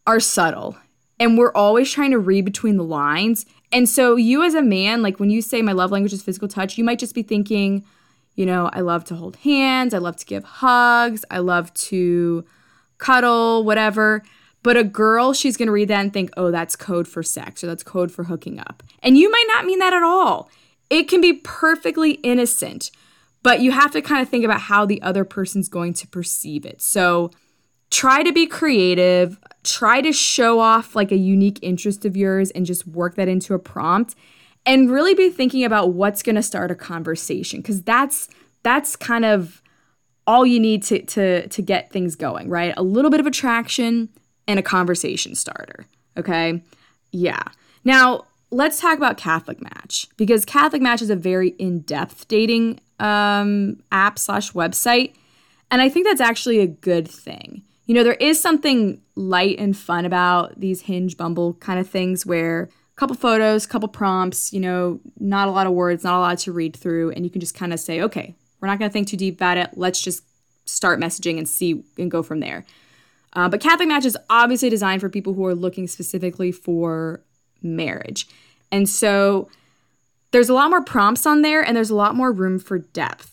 are 0.07 0.21
subtle 0.21 0.77
and 1.23 1.39
we're 1.39 1.53
always 1.53 1.89
trying 1.89 2.11
to 2.11 2.19
read 2.19 2.45
between 2.45 2.77
the 2.77 2.83
lines. 2.83 3.47
And 3.71 3.89
so, 3.89 4.17
you 4.17 4.43
as 4.43 4.55
a 4.55 4.63
man, 4.63 5.03
like 5.03 5.21
when 5.21 5.31
you 5.31 5.41
say 5.41 5.63
my 5.63 5.71
love 5.71 5.93
language 5.93 6.13
is 6.13 6.21
physical 6.21 6.49
touch, 6.49 6.77
you 6.77 6.83
might 6.83 6.99
just 6.99 7.15
be 7.15 7.23
thinking, 7.23 7.85
You 8.35 8.45
know, 8.45 8.69
I 8.73 8.81
love 8.81 9.05
to 9.05 9.15
hold 9.15 9.37
hands, 9.37 9.95
I 9.95 9.99
love 9.99 10.17
to 10.17 10.27
give 10.27 10.43
hugs, 10.43 11.25
I 11.31 11.39
love 11.39 11.73
to 11.75 12.45
cuddle, 12.99 13.63
whatever. 13.63 14.25
But 14.65 14.77
a 14.77 14.83
girl, 14.83 15.33
she's 15.33 15.57
gonna 15.57 15.71
read 15.71 15.89
that 15.89 16.01
and 16.01 16.13
think, 16.13 16.31
oh, 16.37 16.51
that's 16.51 16.75
code 16.75 17.07
for 17.07 17.23
sex 17.23 17.63
or 17.63 17.69
that's 17.69 17.85
code 17.85 18.11
for 18.11 18.25
hooking 18.25 18.59
up. 18.59 18.83
And 19.01 19.17
you 19.17 19.31
might 19.31 19.47
not 19.47 19.65
mean 19.65 19.79
that 19.79 19.93
at 19.93 20.03
all. 20.03 20.51
It 20.91 21.05
can 21.05 21.21
be 21.21 21.35
perfectly 21.35 22.13
innocent, 22.25 22.91
but 23.45 23.61
you 23.61 23.71
have 23.71 23.93
to 23.93 24.03
kind 24.03 24.23
of 24.23 24.29
think 24.29 24.45
about 24.45 24.63
how 24.63 24.87
the 24.87 25.01
other 25.03 25.25
person's 25.25 25.69
going 25.69 25.95
to 25.95 26.09
perceive 26.09 26.67
it. 26.67 26.83
So 26.83 27.31
try 27.91 28.23
to 28.25 28.33
be 28.33 28.47
creative, 28.47 29.39
try 29.65 30.01
to 30.01 30.13
show 30.13 30.59
off 30.59 30.97
like 30.97 31.13
a 31.13 31.17
unique 31.17 31.59
interest 31.63 32.05
of 32.05 32.17
yours 32.17 32.51
and 32.51 32.67
just 32.67 32.87
work 32.87 33.15
that 33.15 33.29
into 33.29 33.55
a 33.55 33.59
prompt 33.59 34.15
and 34.67 34.91
really 34.91 35.15
be 35.15 35.31
thinking 35.31 35.65
about 35.65 35.93
what's 35.93 36.23
going 36.23 36.37
to 36.37 36.43
start 36.43 36.71
a 36.71 36.75
conversation 36.75 37.61
because 37.61 37.83
that's 37.83 38.29
that's 38.63 38.97
kind 38.97 39.25
of 39.25 39.63
all 40.27 40.47
you 40.47 40.61
need 40.61 40.83
to 40.85 41.03
to 41.03 41.49
to 41.49 41.63
get 41.63 41.91
things 41.91 42.17
going, 42.17 42.49
right? 42.49 42.75
A 42.77 42.83
little 42.83 43.11
bit 43.11 43.21
of 43.21 43.27
attraction 43.27 44.09
and 44.47 44.59
a 44.59 44.63
conversation 44.63 45.35
starter, 45.35 45.87
okay? 46.17 46.63
Yeah. 47.13 47.43
Now, 47.85 48.27
let's 48.51 48.81
talk 48.81 48.97
about 48.97 49.17
Catholic 49.17 49.61
Match 49.63 50.09
because 50.17 50.45
Catholic 50.45 50.83
Match 50.83 51.03
is 51.03 51.11
a 51.11 51.17
very 51.17 51.51
in-depth 51.51 52.29
dating 52.29 52.81
um, 53.01 53.83
app 53.91 54.19
slash 54.19 54.53
website, 54.53 55.15
and 55.71 55.83
I 55.83 55.89
think 55.89 56.07
that's 56.07 56.21
actually 56.21 56.61
a 56.61 56.67
good 56.67 57.09
thing. 57.09 57.63
You 57.93 57.99
know, 57.99 58.05
there 58.05 58.15
is 58.15 58.41
something 58.41 59.03
light 59.17 59.59
and 59.59 59.77
fun 59.77 60.07
about 60.07 60.59
these 60.59 60.81
Hinge, 60.81 61.15
Bumble 61.19 61.53
kind 61.61 61.79
of 61.79 61.87
things 61.87 62.25
where 62.25 62.63
a 62.63 62.97
couple 62.97 63.15
photos, 63.15 63.67
couple 63.67 63.87
prompts, 63.87 64.51
you 64.51 64.61
know, 64.61 64.99
not 65.21 65.47
a 65.47 65.51
lot 65.51 65.67
of 65.67 65.75
words, 65.75 66.03
not 66.03 66.17
a 66.17 66.21
lot 66.21 66.39
to 66.39 66.53
read 66.53 66.75
through, 66.75 67.11
and 67.11 67.23
you 67.23 67.31
can 67.31 67.43
just 67.43 67.55
kind 67.55 67.71
of 67.71 67.79
say, 67.79 68.01
okay, 68.01 68.35
we're 68.63 68.69
not 68.69 68.79
going 68.79 68.89
to 68.89 68.93
think 68.95 69.09
too 69.09 69.19
deep 69.19 69.35
about 69.35 69.59
it. 69.59 69.73
Let's 69.75 70.01
just 70.01 70.25
start 70.65 71.01
messaging 71.01 71.37
and 71.37 71.47
see 71.47 71.85
and 71.99 72.11
go 72.11 72.23
from 72.23 72.41
there. 72.41 72.65
Uh, 73.35 73.51
but 73.51 73.61
Catholic 73.61 73.89
Match 73.89 74.07
is 74.07 74.17
obviously 74.31 74.71
designed 74.71 75.03
for 75.03 75.11
people 75.11 75.35
who 75.35 75.45
are 75.45 75.55
looking 75.55 75.87
specifically 75.87 76.51
for 76.51 77.23
marriage. 77.61 78.27
And 78.71 78.89
so 78.89 79.51
there's 80.31 80.49
a 80.49 80.55
lot 80.55 80.71
more 80.71 80.83
prompts 80.83 81.27
on 81.27 81.43
there 81.43 81.61
and 81.61 81.77
there's 81.77 81.91
a 81.91 81.95
lot 81.95 82.15
more 82.15 82.33
room 82.33 82.59
for 82.59 82.79
depth. 82.79 83.32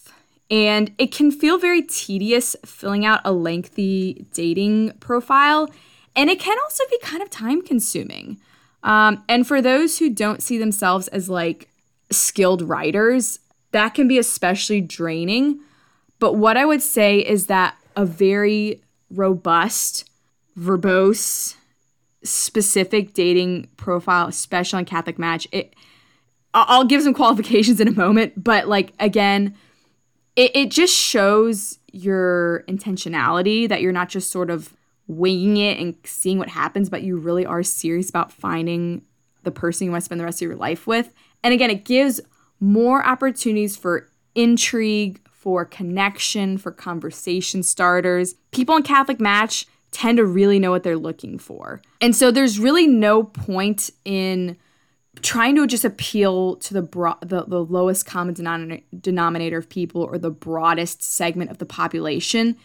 And 0.50 0.94
it 0.98 1.12
can 1.12 1.32
feel 1.32 1.58
very 1.58 1.82
tedious 1.82 2.56
filling 2.66 3.06
out 3.06 3.22
a 3.24 3.32
lengthy 3.32 4.26
dating 4.34 4.94
profile. 5.00 5.70
And 6.16 6.30
it 6.30 6.40
can 6.40 6.58
also 6.64 6.84
be 6.90 6.98
kind 7.02 7.22
of 7.22 7.30
time 7.30 7.62
consuming. 7.62 8.40
Um, 8.84 9.24
and 9.28 9.46
for 9.48 9.62
those 9.62 10.00
who 10.00 10.10
don't 10.10 10.42
see 10.42 10.58
themselves 10.58 11.08
as 11.10 11.30
like 11.30 11.70
skilled 12.12 12.62
writers, 12.62 13.40
that 13.72 13.94
can 13.94 14.08
be 14.08 14.18
especially 14.18 14.82
draining. 14.82 15.60
But 16.18 16.34
what 16.34 16.58
I 16.58 16.66
would 16.66 16.82
say 16.82 17.20
is 17.20 17.48
that 17.48 17.78
a 17.96 18.06
very 18.06 18.82
robust, 19.10 20.10
verbose, 20.58 21.56
specific 22.24 23.14
dating 23.14 23.68
profile, 23.78 24.28
especially 24.28 24.78
on 24.78 24.86
Catholic 24.86 25.20
Match, 25.20 25.48
it 25.52 25.74
I'll 26.54 26.86
give 26.86 27.04
some 27.04 27.14
qualifications 27.14 27.80
in 27.80 27.88
a 27.88 27.92
moment, 27.92 28.44
but 28.44 28.68
like 28.68 28.94
again, 29.00 29.56
it, 30.40 30.56
it 30.56 30.72
just 30.72 30.96
shows 30.96 31.80
your 31.92 32.64
intentionality 32.70 33.68
that 33.68 33.82
you're 33.82 33.92
not 33.92 34.08
just 34.08 34.32
sort 34.32 34.50
of 34.50 34.74
winging 35.06 35.58
it 35.58 35.78
and 35.78 35.96
seeing 36.06 36.38
what 36.38 36.48
happens, 36.48 36.90
but 36.90 37.04
you 37.04 37.18
really 37.18 37.46
are 37.46 37.62
serious 37.62 38.10
about 38.10 38.32
finding 38.32 39.02
the 39.44 39.52
person 39.52 39.84
you 39.84 39.92
want 39.92 40.02
to 40.02 40.06
spend 40.06 40.22
the 40.22 40.24
rest 40.24 40.42
of 40.42 40.48
your 40.48 40.56
life 40.56 40.88
with. 40.88 41.14
And 41.44 41.54
again, 41.54 41.70
it 41.70 41.84
gives 41.84 42.22
more 42.62 43.06
opportunities 43.06 43.76
for 43.76 44.10
intrigue, 44.34 45.20
for 45.30 45.66
connection, 45.66 46.58
for 46.58 46.72
conversation 46.72 47.62
starters. 47.62 48.36
People 48.52 48.78
in 48.78 48.84
Catholic 48.84 49.20
Match 49.20 49.66
tend 49.92 50.20
to 50.20 50.26
really 50.26 50.58
know 50.58 50.72
what 50.72 50.84
they're 50.84 50.96
looking 50.96 51.38
for. 51.38 51.82
And 52.00 52.16
so 52.16 52.32
there's 52.32 52.60
really 52.60 52.88
no 52.88 53.24
point 53.24 53.90
in 54.06 54.56
trying 55.22 55.56
to 55.56 55.68
just 55.68 55.86
appeal 55.86 56.56
to 56.58 56.74
the, 56.74 56.82
the, 57.22 57.44
the 57.48 57.64
lowest 57.64 58.06
common 58.06 58.36
denom- 58.36 58.84
denominator 59.00 59.58
of 59.58 59.70
people 59.70 60.02
or 60.04 60.18
the 60.18 60.32
broadest 60.32 61.04
segment 61.04 61.52
of 61.52 61.58
the 61.58 61.66
population. 61.66 62.58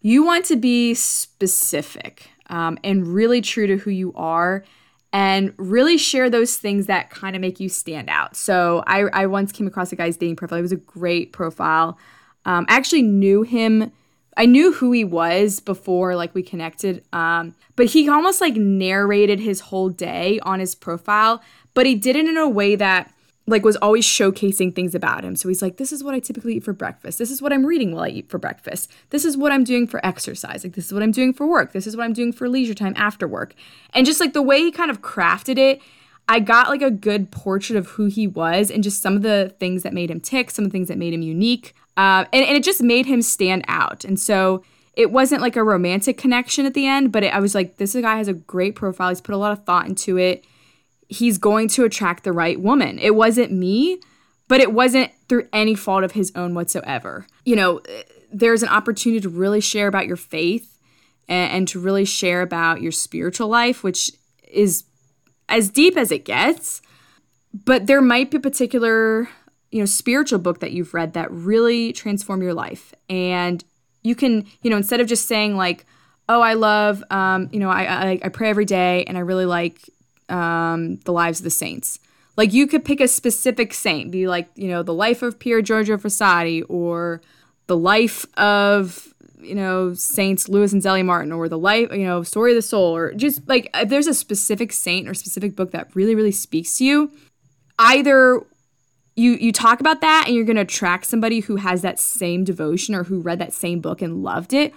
You 0.00 0.24
want 0.24 0.44
to 0.46 0.56
be 0.56 0.94
specific 0.94 2.30
um, 2.50 2.78
and 2.84 3.06
really 3.06 3.40
true 3.40 3.66
to 3.66 3.76
who 3.76 3.90
you 3.90 4.12
are 4.14 4.64
and 5.12 5.54
really 5.56 5.96
share 5.96 6.28
those 6.28 6.56
things 6.56 6.86
that 6.86 7.08
kind 7.08 7.36
of 7.36 7.40
make 7.40 7.60
you 7.60 7.68
stand 7.68 8.10
out. 8.10 8.36
So 8.36 8.82
I, 8.86 9.02
I 9.12 9.26
once 9.26 9.52
came 9.52 9.66
across 9.66 9.92
a 9.92 9.96
guy's 9.96 10.16
dating 10.16 10.36
profile. 10.36 10.58
It 10.58 10.62
was 10.62 10.72
a 10.72 10.76
great 10.76 11.32
profile. 11.32 11.98
Um, 12.44 12.66
I 12.68 12.76
actually 12.76 13.02
knew 13.02 13.42
him. 13.42 13.92
I 14.36 14.46
knew 14.46 14.72
who 14.72 14.90
he 14.90 15.04
was 15.04 15.60
before 15.60 16.16
like 16.16 16.34
we 16.34 16.42
connected. 16.42 17.04
Um, 17.12 17.54
but 17.76 17.86
he 17.86 18.08
almost 18.08 18.40
like 18.40 18.56
narrated 18.56 19.38
his 19.38 19.60
whole 19.60 19.88
day 19.88 20.40
on 20.42 20.58
his 20.58 20.74
profile, 20.74 21.40
but 21.74 21.86
he 21.86 21.94
did 21.94 22.16
it 22.16 22.26
in 22.26 22.36
a 22.36 22.48
way 22.48 22.76
that 22.76 23.12
like 23.46 23.64
was 23.64 23.76
always 23.76 24.06
showcasing 24.06 24.74
things 24.74 24.94
about 24.94 25.24
him. 25.24 25.36
So 25.36 25.48
he's 25.48 25.60
like, 25.60 25.76
this 25.76 25.92
is 25.92 26.02
what 26.02 26.14
I 26.14 26.18
typically 26.18 26.56
eat 26.56 26.64
for 26.64 26.72
breakfast. 26.72 27.18
This 27.18 27.30
is 27.30 27.42
what 27.42 27.52
I'm 27.52 27.66
reading 27.66 27.92
while 27.92 28.04
I 28.04 28.08
eat 28.08 28.30
for 28.30 28.38
breakfast. 28.38 28.90
This 29.10 29.24
is 29.24 29.36
what 29.36 29.52
I'm 29.52 29.64
doing 29.64 29.86
for 29.86 30.04
exercise. 30.04 30.64
Like 30.64 30.74
this 30.74 30.86
is 30.86 30.94
what 30.94 31.02
I'm 31.02 31.12
doing 31.12 31.34
for 31.34 31.46
work. 31.46 31.72
This 31.72 31.86
is 31.86 31.96
what 31.96 32.04
I'm 32.04 32.14
doing 32.14 32.32
for 32.32 32.48
leisure 32.48 32.74
time 32.74 32.94
after 32.96 33.28
work. 33.28 33.54
And 33.92 34.06
just 34.06 34.20
like 34.20 34.32
the 34.32 34.42
way 34.42 34.60
he 34.60 34.70
kind 34.70 34.90
of 34.90 35.02
crafted 35.02 35.58
it, 35.58 35.82
I 36.26 36.40
got 36.40 36.68
like 36.68 36.80
a 36.80 36.90
good 36.90 37.30
portrait 37.30 37.76
of 37.76 37.88
who 37.88 38.06
he 38.06 38.26
was 38.26 38.70
and 38.70 38.82
just 38.82 39.02
some 39.02 39.14
of 39.14 39.22
the 39.22 39.54
things 39.58 39.82
that 39.82 39.92
made 39.92 40.10
him 40.10 40.20
tick, 40.20 40.50
some 40.50 40.64
of 40.64 40.70
the 40.70 40.72
things 40.72 40.88
that 40.88 40.96
made 40.96 41.12
him 41.12 41.20
unique. 41.20 41.74
Uh, 41.98 42.24
and, 42.32 42.46
and 42.46 42.56
it 42.56 42.64
just 42.64 42.82
made 42.82 43.04
him 43.04 43.20
stand 43.20 43.62
out. 43.68 44.04
And 44.04 44.18
so 44.18 44.64
it 44.94 45.10
wasn't 45.10 45.42
like 45.42 45.56
a 45.56 45.62
romantic 45.62 46.16
connection 46.16 46.64
at 46.64 46.72
the 46.72 46.86
end, 46.86 47.12
but 47.12 47.24
it, 47.24 47.34
I 47.34 47.40
was 47.40 47.54
like, 47.54 47.76
this 47.76 47.94
guy 47.94 48.16
has 48.16 48.28
a 48.28 48.32
great 48.32 48.74
profile. 48.74 49.10
He's 49.10 49.20
put 49.20 49.34
a 49.34 49.38
lot 49.38 49.52
of 49.52 49.64
thought 49.64 49.86
into 49.86 50.16
it 50.16 50.46
he's 51.14 51.38
going 51.38 51.68
to 51.68 51.84
attract 51.84 52.24
the 52.24 52.32
right 52.32 52.60
woman. 52.60 52.98
It 52.98 53.14
wasn't 53.14 53.52
me, 53.52 54.00
but 54.48 54.60
it 54.60 54.72
wasn't 54.72 55.10
through 55.28 55.48
any 55.52 55.74
fault 55.74 56.04
of 56.04 56.12
his 56.12 56.32
own 56.34 56.54
whatsoever. 56.54 57.26
You 57.44 57.56
know, 57.56 57.80
there's 58.32 58.62
an 58.62 58.68
opportunity 58.68 59.20
to 59.20 59.28
really 59.28 59.60
share 59.60 59.88
about 59.88 60.06
your 60.06 60.16
faith 60.16 60.78
and, 61.28 61.52
and 61.52 61.68
to 61.68 61.80
really 61.80 62.04
share 62.04 62.42
about 62.42 62.82
your 62.82 62.92
spiritual 62.92 63.48
life, 63.48 63.82
which 63.82 64.10
is 64.48 64.84
as 65.48 65.68
deep 65.68 65.96
as 65.96 66.10
it 66.10 66.24
gets. 66.24 66.82
But 67.52 67.86
there 67.86 68.02
might 68.02 68.30
be 68.30 68.38
a 68.38 68.40
particular, 68.40 69.28
you 69.70 69.78
know, 69.78 69.86
spiritual 69.86 70.40
book 70.40 70.60
that 70.60 70.72
you've 70.72 70.92
read 70.92 71.12
that 71.12 71.30
really 71.30 71.92
transform 71.92 72.42
your 72.42 72.54
life. 72.54 72.92
And 73.08 73.64
you 74.02 74.14
can, 74.14 74.46
you 74.62 74.70
know, 74.70 74.76
instead 74.76 75.00
of 75.00 75.06
just 75.06 75.28
saying 75.28 75.56
like, 75.56 75.86
oh, 76.28 76.40
I 76.40 76.54
love, 76.54 77.04
um, 77.10 77.48
you 77.52 77.60
know, 77.60 77.70
I, 77.70 77.82
I, 77.84 78.20
I 78.24 78.28
pray 78.28 78.50
every 78.50 78.64
day 78.64 79.04
and 79.04 79.16
I 79.16 79.20
really 79.20 79.46
like 79.46 79.88
um, 80.28 80.96
the 81.04 81.12
lives 81.12 81.40
of 81.40 81.44
the 81.44 81.50
saints. 81.50 81.98
Like 82.36 82.52
you 82.52 82.66
could 82.66 82.84
pick 82.84 83.00
a 83.00 83.08
specific 83.08 83.72
saint, 83.72 84.10
be 84.10 84.26
like, 84.26 84.48
you 84.56 84.68
know, 84.68 84.82
the 84.82 84.94
life 84.94 85.22
of 85.22 85.38
Pier 85.38 85.62
Giorgio 85.62 85.96
Frassati 85.96 86.64
or 86.68 87.20
the 87.66 87.76
life 87.76 88.26
of, 88.36 89.14
you 89.38 89.54
know, 89.54 89.94
Saints 89.94 90.48
Louis 90.48 90.72
and 90.72 90.82
Zélie 90.82 91.04
Martin 91.04 91.30
or 91.30 91.48
the 91.48 91.58
life, 91.58 91.92
you 91.92 92.04
know, 92.04 92.22
Story 92.22 92.52
of 92.52 92.56
the 92.56 92.62
Soul 92.62 92.96
or 92.96 93.14
just 93.14 93.46
like 93.48 93.70
if 93.74 93.88
there's 93.88 94.08
a 94.08 94.14
specific 94.14 94.72
saint 94.72 95.08
or 95.08 95.14
specific 95.14 95.54
book 95.54 95.70
that 95.70 95.94
really, 95.94 96.14
really 96.14 96.32
speaks 96.32 96.78
to 96.78 96.84
you, 96.84 97.12
either 97.78 98.42
you 99.16 99.32
you 99.32 99.52
talk 99.52 99.80
about 99.80 100.00
that 100.00 100.24
and 100.26 100.34
you're 100.34 100.44
going 100.44 100.56
to 100.56 100.62
attract 100.62 101.06
somebody 101.06 101.40
who 101.40 101.56
has 101.56 101.82
that 101.82 102.00
same 102.00 102.44
devotion 102.44 102.94
or 102.94 103.04
who 103.04 103.20
read 103.20 103.38
that 103.38 103.52
same 103.52 103.80
book 103.80 104.02
and 104.02 104.22
loved 104.22 104.52
it, 104.52 104.74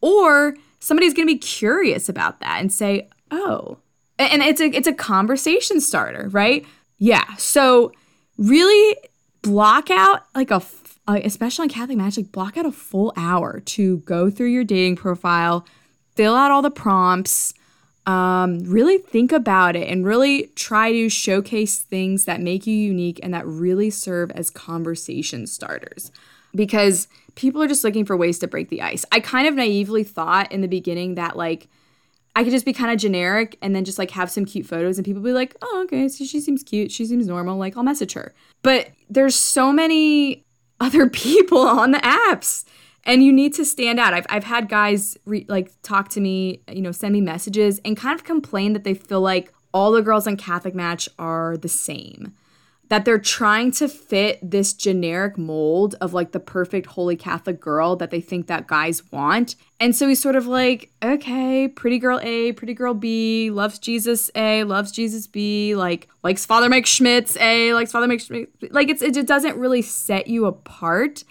or 0.00 0.54
somebody's 0.78 1.14
going 1.14 1.26
to 1.26 1.34
be 1.34 1.38
curious 1.38 2.08
about 2.08 2.40
that 2.40 2.60
and 2.60 2.72
say, 2.72 3.08
"Oh, 3.30 3.78
and 4.18 4.42
it's 4.42 4.60
a 4.60 4.66
it's 4.66 4.88
a 4.88 4.92
conversation 4.92 5.80
starter, 5.80 6.28
right? 6.30 6.66
Yeah. 6.98 7.34
So 7.36 7.92
really 8.36 8.96
block 9.42 9.90
out 9.90 10.24
like 10.34 10.50
a 10.50 10.62
especially 11.06 11.64
on 11.64 11.68
Catholic 11.68 11.96
Match, 11.96 12.16
like 12.16 12.32
block 12.32 12.56
out 12.56 12.66
a 12.66 12.72
full 12.72 13.12
hour 13.16 13.60
to 13.60 13.98
go 13.98 14.30
through 14.30 14.48
your 14.48 14.64
dating 14.64 14.96
profile, 14.96 15.66
fill 16.14 16.34
out 16.34 16.50
all 16.50 16.60
the 16.60 16.70
prompts, 16.70 17.54
um, 18.06 18.58
really 18.60 18.98
think 18.98 19.32
about 19.32 19.74
it, 19.74 19.88
and 19.88 20.04
really 20.04 20.48
try 20.54 20.92
to 20.92 21.08
showcase 21.08 21.78
things 21.78 22.24
that 22.26 22.40
make 22.40 22.66
you 22.66 22.74
unique 22.74 23.20
and 23.22 23.32
that 23.32 23.46
really 23.46 23.90
serve 23.90 24.30
as 24.32 24.50
conversation 24.50 25.46
starters. 25.46 26.10
Because 26.54 27.08
people 27.34 27.62
are 27.62 27.68
just 27.68 27.84
looking 27.84 28.04
for 28.04 28.16
ways 28.16 28.38
to 28.40 28.48
break 28.48 28.68
the 28.68 28.82
ice. 28.82 29.04
I 29.12 29.20
kind 29.20 29.46
of 29.46 29.54
naively 29.54 30.04
thought 30.04 30.50
in 30.50 30.60
the 30.60 30.68
beginning 30.68 31.14
that 31.14 31.36
like 31.36 31.68
I 32.38 32.44
could 32.44 32.52
just 32.52 32.64
be 32.64 32.72
kind 32.72 32.92
of 32.92 32.98
generic 32.98 33.58
and 33.60 33.74
then 33.74 33.84
just 33.84 33.98
like 33.98 34.12
have 34.12 34.30
some 34.30 34.44
cute 34.44 34.64
photos 34.64 34.96
and 34.96 35.04
people 35.04 35.20
be 35.20 35.32
like, 35.32 35.56
oh, 35.60 35.82
okay, 35.86 36.06
so 36.06 36.24
she 36.24 36.40
seems 36.40 36.62
cute. 36.62 36.92
She 36.92 37.04
seems 37.04 37.26
normal. 37.26 37.58
Like, 37.58 37.76
I'll 37.76 37.82
message 37.82 38.12
her. 38.12 38.32
But 38.62 38.90
there's 39.10 39.34
so 39.34 39.72
many 39.72 40.44
other 40.80 41.08
people 41.08 41.58
on 41.58 41.90
the 41.90 41.98
apps 41.98 42.64
and 43.02 43.24
you 43.24 43.32
need 43.32 43.54
to 43.54 43.64
stand 43.64 43.98
out. 43.98 44.14
I've, 44.14 44.26
I've 44.30 44.44
had 44.44 44.68
guys 44.68 45.18
re- 45.24 45.46
like 45.48 45.72
talk 45.82 46.10
to 46.10 46.20
me, 46.20 46.62
you 46.70 46.80
know, 46.80 46.92
send 46.92 47.12
me 47.12 47.20
messages 47.20 47.80
and 47.84 47.96
kind 47.96 48.14
of 48.14 48.22
complain 48.22 48.72
that 48.72 48.84
they 48.84 48.94
feel 48.94 49.20
like 49.20 49.52
all 49.74 49.90
the 49.90 50.00
girls 50.00 50.28
on 50.28 50.36
Catholic 50.36 50.76
Match 50.76 51.08
are 51.18 51.56
the 51.56 51.68
same. 51.68 52.34
That 52.88 53.04
they're 53.04 53.18
trying 53.18 53.70
to 53.70 53.88
fit 53.88 54.38
this 54.42 54.72
generic 54.72 55.36
mold 55.36 55.94
of 56.00 56.14
like 56.14 56.32
the 56.32 56.40
perfect 56.40 56.86
holy 56.86 57.16
Catholic 57.16 57.60
girl 57.60 57.96
that 57.96 58.10
they 58.10 58.20
think 58.20 58.46
that 58.46 58.66
guys 58.66 59.02
want. 59.12 59.56
And 59.78 59.94
so 59.94 60.08
he's 60.08 60.20
sort 60.20 60.36
of 60.36 60.46
like, 60.46 60.90
okay, 61.02 61.68
pretty 61.68 61.98
girl 61.98 62.18
A, 62.22 62.52
pretty 62.52 62.74
girl 62.74 62.94
B, 62.94 63.50
loves 63.50 63.78
Jesus 63.78 64.30
A, 64.34 64.64
loves 64.64 64.90
Jesus 64.90 65.26
B, 65.26 65.74
like 65.74 66.08
likes 66.22 66.46
Father 66.46 66.68
Mike 66.68 66.86
Schmitz 66.86 67.36
A, 67.36 67.74
likes 67.74 67.92
Father 67.92 68.08
Mike 68.08 68.20
Schmitz. 68.20 68.50
Like 68.70 68.88
it's 68.88 69.02
it 69.02 69.26
doesn't 69.26 69.56
really 69.56 69.82
set 69.82 70.26
you 70.26 70.46
apart. 70.46 71.24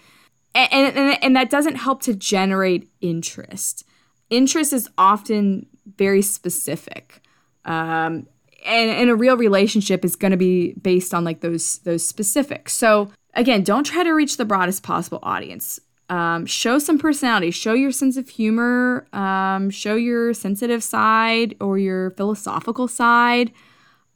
And, 0.54 0.96
and, 0.96 1.22
and 1.22 1.36
that 1.36 1.50
doesn't 1.50 1.76
help 1.76 2.02
to 2.02 2.14
generate 2.14 2.90
interest. 3.00 3.84
Interest 4.30 4.72
is 4.72 4.88
often 4.96 5.66
very 5.96 6.22
specific. 6.22 7.20
Um, 7.64 8.26
and, 8.64 8.90
and 8.90 9.10
a 9.10 9.14
real 9.14 9.36
relationship 9.36 10.04
is 10.04 10.16
going 10.16 10.30
to 10.32 10.36
be 10.36 10.72
based 10.74 11.14
on 11.14 11.24
like 11.24 11.40
those 11.40 11.78
those 11.78 12.06
specifics. 12.06 12.72
So 12.74 13.10
again, 13.34 13.62
don't 13.62 13.84
try 13.84 14.04
to 14.04 14.12
reach 14.12 14.36
the 14.36 14.44
broadest 14.44 14.82
possible 14.82 15.20
audience. 15.22 15.80
Um, 16.10 16.46
show 16.46 16.78
some 16.78 16.98
personality, 16.98 17.50
show 17.50 17.74
your 17.74 17.92
sense 17.92 18.16
of 18.16 18.30
humor, 18.30 19.06
um, 19.12 19.68
show 19.68 19.94
your 19.94 20.32
sensitive 20.32 20.82
side 20.82 21.54
or 21.60 21.76
your 21.78 22.12
philosophical 22.12 22.88
side. 22.88 23.52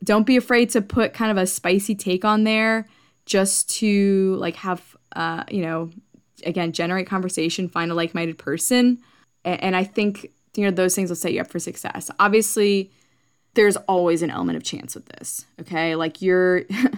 Don't 0.03 0.26
be 0.26 0.36
afraid 0.36 0.70
to 0.70 0.80
put 0.80 1.12
kind 1.12 1.30
of 1.30 1.36
a 1.36 1.47
spicy 1.47 1.95
take 1.95 2.24
on 2.24 2.45
there 2.45 2.88
just 3.26 3.68
to 3.78 4.36
like 4.36 4.57
have, 4.57 4.97
uh, 5.14 5.45
you 5.51 5.61
know, 5.61 5.90
again, 6.47 6.72
generate 6.72 7.07
conversation, 7.07 7.68
find 7.68 7.90
a 7.90 7.95
like 7.95 8.14
minded 8.14 8.38
person. 8.38 8.99
And, 9.45 9.62
and 9.62 9.76
I 9.76 9.84
think, 9.84 10.32
you 10.57 10.64
know, 10.64 10.70
those 10.70 10.95
things 10.95 11.11
will 11.11 11.16
set 11.16 11.34
you 11.34 11.43
up 11.43 11.49
for 11.49 11.59
success. 11.59 12.11
Obviously, 12.18 12.90
there's 13.55 13.77
always 13.89 14.23
an 14.23 14.31
element 14.31 14.57
of 14.57 14.63
chance 14.63 14.95
with 14.95 15.07
this. 15.07 15.47
Okay. 15.61 15.95
Like 15.95 16.23
you're, 16.23 16.59
you 16.69 16.89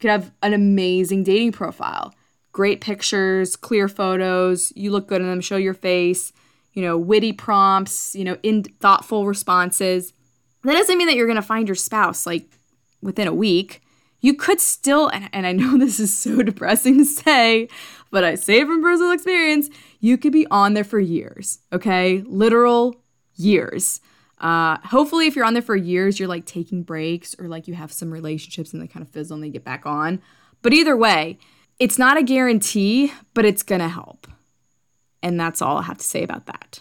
could 0.00 0.10
have 0.10 0.32
an 0.42 0.52
amazing 0.52 1.24
dating 1.24 1.52
profile, 1.52 2.14
great 2.52 2.80
pictures, 2.80 3.56
clear 3.56 3.88
photos, 3.88 4.72
you 4.76 4.90
look 4.90 5.08
good 5.08 5.20
in 5.20 5.28
them, 5.28 5.40
show 5.40 5.56
your 5.56 5.74
face, 5.74 6.32
you 6.72 6.82
know, 6.82 6.98
witty 6.98 7.32
prompts, 7.32 8.14
you 8.14 8.24
know, 8.24 8.36
in 8.42 8.64
thoughtful 8.64 9.26
responses. 9.26 10.12
That 10.62 10.72
doesn't 10.72 10.98
mean 10.98 11.06
that 11.08 11.16
you're 11.16 11.26
going 11.26 11.36
to 11.36 11.42
find 11.42 11.68
your 11.68 11.74
spouse 11.74 12.26
like 12.26 12.48
within 13.02 13.28
a 13.28 13.34
week. 13.34 13.80
You 14.20 14.34
could 14.34 14.60
still, 14.60 15.08
and, 15.08 15.28
and 15.32 15.46
I 15.46 15.52
know 15.52 15.76
this 15.78 16.00
is 16.00 16.16
so 16.16 16.42
depressing 16.42 16.98
to 16.98 17.04
say, 17.04 17.68
but 18.10 18.24
I 18.24 18.36
say 18.36 18.60
it 18.60 18.66
from 18.66 18.82
personal 18.82 19.12
experience, 19.12 19.68
you 20.00 20.16
could 20.16 20.32
be 20.32 20.46
on 20.50 20.74
there 20.74 20.84
for 20.84 21.00
years, 21.00 21.58
okay? 21.72 22.22
Literal 22.26 23.02
years. 23.36 24.00
Uh, 24.44 24.76
hopefully, 24.84 25.26
if 25.26 25.34
you're 25.34 25.46
on 25.46 25.54
there 25.54 25.62
for 25.62 25.74
years, 25.74 26.18
you're 26.18 26.28
like 26.28 26.44
taking 26.44 26.82
breaks 26.82 27.34
or 27.38 27.48
like 27.48 27.66
you 27.66 27.72
have 27.72 27.90
some 27.90 28.12
relationships 28.12 28.74
and 28.74 28.82
they 28.82 28.86
kind 28.86 29.02
of 29.02 29.10
fizzle 29.10 29.36
and 29.36 29.42
they 29.42 29.48
get 29.48 29.64
back 29.64 29.86
on. 29.86 30.20
But 30.60 30.74
either 30.74 30.94
way, 30.94 31.38
it's 31.78 31.98
not 31.98 32.18
a 32.18 32.22
guarantee, 32.22 33.10
but 33.32 33.46
it's 33.46 33.62
gonna 33.62 33.88
help. 33.88 34.26
And 35.22 35.40
that's 35.40 35.62
all 35.62 35.78
I 35.78 35.82
have 35.84 35.96
to 35.96 36.04
say 36.04 36.22
about 36.22 36.44
that. 36.44 36.80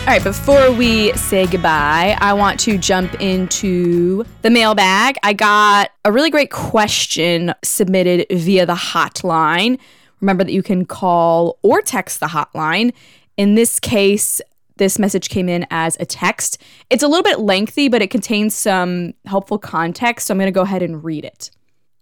All 0.00 0.08
right, 0.08 0.24
before 0.24 0.72
we 0.72 1.12
say 1.12 1.46
goodbye, 1.46 2.16
I 2.20 2.32
want 2.32 2.58
to 2.60 2.78
jump 2.78 3.20
into 3.20 4.24
the 4.40 4.48
mailbag. 4.48 5.16
I 5.22 5.34
got 5.34 5.90
a 6.06 6.10
really 6.10 6.30
great 6.30 6.50
question 6.50 7.52
submitted 7.62 8.26
via 8.30 8.64
the 8.64 8.74
hotline. 8.74 9.78
Remember 10.22 10.44
that 10.44 10.52
you 10.52 10.62
can 10.62 10.86
call 10.86 11.58
or 11.62 11.82
text 11.82 12.20
the 12.20 12.26
hotline. 12.26 12.94
In 13.36 13.56
this 13.56 13.78
case, 13.78 14.40
this 14.76 14.98
message 14.98 15.28
came 15.28 15.48
in 15.48 15.66
as 15.70 15.96
a 16.00 16.06
text. 16.06 16.62
It's 16.88 17.02
a 17.02 17.08
little 17.08 17.24
bit 17.24 17.40
lengthy, 17.40 17.88
but 17.88 18.00
it 18.00 18.10
contains 18.10 18.54
some 18.54 19.12
helpful 19.26 19.58
context, 19.58 20.26
so 20.26 20.32
I'm 20.32 20.38
going 20.38 20.46
to 20.46 20.52
go 20.52 20.62
ahead 20.62 20.82
and 20.82 21.04
read 21.04 21.24
it. 21.24 21.50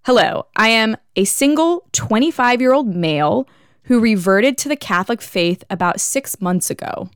Hello, 0.05 0.47
I 0.57 0.69
am 0.69 0.97
a 1.17 1.25
single 1.25 1.87
25 1.93 2.61
year 2.61 2.73
old 2.73 2.95
male 2.95 3.49
who 3.85 4.01
reverted 4.01 4.57
to 4.59 4.69
the 4.69 4.77
Catholic 4.77 5.21
faith 5.21 5.65
about 5.69 6.01
six 6.01 6.41
months 6.41 6.71
ago. 6.71 7.11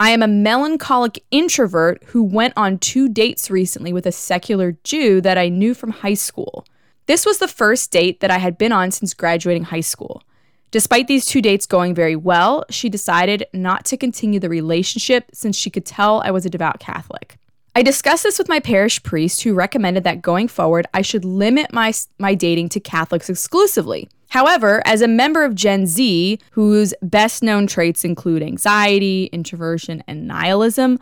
I 0.00 0.10
am 0.10 0.22
a 0.22 0.28
melancholic 0.28 1.24
introvert 1.30 2.02
who 2.08 2.22
went 2.22 2.54
on 2.56 2.78
two 2.78 3.08
dates 3.08 3.50
recently 3.50 3.92
with 3.92 4.06
a 4.06 4.12
secular 4.12 4.76
Jew 4.84 5.20
that 5.20 5.38
I 5.38 5.48
knew 5.48 5.74
from 5.74 5.90
high 5.90 6.14
school. 6.14 6.64
This 7.06 7.26
was 7.26 7.38
the 7.38 7.48
first 7.48 7.90
date 7.90 8.20
that 8.20 8.30
I 8.30 8.38
had 8.38 8.58
been 8.58 8.72
on 8.72 8.90
since 8.90 9.14
graduating 9.14 9.64
high 9.64 9.80
school. 9.80 10.22
Despite 10.70 11.06
these 11.06 11.24
two 11.24 11.40
dates 11.40 11.64
going 11.66 11.94
very 11.94 12.16
well, 12.16 12.64
she 12.68 12.88
decided 12.88 13.46
not 13.54 13.84
to 13.86 13.96
continue 13.96 14.38
the 14.38 14.50
relationship 14.50 15.30
since 15.32 15.56
she 15.56 15.70
could 15.70 15.86
tell 15.86 16.20
I 16.20 16.30
was 16.30 16.44
a 16.44 16.50
devout 16.50 16.78
Catholic. 16.78 17.38
I 17.74 17.82
discussed 17.82 18.24
this 18.24 18.38
with 18.38 18.48
my 18.48 18.60
parish 18.60 19.02
priest, 19.02 19.42
who 19.42 19.54
recommended 19.54 20.04
that 20.04 20.20
going 20.20 20.48
forward, 20.48 20.86
I 20.92 21.02
should 21.02 21.24
limit 21.24 21.72
my, 21.72 21.92
my 22.18 22.34
dating 22.34 22.70
to 22.70 22.80
Catholics 22.80 23.30
exclusively. 23.30 24.08
However, 24.30 24.82
as 24.84 25.00
a 25.00 25.08
member 25.08 25.44
of 25.44 25.54
Gen 25.54 25.86
Z, 25.86 26.38
whose 26.50 26.92
best 27.00 27.42
known 27.42 27.66
traits 27.66 28.04
include 28.04 28.42
anxiety, 28.42 29.30
introversion, 29.32 30.02
and 30.06 30.26
nihilism, 30.26 30.98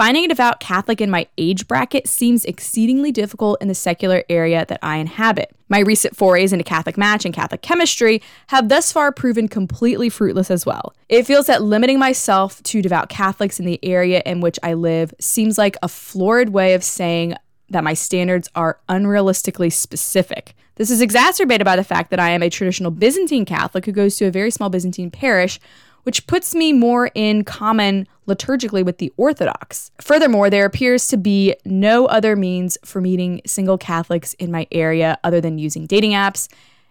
Finding 0.00 0.24
a 0.24 0.28
devout 0.28 0.60
Catholic 0.60 1.02
in 1.02 1.10
my 1.10 1.26
age 1.36 1.68
bracket 1.68 2.08
seems 2.08 2.46
exceedingly 2.46 3.12
difficult 3.12 3.60
in 3.60 3.68
the 3.68 3.74
secular 3.74 4.24
area 4.30 4.64
that 4.64 4.78
I 4.82 4.96
inhabit. 4.96 5.54
My 5.68 5.80
recent 5.80 6.16
forays 6.16 6.54
into 6.54 6.64
Catholic 6.64 6.96
match 6.96 7.26
and 7.26 7.34
Catholic 7.34 7.60
chemistry 7.60 8.22
have 8.46 8.70
thus 8.70 8.90
far 8.90 9.12
proven 9.12 9.46
completely 9.46 10.08
fruitless 10.08 10.50
as 10.50 10.64
well. 10.64 10.94
It 11.10 11.26
feels 11.26 11.48
that 11.48 11.62
limiting 11.62 11.98
myself 11.98 12.62
to 12.62 12.80
devout 12.80 13.10
Catholics 13.10 13.60
in 13.60 13.66
the 13.66 13.78
area 13.82 14.22
in 14.24 14.40
which 14.40 14.58
I 14.62 14.72
live 14.72 15.12
seems 15.20 15.58
like 15.58 15.76
a 15.82 15.88
florid 15.88 16.48
way 16.48 16.72
of 16.72 16.82
saying 16.82 17.34
that 17.68 17.84
my 17.84 17.92
standards 17.92 18.48
are 18.54 18.80
unrealistically 18.88 19.70
specific. 19.70 20.54
This 20.76 20.90
is 20.90 21.02
exacerbated 21.02 21.66
by 21.66 21.76
the 21.76 21.84
fact 21.84 22.08
that 22.08 22.18
I 22.18 22.30
am 22.30 22.42
a 22.42 22.48
traditional 22.48 22.90
Byzantine 22.90 23.44
Catholic 23.44 23.84
who 23.84 23.92
goes 23.92 24.16
to 24.16 24.24
a 24.24 24.30
very 24.30 24.50
small 24.50 24.70
Byzantine 24.70 25.10
parish 25.10 25.60
which 26.02 26.26
puts 26.26 26.54
me 26.54 26.72
more 26.72 27.10
in 27.14 27.44
common 27.44 28.06
liturgically 28.26 28.84
with 28.84 28.98
the 28.98 29.12
Orthodox. 29.16 29.90
Furthermore, 30.00 30.50
there 30.50 30.64
appears 30.64 31.06
to 31.08 31.16
be 31.16 31.54
no 31.64 32.06
other 32.06 32.36
means 32.36 32.78
for 32.84 33.00
meeting 33.00 33.40
single 33.46 33.78
Catholics 33.78 34.34
in 34.34 34.50
my 34.50 34.66
area 34.70 35.18
other 35.24 35.40
than 35.40 35.58
using 35.58 35.86
dating 35.86 36.12
apps, 36.12 36.48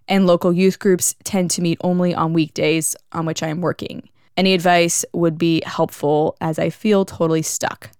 and 0.07 0.28
local 0.28 0.51
youth 0.51 0.80
groups 0.80 1.16
tend 1.24 1.51
to 1.51 1.62
meet 1.62 1.78
only 1.82 2.14
on 2.14 2.34
weekdays 2.34 2.95
on 3.12 3.26
which 3.26 3.43
I 3.43 3.47
am 3.47 3.62
working. 3.62 4.10
Any 4.36 4.53
advice 4.53 5.05
would 5.14 5.38
be 5.38 5.62
helpful 5.66 6.36
as 6.41 6.60
I 6.60 6.70
feel 6.70 7.05
totally 7.05 7.41
stuck. 7.41 7.91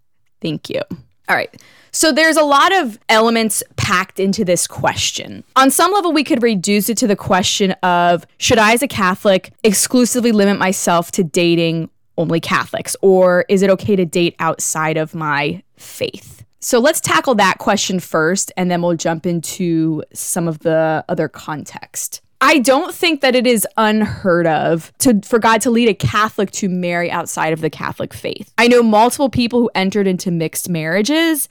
Thank 0.42 0.70
you. 0.70 0.82
All 1.30 1.36
right. 1.36 1.62
So 1.92 2.12
there's 2.12 2.38
a 2.38 2.44
lot 2.44 2.76
of 2.76 3.00
elements 3.08 3.64
packed 3.76 4.20
into 4.20 4.44
this 4.44 4.68
question. 4.68 5.44
On 5.56 5.72
some 5.72 5.92
level, 5.92 6.12
we 6.12 6.24
could 6.24 6.44
reduce 6.44 6.90
it 6.90 6.98
to 6.98 7.08
the 7.08 7.16
question 7.16 7.72
of 7.84 8.26
should 8.38 8.58
I, 8.58 8.74
as 8.74 8.82
a 8.82 8.88
Catholic, 8.88 9.54
exclusively 9.64 10.32
limit 10.32 10.60
myself 10.60 11.12
to 11.12 11.24
dating 11.24 11.90
only 12.18 12.40
Catholics, 12.40 12.96
or 13.02 13.46
is 13.48 13.62
it 13.62 13.70
okay 13.70 13.96
to 13.96 14.06
date 14.06 14.36
outside 14.40 14.98
of 14.98 15.16
my 15.16 15.64
faith? 15.78 16.44
So 16.60 16.80
let's 16.80 17.00
tackle 17.00 17.36
that 17.36 17.58
question 17.58 18.00
first, 18.00 18.52
and 18.58 18.70
then 18.70 18.82
we'll 18.82 18.96
jump 18.96 19.26
into 19.26 20.04
some 20.14 20.48
of 20.48 20.60
the 20.60 21.06
other 21.08 21.30
context. 21.30 22.22
I 22.42 22.60
don't 22.60 22.94
think 22.96 23.22
that 23.22 23.36
it 23.36 23.46
is 23.46 23.68
unheard 23.76 24.48
of 24.48 24.94
to 25.00 25.20
for 25.22 25.40
God 25.40 25.62
to 25.62 25.70
lead 25.70 25.90
a 25.90 25.94
Catholic 25.94 26.52
to 26.52 26.70
marry 26.70 27.12
outside 27.12 27.52
of 27.52 27.62
the 27.62 27.70
Catholic 27.70 28.14
faith. 28.14 28.54
I 28.58 28.68
know 28.68 28.82
multiple 28.82 29.30
people 29.30 29.60
who 29.60 29.70
entered 29.76 30.08
into 30.08 30.32
mixed 30.32 30.70
marriages 30.70 31.50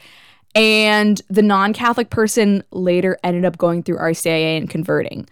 and 0.55 1.21
the 1.29 1.43
non-Catholic 1.43 2.09
person 2.09 2.65
later 2.71 3.19
ended 3.23 3.45
up 3.45 3.59
going 3.59 3.83
through 3.83 3.99
RCIA 3.99 4.57
and 4.57 4.71
converting. 4.71 5.29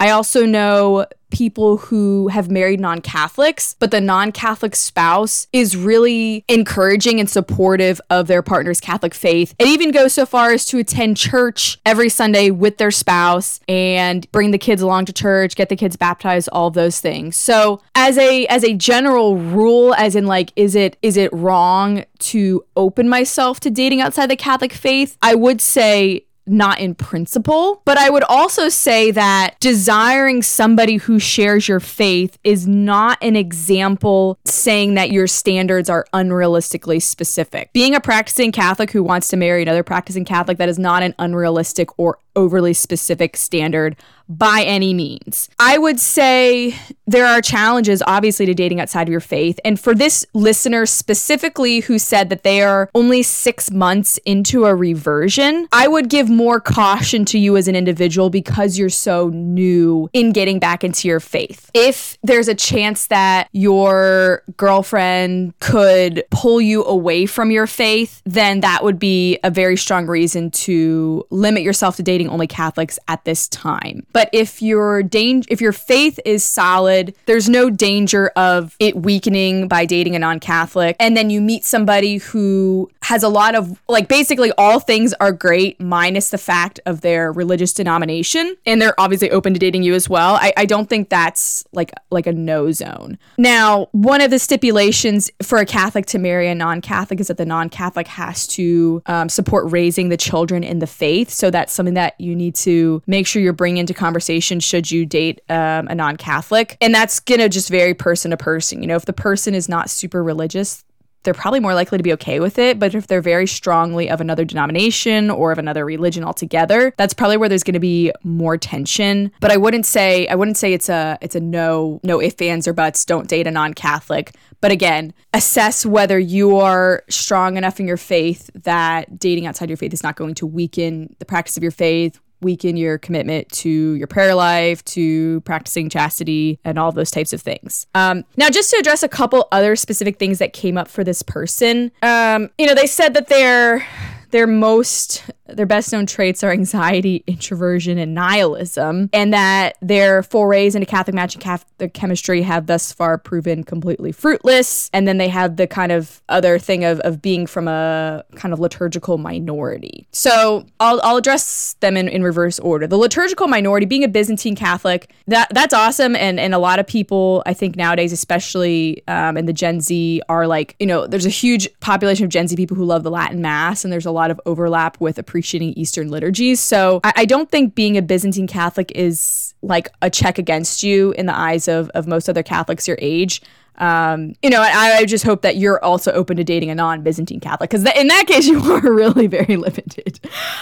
I 0.00 0.10
also 0.10 0.46
know 0.46 1.06
people 1.30 1.76
who 1.76 2.28
have 2.28 2.50
married 2.50 2.80
non 2.80 3.00
Catholics, 3.02 3.76
but 3.78 3.90
the 3.90 4.00
non 4.00 4.32
Catholic 4.32 4.74
spouse 4.74 5.46
is 5.52 5.76
really 5.76 6.44
encouraging 6.48 7.20
and 7.20 7.28
supportive 7.28 8.00
of 8.10 8.26
their 8.26 8.42
partner's 8.42 8.80
Catholic 8.80 9.14
faith. 9.14 9.54
It 9.58 9.68
even 9.68 9.90
goes 9.90 10.14
so 10.14 10.26
far 10.26 10.52
as 10.52 10.64
to 10.66 10.78
attend 10.78 11.18
church 11.18 11.78
every 11.84 12.08
Sunday 12.08 12.50
with 12.50 12.78
their 12.78 12.90
spouse 12.90 13.60
and 13.68 14.30
bring 14.32 14.50
the 14.50 14.58
kids 14.58 14.82
along 14.82 15.04
to 15.06 15.12
church, 15.12 15.54
get 15.54 15.68
the 15.68 15.76
kids 15.76 15.96
baptized, 15.96 16.48
all 16.50 16.70
those 16.70 17.00
things. 17.00 17.36
So 17.36 17.82
as 17.94 18.18
a 18.18 18.46
as 18.46 18.64
a 18.64 18.74
general 18.74 19.36
rule, 19.36 19.94
as 19.94 20.16
in 20.16 20.26
like, 20.26 20.50
is 20.56 20.74
it 20.74 20.96
is 21.02 21.16
it 21.16 21.32
wrong 21.32 22.04
to 22.20 22.64
open 22.76 23.08
myself 23.08 23.60
to 23.60 23.70
dating 23.70 24.00
outside 24.00 24.30
the 24.30 24.36
Catholic 24.36 24.72
faith? 24.72 25.16
I 25.20 25.34
would 25.34 25.60
say 25.60 26.24
not 26.46 26.80
in 26.80 26.94
principle. 26.94 27.82
But 27.84 27.98
I 27.98 28.10
would 28.10 28.24
also 28.24 28.68
say 28.68 29.10
that 29.12 29.56
desiring 29.60 30.42
somebody 30.42 30.96
who 30.96 31.18
shares 31.18 31.68
your 31.68 31.80
faith 31.80 32.38
is 32.44 32.66
not 32.66 33.18
an 33.22 33.36
example 33.36 34.38
saying 34.44 34.94
that 34.94 35.10
your 35.10 35.26
standards 35.26 35.88
are 35.88 36.06
unrealistically 36.12 37.02
specific. 37.02 37.72
Being 37.72 37.94
a 37.94 38.00
practicing 38.00 38.52
Catholic 38.52 38.90
who 38.90 39.02
wants 39.02 39.28
to 39.28 39.36
marry 39.36 39.62
another 39.62 39.82
practicing 39.82 40.24
Catholic, 40.24 40.58
that 40.58 40.68
is 40.68 40.78
not 40.78 41.02
an 41.02 41.14
unrealistic 41.18 41.88
or 41.98 42.18
overly 42.40 42.72
specific 42.72 43.36
standard 43.36 43.96
by 44.30 44.62
any 44.64 44.94
means. 44.94 45.50
I 45.58 45.76
would 45.76 45.98
say 45.98 46.76
there 47.06 47.26
are 47.26 47.42
challenges, 47.42 48.00
obviously, 48.06 48.46
to 48.46 48.54
dating 48.54 48.80
outside 48.80 49.02
of 49.02 49.08
your 49.08 49.20
faith. 49.20 49.58
And 49.64 49.78
for 49.78 49.92
this 49.92 50.24
listener 50.34 50.86
specifically 50.86 51.80
who 51.80 51.98
said 51.98 52.30
that 52.30 52.44
they 52.44 52.62
are 52.62 52.88
only 52.94 53.24
six 53.24 53.72
months 53.72 54.18
into 54.24 54.66
a 54.66 54.74
reversion, 54.74 55.66
I 55.72 55.88
would 55.88 56.08
give 56.08 56.30
more 56.30 56.60
caution 56.60 57.24
to 57.26 57.38
you 57.38 57.56
as 57.56 57.66
an 57.66 57.74
individual 57.74 58.30
because 58.30 58.78
you're 58.78 58.88
so 58.88 59.30
new 59.30 60.08
in 60.12 60.30
getting 60.30 60.60
back 60.60 60.84
into 60.84 61.08
your 61.08 61.18
faith. 61.18 61.68
If 61.74 62.16
there's 62.22 62.46
a 62.46 62.54
chance 62.54 63.08
that 63.08 63.48
your 63.50 64.44
girlfriend 64.56 65.58
could 65.58 66.22
pull 66.30 66.60
you 66.60 66.84
away 66.84 67.26
from 67.26 67.50
your 67.50 67.66
faith, 67.66 68.22
then 68.24 68.60
that 68.60 68.84
would 68.84 69.00
be 69.00 69.40
a 69.42 69.50
very 69.50 69.76
strong 69.76 70.06
reason 70.06 70.52
to 70.52 71.26
limit 71.30 71.64
yourself 71.64 71.96
to 71.96 72.04
dating 72.04 72.28
only 72.30 72.46
Catholics 72.46 72.98
at 73.08 73.24
this 73.24 73.48
time. 73.48 74.06
But 74.12 74.30
if 74.32 74.62
your 74.62 75.02
dang- 75.02 75.44
if 75.48 75.60
your 75.60 75.72
faith 75.72 76.18
is 76.24 76.44
solid, 76.44 77.14
there's 77.26 77.48
no 77.48 77.70
danger 77.70 78.28
of 78.36 78.76
it 78.78 78.96
weakening 78.96 79.68
by 79.68 79.84
dating 79.86 80.16
a 80.16 80.18
non-Catholic. 80.18 80.96
And 80.98 81.16
then 81.16 81.30
you 81.30 81.40
meet 81.40 81.64
somebody 81.64 82.18
who 82.18 82.90
has 83.02 83.22
a 83.22 83.28
lot 83.28 83.54
of 83.54 83.80
like 83.88 84.08
basically 84.08 84.52
all 84.58 84.80
things 84.80 85.12
are 85.20 85.32
great 85.32 85.80
minus 85.80 86.30
the 86.30 86.38
fact 86.38 86.80
of 86.86 87.00
their 87.00 87.32
religious 87.32 87.72
denomination, 87.72 88.56
and 88.66 88.80
they're 88.80 88.98
obviously 88.98 89.30
open 89.30 89.52
to 89.54 89.58
dating 89.58 89.82
you 89.82 89.94
as 89.94 90.08
well. 90.08 90.36
I, 90.36 90.52
I 90.56 90.66
don't 90.66 90.88
think 90.88 91.08
that's 91.08 91.64
like 91.72 91.92
like 92.10 92.26
a 92.26 92.32
no 92.32 92.72
zone. 92.72 93.18
Now, 93.38 93.88
one 93.92 94.20
of 94.20 94.30
the 94.30 94.38
stipulations 94.38 95.30
for 95.42 95.58
a 95.58 95.66
Catholic 95.66 96.06
to 96.06 96.18
marry 96.18 96.48
a 96.48 96.54
non-Catholic 96.54 97.20
is 97.20 97.28
that 97.28 97.36
the 97.36 97.46
non-Catholic 97.46 98.06
has 98.08 98.46
to 98.48 99.02
um, 99.06 99.28
support 99.28 99.70
raising 99.70 100.08
the 100.08 100.16
children 100.16 100.62
in 100.62 100.78
the 100.78 100.86
faith. 100.86 101.30
So 101.30 101.50
that's 101.50 101.72
something 101.72 101.94
that 101.94 102.09
you 102.18 102.34
need 102.34 102.54
to 102.56 103.02
make 103.06 103.26
sure 103.26 103.42
you're 103.42 103.52
bringing 103.52 103.78
into 103.78 103.94
conversation 103.94 104.60
should 104.60 104.90
you 104.90 105.06
date 105.06 105.40
um, 105.48 105.88
a 105.88 105.94
non-Catholic, 105.94 106.76
and 106.80 106.94
that's 106.94 107.20
gonna 107.20 107.48
just 107.48 107.68
vary 107.68 107.94
person 107.94 108.30
to 108.30 108.36
person. 108.36 108.82
You 108.82 108.88
know, 108.88 108.96
if 108.96 109.04
the 109.04 109.12
person 109.12 109.54
is 109.54 109.68
not 109.68 109.90
super 109.90 110.22
religious, 110.22 110.84
they're 111.22 111.34
probably 111.34 111.60
more 111.60 111.74
likely 111.74 111.98
to 111.98 112.04
be 112.04 112.12
okay 112.14 112.40
with 112.40 112.58
it. 112.58 112.78
But 112.78 112.94
if 112.94 113.06
they're 113.06 113.20
very 113.20 113.46
strongly 113.46 114.08
of 114.08 114.20
another 114.20 114.44
denomination 114.44 115.30
or 115.30 115.52
of 115.52 115.58
another 115.58 115.84
religion 115.84 116.24
altogether, 116.24 116.94
that's 116.96 117.14
probably 117.14 117.36
where 117.36 117.48
there's 117.48 117.64
going 117.64 117.74
to 117.74 117.80
be 117.80 118.12
more 118.22 118.56
tension. 118.56 119.30
But 119.40 119.50
I 119.50 119.56
wouldn't 119.56 119.86
say 119.86 120.26
I 120.28 120.34
wouldn't 120.34 120.56
say 120.56 120.72
it's 120.72 120.88
a 120.88 121.18
it's 121.20 121.34
a 121.34 121.40
no 121.40 122.00
no 122.02 122.20
if 122.20 122.40
ands 122.40 122.66
or 122.66 122.72
buts. 122.72 123.04
Don't 123.04 123.28
date 123.28 123.46
a 123.46 123.50
non-Catholic. 123.50 124.34
But 124.60 124.72
again, 124.72 125.14
assess 125.32 125.86
whether 125.86 126.18
you 126.18 126.58
are 126.58 127.02
strong 127.08 127.56
enough 127.56 127.80
in 127.80 127.86
your 127.86 127.96
faith 127.96 128.50
that 128.54 129.18
dating 129.18 129.46
outside 129.46 129.70
your 129.70 129.78
faith 129.78 129.94
is 129.94 130.02
not 130.02 130.16
going 130.16 130.34
to 130.34 130.46
weaken 130.46 131.16
the 131.18 131.24
practice 131.24 131.56
of 131.56 131.62
your 131.62 131.72
faith, 131.72 132.20
weaken 132.40 132.76
your 132.76 132.98
commitment 132.98 133.48
to 133.50 133.94
your 133.94 134.06
prayer 134.06 134.34
life, 134.34 134.84
to 134.86 135.40
practicing 135.42 135.88
chastity, 135.88 136.58
and 136.64 136.78
all 136.78 136.92
those 136.92 137.10
types 137.10 137.32
of 137.32 137.40
things. 137.40 137.86
Um, 137.94 138.24
now, 138.36 138.50
just 138.50 138.70
to 138.70 138.76
address 138.78 139.02
a 139.02 139.08
couple 139.08 139.48
other 139.52 139.76
specific 139.76 140.18
things 140.18 140.38
that 140.38 140.52
came 140.52 140.76
up 140.76 140.88
for 140.88 141.04
this 141.04 141.22
person, 141.22 141.92
um, 142.02 142.50
you 142.58 142.66
know, 142.66 142.74
they 142.74 142.86
said 142.86 143.14
that 143.14 143.28
they're 143.28 143.86
their 144.30 144.46
most 144.46 145.24
their 145.54 145.66
best 145.66 145.92
known 145.92 146.06
traits 146.06 146.44
are 146.44 146.52
anxiety, 146.52 147.24
introversion, 147.26 147.98
and 147.98 148.14
nihilism, 148.14 149.10
and 149.12 149.32
that 149.32 149.76
their 149.80 150.22
forays 150.22 150.74
into 150.74 150.86
Catholic 150.86 151.14
Match 151.14 151.34
and 151.34 151.42
Catholic 151.42 151.92
chemistry 151.92 152.42
have 152.42 152.66
thus 152.66 152.92
far 152.92 153.18
proven 153.18 153.64
completely 153.64 154.12
fruitless. 154.12 154.90
And 154.92 155.08
then 155.08 155.18
they 155.18 155.28
have 155.28 155.56
the 155.56 155.66
kind 155.66 155.92
of 155.92 156.22
other 156.28 156.58
thing 156.58 156.84
of, 156.84 157.00
of 157.00 157.20
being 157.20 157.46
from 157.46 157.68
a 157.68 158.24
kind 158.36 158.54
of 158.54 158.60
liturgical 158.60 159.18
minority. 159.18 160.06
So 160.12 160.66
I'll, 160.78 161.00
I'll 161.02 161.16
address 161.16 161.74
them 161.80 161.96
in, 161.96 162.08
in 162.08 162.22
reverse 162.22 162.58
order. 162.58 162.86
The 162.86 162.96
liturgical 162.96 163.48
minority, 163.48 163.86
being 163.86 164.04
a 164.04 164.08
Byzantine 164.08 164.54
Catholic, 164.54 165.12
that 165.26 165.48
that's 165.52 165.74
awesome. 165.74 166.14
And, 166.16 166.38
and 166.38 166.54
a 166.54 166.58
lot 166.58 166.78
of 166.78 166.86
people, 166.86 167.42
I 167.46 167.54
think 167.54 167.76
nowadays, 167.76 168.12
especially 168.12 169.02
um, 169.08 169.36
in 169.36 169.46
the 169.46 169.52
Gen 169.52 169.80
Z, 169.80 170.22
are 170.28 170.46
like, 170.46 170.76
you 170.78 170.86
know, 170.86 171.06
there's 171.06 171.26
a 171.26 171.30
huge 171.30 171.68
population 171.80 172.24
of 172.24 172.30
Gen 172.30 172.46
Z 172.46 172.54
people 172.56 172.76
who 172.76 172.84
love 172.84 173.02
the 173.02 173.10
Latin 173.10 173.40
Mass, 173.40 173.84
and 173.84 173.92
there's 173.92 174.06
a 174.06 174.10
lot 174.10 174.19
of 174.28 174.40
overlap 174.44 175.00
with 175.00 175.18
appreciating 175.18 175.72
Eastern 175.74 176.10
liturgies. 176.10 176.58
So 176.58 177.00
I, 177.04 177.12
I 177.16 177.24
don't 177.24 177.48
think 177.48 177.76
being 177.76 177.96
a 177.96 178.02
Byzantine 178.02 178.48
Catholic 178.48 178.90
is 178.94 179.54
like 179.62 179.88
a 180.02 180.10
check 180.10 180.36
against 180.36 180.82
you 180.82 181.12
in 181.12 181.26
the 181.26 181.36
eyes 181.36 181.68
of, 181.68 181.90
of 181.90 182.08
most 182.08 182.28
other 182.28 182.42
Catholics 182.42 182.88
your 182.88 182.98
age. 183.00 183.40
Um, 183.80 184.34
you 184.42 184.50
know, 184.50 184.60
I, 184.60 184.98
I, 184.98 185.04
just 185.06 185.24
hope 185.24 185.40
that 185.40 185.56
you're 185.56 185.82
also 185.82 186.12
open 186.12 186.36
to 186.36 186.44
dating 186.44 186.68
a 186.68 186.74
non-Byzantine 186.74 187.40
Catholic 187.40 187.70
because 187.70 187.82
th- 187.82 187.96
in 187.96 188.08
that 188.08 188.26
case 188.26 188.46
you 188.46 188.60
are 188.60 188.80
really 188.80 189.26
very 189.26 189.56
limited. 189.56 190.20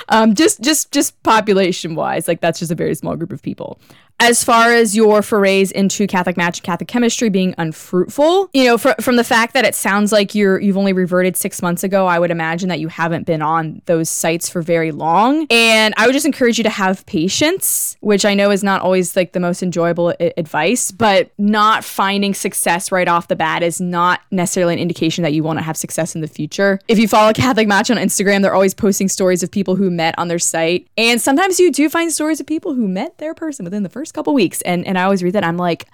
Um, 0.08 0.36
just 0.36 0.60
just 0.60 0.92
just 0.92 1.20
population 1.24 1.96
wise, 1.96 2.28
like 2.28 2.40
that's 2.40 2.60
just 2.60 2.70
a 2.70 2.76
very 2.76 2.94
small 2.94 3.16
group 3.16 3.32
of 3.32 3.42
people 3.42 3.80
as 4.20 4.42
far 4.42 4.72
as 4.72 4.96
your 4.96 5.22
forays 5.22 5.70
into 5.70 6.06
Catholic 6.06 6.36
Match, 6.36 6.62
Catholic 6.62 6.88
chemistry 6.88 7.28
being 7.28 7.54
unfruitful, 7.56 8.50
you 8.52 8.64
know, 8.64 8.76
fr- 8.76 9.00
from 9.00 9.14
the 9.14 9.22
fact 9.22 9.54
that 9.54 9.64
it 9.64 9.76
sounds 9.76 10.10
like 10.10 10.34
you're 10.34 10.60
you've 10.60 10.76
only 10.76 10.92
reverted 10.92 11.36
six 11.36 11.62
months 11.62 11.84
ago, 11.84 12.06
I 12.06 12.18
would 12.18 12.32
imagine 12.32 12.68
that 12.68 12.80
you 12.80 12.88
haven't 12.88 13.26
been 13.26 13.42
on 13.42 13.80
those 13.86 14.10
sites 14.10 14.48
for 14.48 14.60
very 14.60 14.90
long. 14.90 15.46
And 15.50 15.94
I 15.96 16.06
would 16.06 16.14
just 16.14 16.26
encourage 16.26 16.58
you 16.58 16.64
to 16.64 16.70
have 16.70 17.06
patience, 17.06 17.96
which 18.00 18.24
I 18.24 18.34
know 18.34 18.50
is 18.50 18.64
not 18.64 18.82
always 18.82 19.14
like 19.14 19.32
the 19.32 19.40
most 19.40 19.62
enjoyable 19.62 20.14
I- 20.20 20.32
advice, 20.36 20.90
but 20.90 21.30
not 21.38 21.84
finding 21.84 22.34
success 22.34 22.90
right 22.90 23.07
off 23.08 23.28
the 23.28 23.36
bat 23.36 23.62
is 23.62 23.80
not 23.80 24.20
necessarily 24.30 24.74
an 24.74 24.80
indication 24.80 25.22
that 25.22 25.32
you 25.32 25.42
want 25.42 25.58
to 25.58 25.62
have 25.62 25.76
success 25.76 26.14
in 26.14 26.20
the 26.20 26.28
future. 26.28 26.78
If 26.88 26.98
you 26.98 27.08
follow 27.08 27.32
Catholic 27.32 27.68
Match 27.68 27.90
on 27.90 27.96
Instagram, 27.96 28.42
they're 28.42 28.54
always 28.54 28.74
posting 28.74 29.08
stories 29.08 29.42
of 29.42 29.50
people 29.50 29.76
who 29.76 29.90
met 29.90 30.14
on 30.18 30.28
their 30.28 30.38
site, 30.38 30.88
and 30.96 31.20
sometimes 31.20 31.60
you 31.60 31.70
do 31.70 31.88
find 31.88 32.12
stories 32.12 32.40
of 32.40 32.46
people 32.46 32.74
who 32.74 32.88
met 32.88 33.18
their 33.18 33.34
person 33.34 33.64
within 33.64 33.82
the 33.82 33.88
first 33.88 34.08
first 34.08 34.14
couple 34.14 34.32
weeks. 34.32 34.62
And 34.62 34.86
and 34.86 34.98
I 34.98 35.02
always 35.02 35.22
read 35.22 35.34
that. 35.34 35.44
I'm 35.44 35.56
like, 35.56 35.86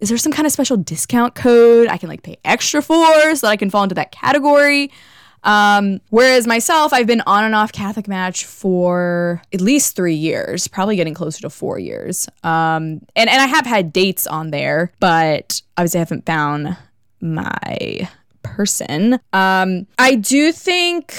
is 0.00 0.08
there 0.08 0.18
some 0.18 0.32
kind 0.32 0.46
of 0.46 0.52
special 0.52 0.76
discount 0.76 1.34
code 1.34 1.88
I 1.88 1.96
can 1.96 2.08
like 2.08 2.22
pay 2.22 2.36
extra 2.44 2.82
for 2.82 3.34
so 3.34 3.46
that 3.46 3.50
I 3.50 3.56
can 3.56 3.70
fall 3.70 3.82
into 3.82 3.94
that 3.94 4.12
category? 4.12 4.90
Um, 5.46 6.00
whereas 6.10 6.46
myself, 6.46 6.92
I've 6.92 7.06
been 7.06 7.22
on 7.26 7.44
and 7.44 7.54
off 7.54 7.72
Catholic 7.72 8.08
Match 8.08 8.44
for 8.44 9.40
at 9.54 9.60
least 9.60 9.96
three 9.96 10.14
years, 10.14 10.68
probably 10.68 10.96
getting 10.96 11.14
closer 11.14 11.40
to 11.42 11.50
four 11.50 11.78
years. 11.78 12.28
Um, 12.42 13.00
and, 13.14 13.30
and 13.30 13.40
I 13.40 13.46
have 13.46 13.64
had 13.64 13.92
dates 13.92 14.26
on 14.26 14.50
there, 14.50 14.92
but 15.00 15.62
obviously 15.78 15.98
I 15.98 16.00
haven't 16.00 16.26
found 16.26 16.76
my 17.20 18.08
person. 18.42 19.20
Um, 19.32 19.86
I 19.98 20.16
do 20.16 20.52
think 20.52 21.14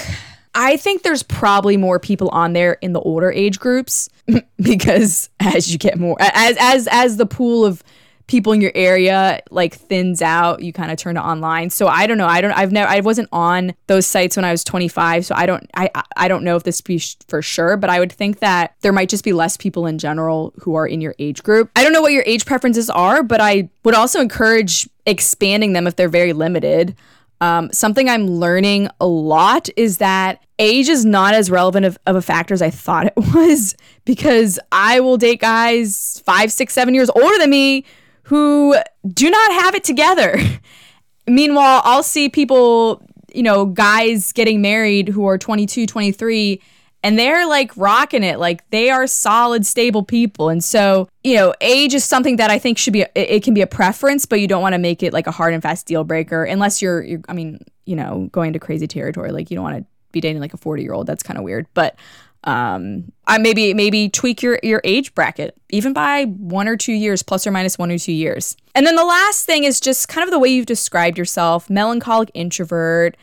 I 0.54 0.76
think 0.76 1.04
there's 1.04 1.24
probably 1.24 1.78
more 1.78 2.00
people 2.00 2.30
on 2.30 2.54
there 2.54 2.74
in 2.82 2.94
the 2.94 3.00
older 3.00 3.32
age 3.32 3.60
groups 3.60 4.10
because 4.58 5.30
as 5.40 5.72
you 5.72 5.78
get 5.78 5.98
more 5.98 6.18
as 6.20 6.58
as 6.60 6.88
as 6.92 7.18
the 7.18 7.26
pool 7.26 7.64
of 7.64 7.84
people 8.28 8.52
in 8.52 8.62
your 8.62 8.72
area 8.76 9.42
like 9.50 9.74
thins 9.74 10.22
out, 10.22 10.62
you 10.62 10.72
kind 10.74 10.92
of 10.92 10.98
turn 10.98 11.16
to 11.16 11.26
online. 11.26 11.70
So 11.70 11.88
I 11.88 12.06
don't 12.06 12.18
know. 12.18 12.28
I 12.28 12.42
don't. 12.42 12.52
I've 12.52 12.72
never. 12.72 12.90
I 12.90 13.00
wasn't 13.00 13.30
on 13.32 13.74
those 13.88 14.06
sites 14.06 14.36
when 14.36 14.46
I 14.46 14.52
was 14.52 14.64
25. 14.64 15.26
So 15.26 15.36
I 15.36 15.46
don't. 15.46 15.70
I 15.74 15.90
I 16.16 16.28
don't 16.28 16.44
know 16.44 16.56
if 16.56 16.64
this 16.64 16.80
be 16.82 17.02
for 17.28 17.42
sure. 17.42 17.78
But 17.78 17.90
I 17.90 18.00
would 18.00 18.12
think 18.12 18.40
that 18.40 18.76
there 18.82 18.94
might 18.94 19.10
just 19.10 19.24
be 19.24 19.34
less 19.34 19.58
people 19.58 19.88
in 19.88 19.98
general 19.98 20.54
who 20.60 20.76
are 20.76 20.86
in 20.86 21.02
your 21.02 21.16
age 21.20 21.42
group. 21.42 21.72
I 21.76 21.84
don't 21.84 21.94
know 21.94 22.02
what 22.02 22.12
your 22.12 22.24
age 22.26 22.46
preferences 22.46 22.90
are, 22.90 23.24
but 23.24 23.42
I 23.42 23.70
would 23.84 23.96
also 23.96 24.20
encourage 24.20 24.90
expanding 25.06 25.74
them 25.74 25.88
if 25.88 25.96
they're 25.96 26.10
very 26.10 26.34
limited. 26.34 26.96
Um, 27.40 27.72
something 27.72 28.10
I'm 28.10 28.28
learning 28.28 28.90
a 29.00 29.06
lot 29.06 29.70
is 29.78 30.00
that 30.00 30.44
age 30.58 30.90
is 30.90 31.06
not 31.06 31.36
as 31.36 31.52
relevant 31.52 31.86
of, 31.86 32.00
of, 32.08 32.16
a 32.16 32.22
factor 32.22 32.56
as 32.56 32.64
I 32.64 32.72
thought 32.72 33.06
it 33.06 33.14
was 33.36 33.76
because 34.06 34.60
I 34.72 35.02
will 35.02 35.18
date 35.18 35.40
guys 35.40 36.24
five, 36.26 36.52
six, 36.52 36.74
seven 36.74 36.96
years 36.96 37.12
older 37.12 37.38
than 37.38 37.52
me 37.52 37.86
who 38.28 38.76
do 39.06 39.30
not 39.30 39.52
have 39.54 39.76
it 39.76 39.84
together. 39.84 40.40
Meanwhile, 41.28 41.82
I'll 41.84 42.04
see 42.04 42.30
people, 42.30 43.02
you 43.34 43.44
know, 43.44 43.66
guys 43.66 44.32
getting 44.32 44.62
married 44.62 45.10
who 45.10 45.26
are 45.26 45.38
22, 45.38 45.86
23 45.86 46.62
and 47.04 47.20
they're 47.20 47.48
like 47.48 47.76
rocking 47.78 48.24
it. 48.24 48.40
Like 48.40 48.68
they 48.70 48.90
are 48.90 49.08
solid 49.08 49.66
stable 49.66 50.04
people. 50.04 50.50
And 50.50 50.64
so 50.64 51.10
you 51.24 51.36
know 51.36 51.54
age 51.60 51.94
is 51.94 52.06
something 52.06 52.38
that 52.38 52.50
i 52.50 52.58
think 52.58 52.78
should 52.78 52.94
be 52.94 53.02
a, 53.02 53.10
it 53.16 53.44
can 53.44 53.54
be 53.54 53.60
a 53.60 53.68
preference 53.68 54.26
but 54.26 54.40
you 54.40 54.48
don't 54.48 54.62
want 54.62 54.72
to 54.72 54.80
make 54.80 55.04
it 55.04 55.12
like 55.12 55.28
a 55.28 55.32
hard 55.32 55.54
and 55.54 55.62
fast 55.62 55.86
deal 55.86 56.06
breaker 56.06 56.46
unless 56.46 56.82
you're, 56.82 57.04
you're 57.04 57.20
i 57.28 57.34
mean 57.34 57.60
you 57.88 57.96
know 57.96 58.30
going 58.32 58.54
to 58.54 58.60
crazy 58.60 58.86
territory. 58.86 59.32
Like 59.32 59.50
you 59.50 59.56
don't 59.56 59.64
want 59.64 59.78
to 59.78 59.86
be 60.12 60.22
dating 60.22 60.42
like 60.42 60.54
a 60.54 60.58
40 60.58 60.84
year 60.84 60.94
old 60.94 61.08
that's 61.08 61.24
kind 61.24 61.38
of 61.38 61.44
weird. 61.44 61.66
But 61.74 61.96
um 62.44 63.12
i 63.26 63.38
maybe 63.38 63.74
maybe 63.74 64.10
tweak 64.10 64.42
your 64.42 64.60
your 64.64 64.82
age 64.84 65.14
bracket 65.16 65.56
even 65.70 65.94
by 65.94 66.26
one 66.26 66.68
or 66.68 66.78
two 66.78 66.94
years 66.94 67.24
plus 67.24 67.48
or 67.48 67.52
minus 67.52 67.78
one 67.78 67.92
or 67.92 67.98
two 67.98 68.12
years 68.12 68.56
and 68.76 68.86
then 68.86 68.96
the 68.96 69.06
last 69.06 69.46
thing 69.46 69.64
is 69.64 69.80
just 69.80 70.08
kind 70.08 70.24
of 70.24 70.32
the 70.32 70.40
way 70.40 70.50
you've 70.50 70.66
described 70.66 71.18
yourself 71.18 71.70
melancholic 71.70 72.30
introvert 72.34 73.18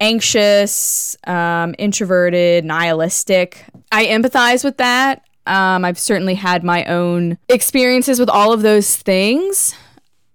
anxious, 0.00 1.16
um, 1.26 1.74
introverted, 1.78 2.64
nihilistic. 2.64 3.64
I 3.92 4.06
empathize 4.06 4.64
with 4.64 4.76
that. 4.78 5.22
Um, 5.46 5.84
I've 5.84 5.98
certainly 5.98 6.34
had 6.34 6.64
my 6.64 6.84
own 6.84 7.38
experiences 7.48 8.18
with 8.18 8.28
all 8.28 8.52
of 8.52 8.62
those 8.62 8.96
things. 8.96 9.74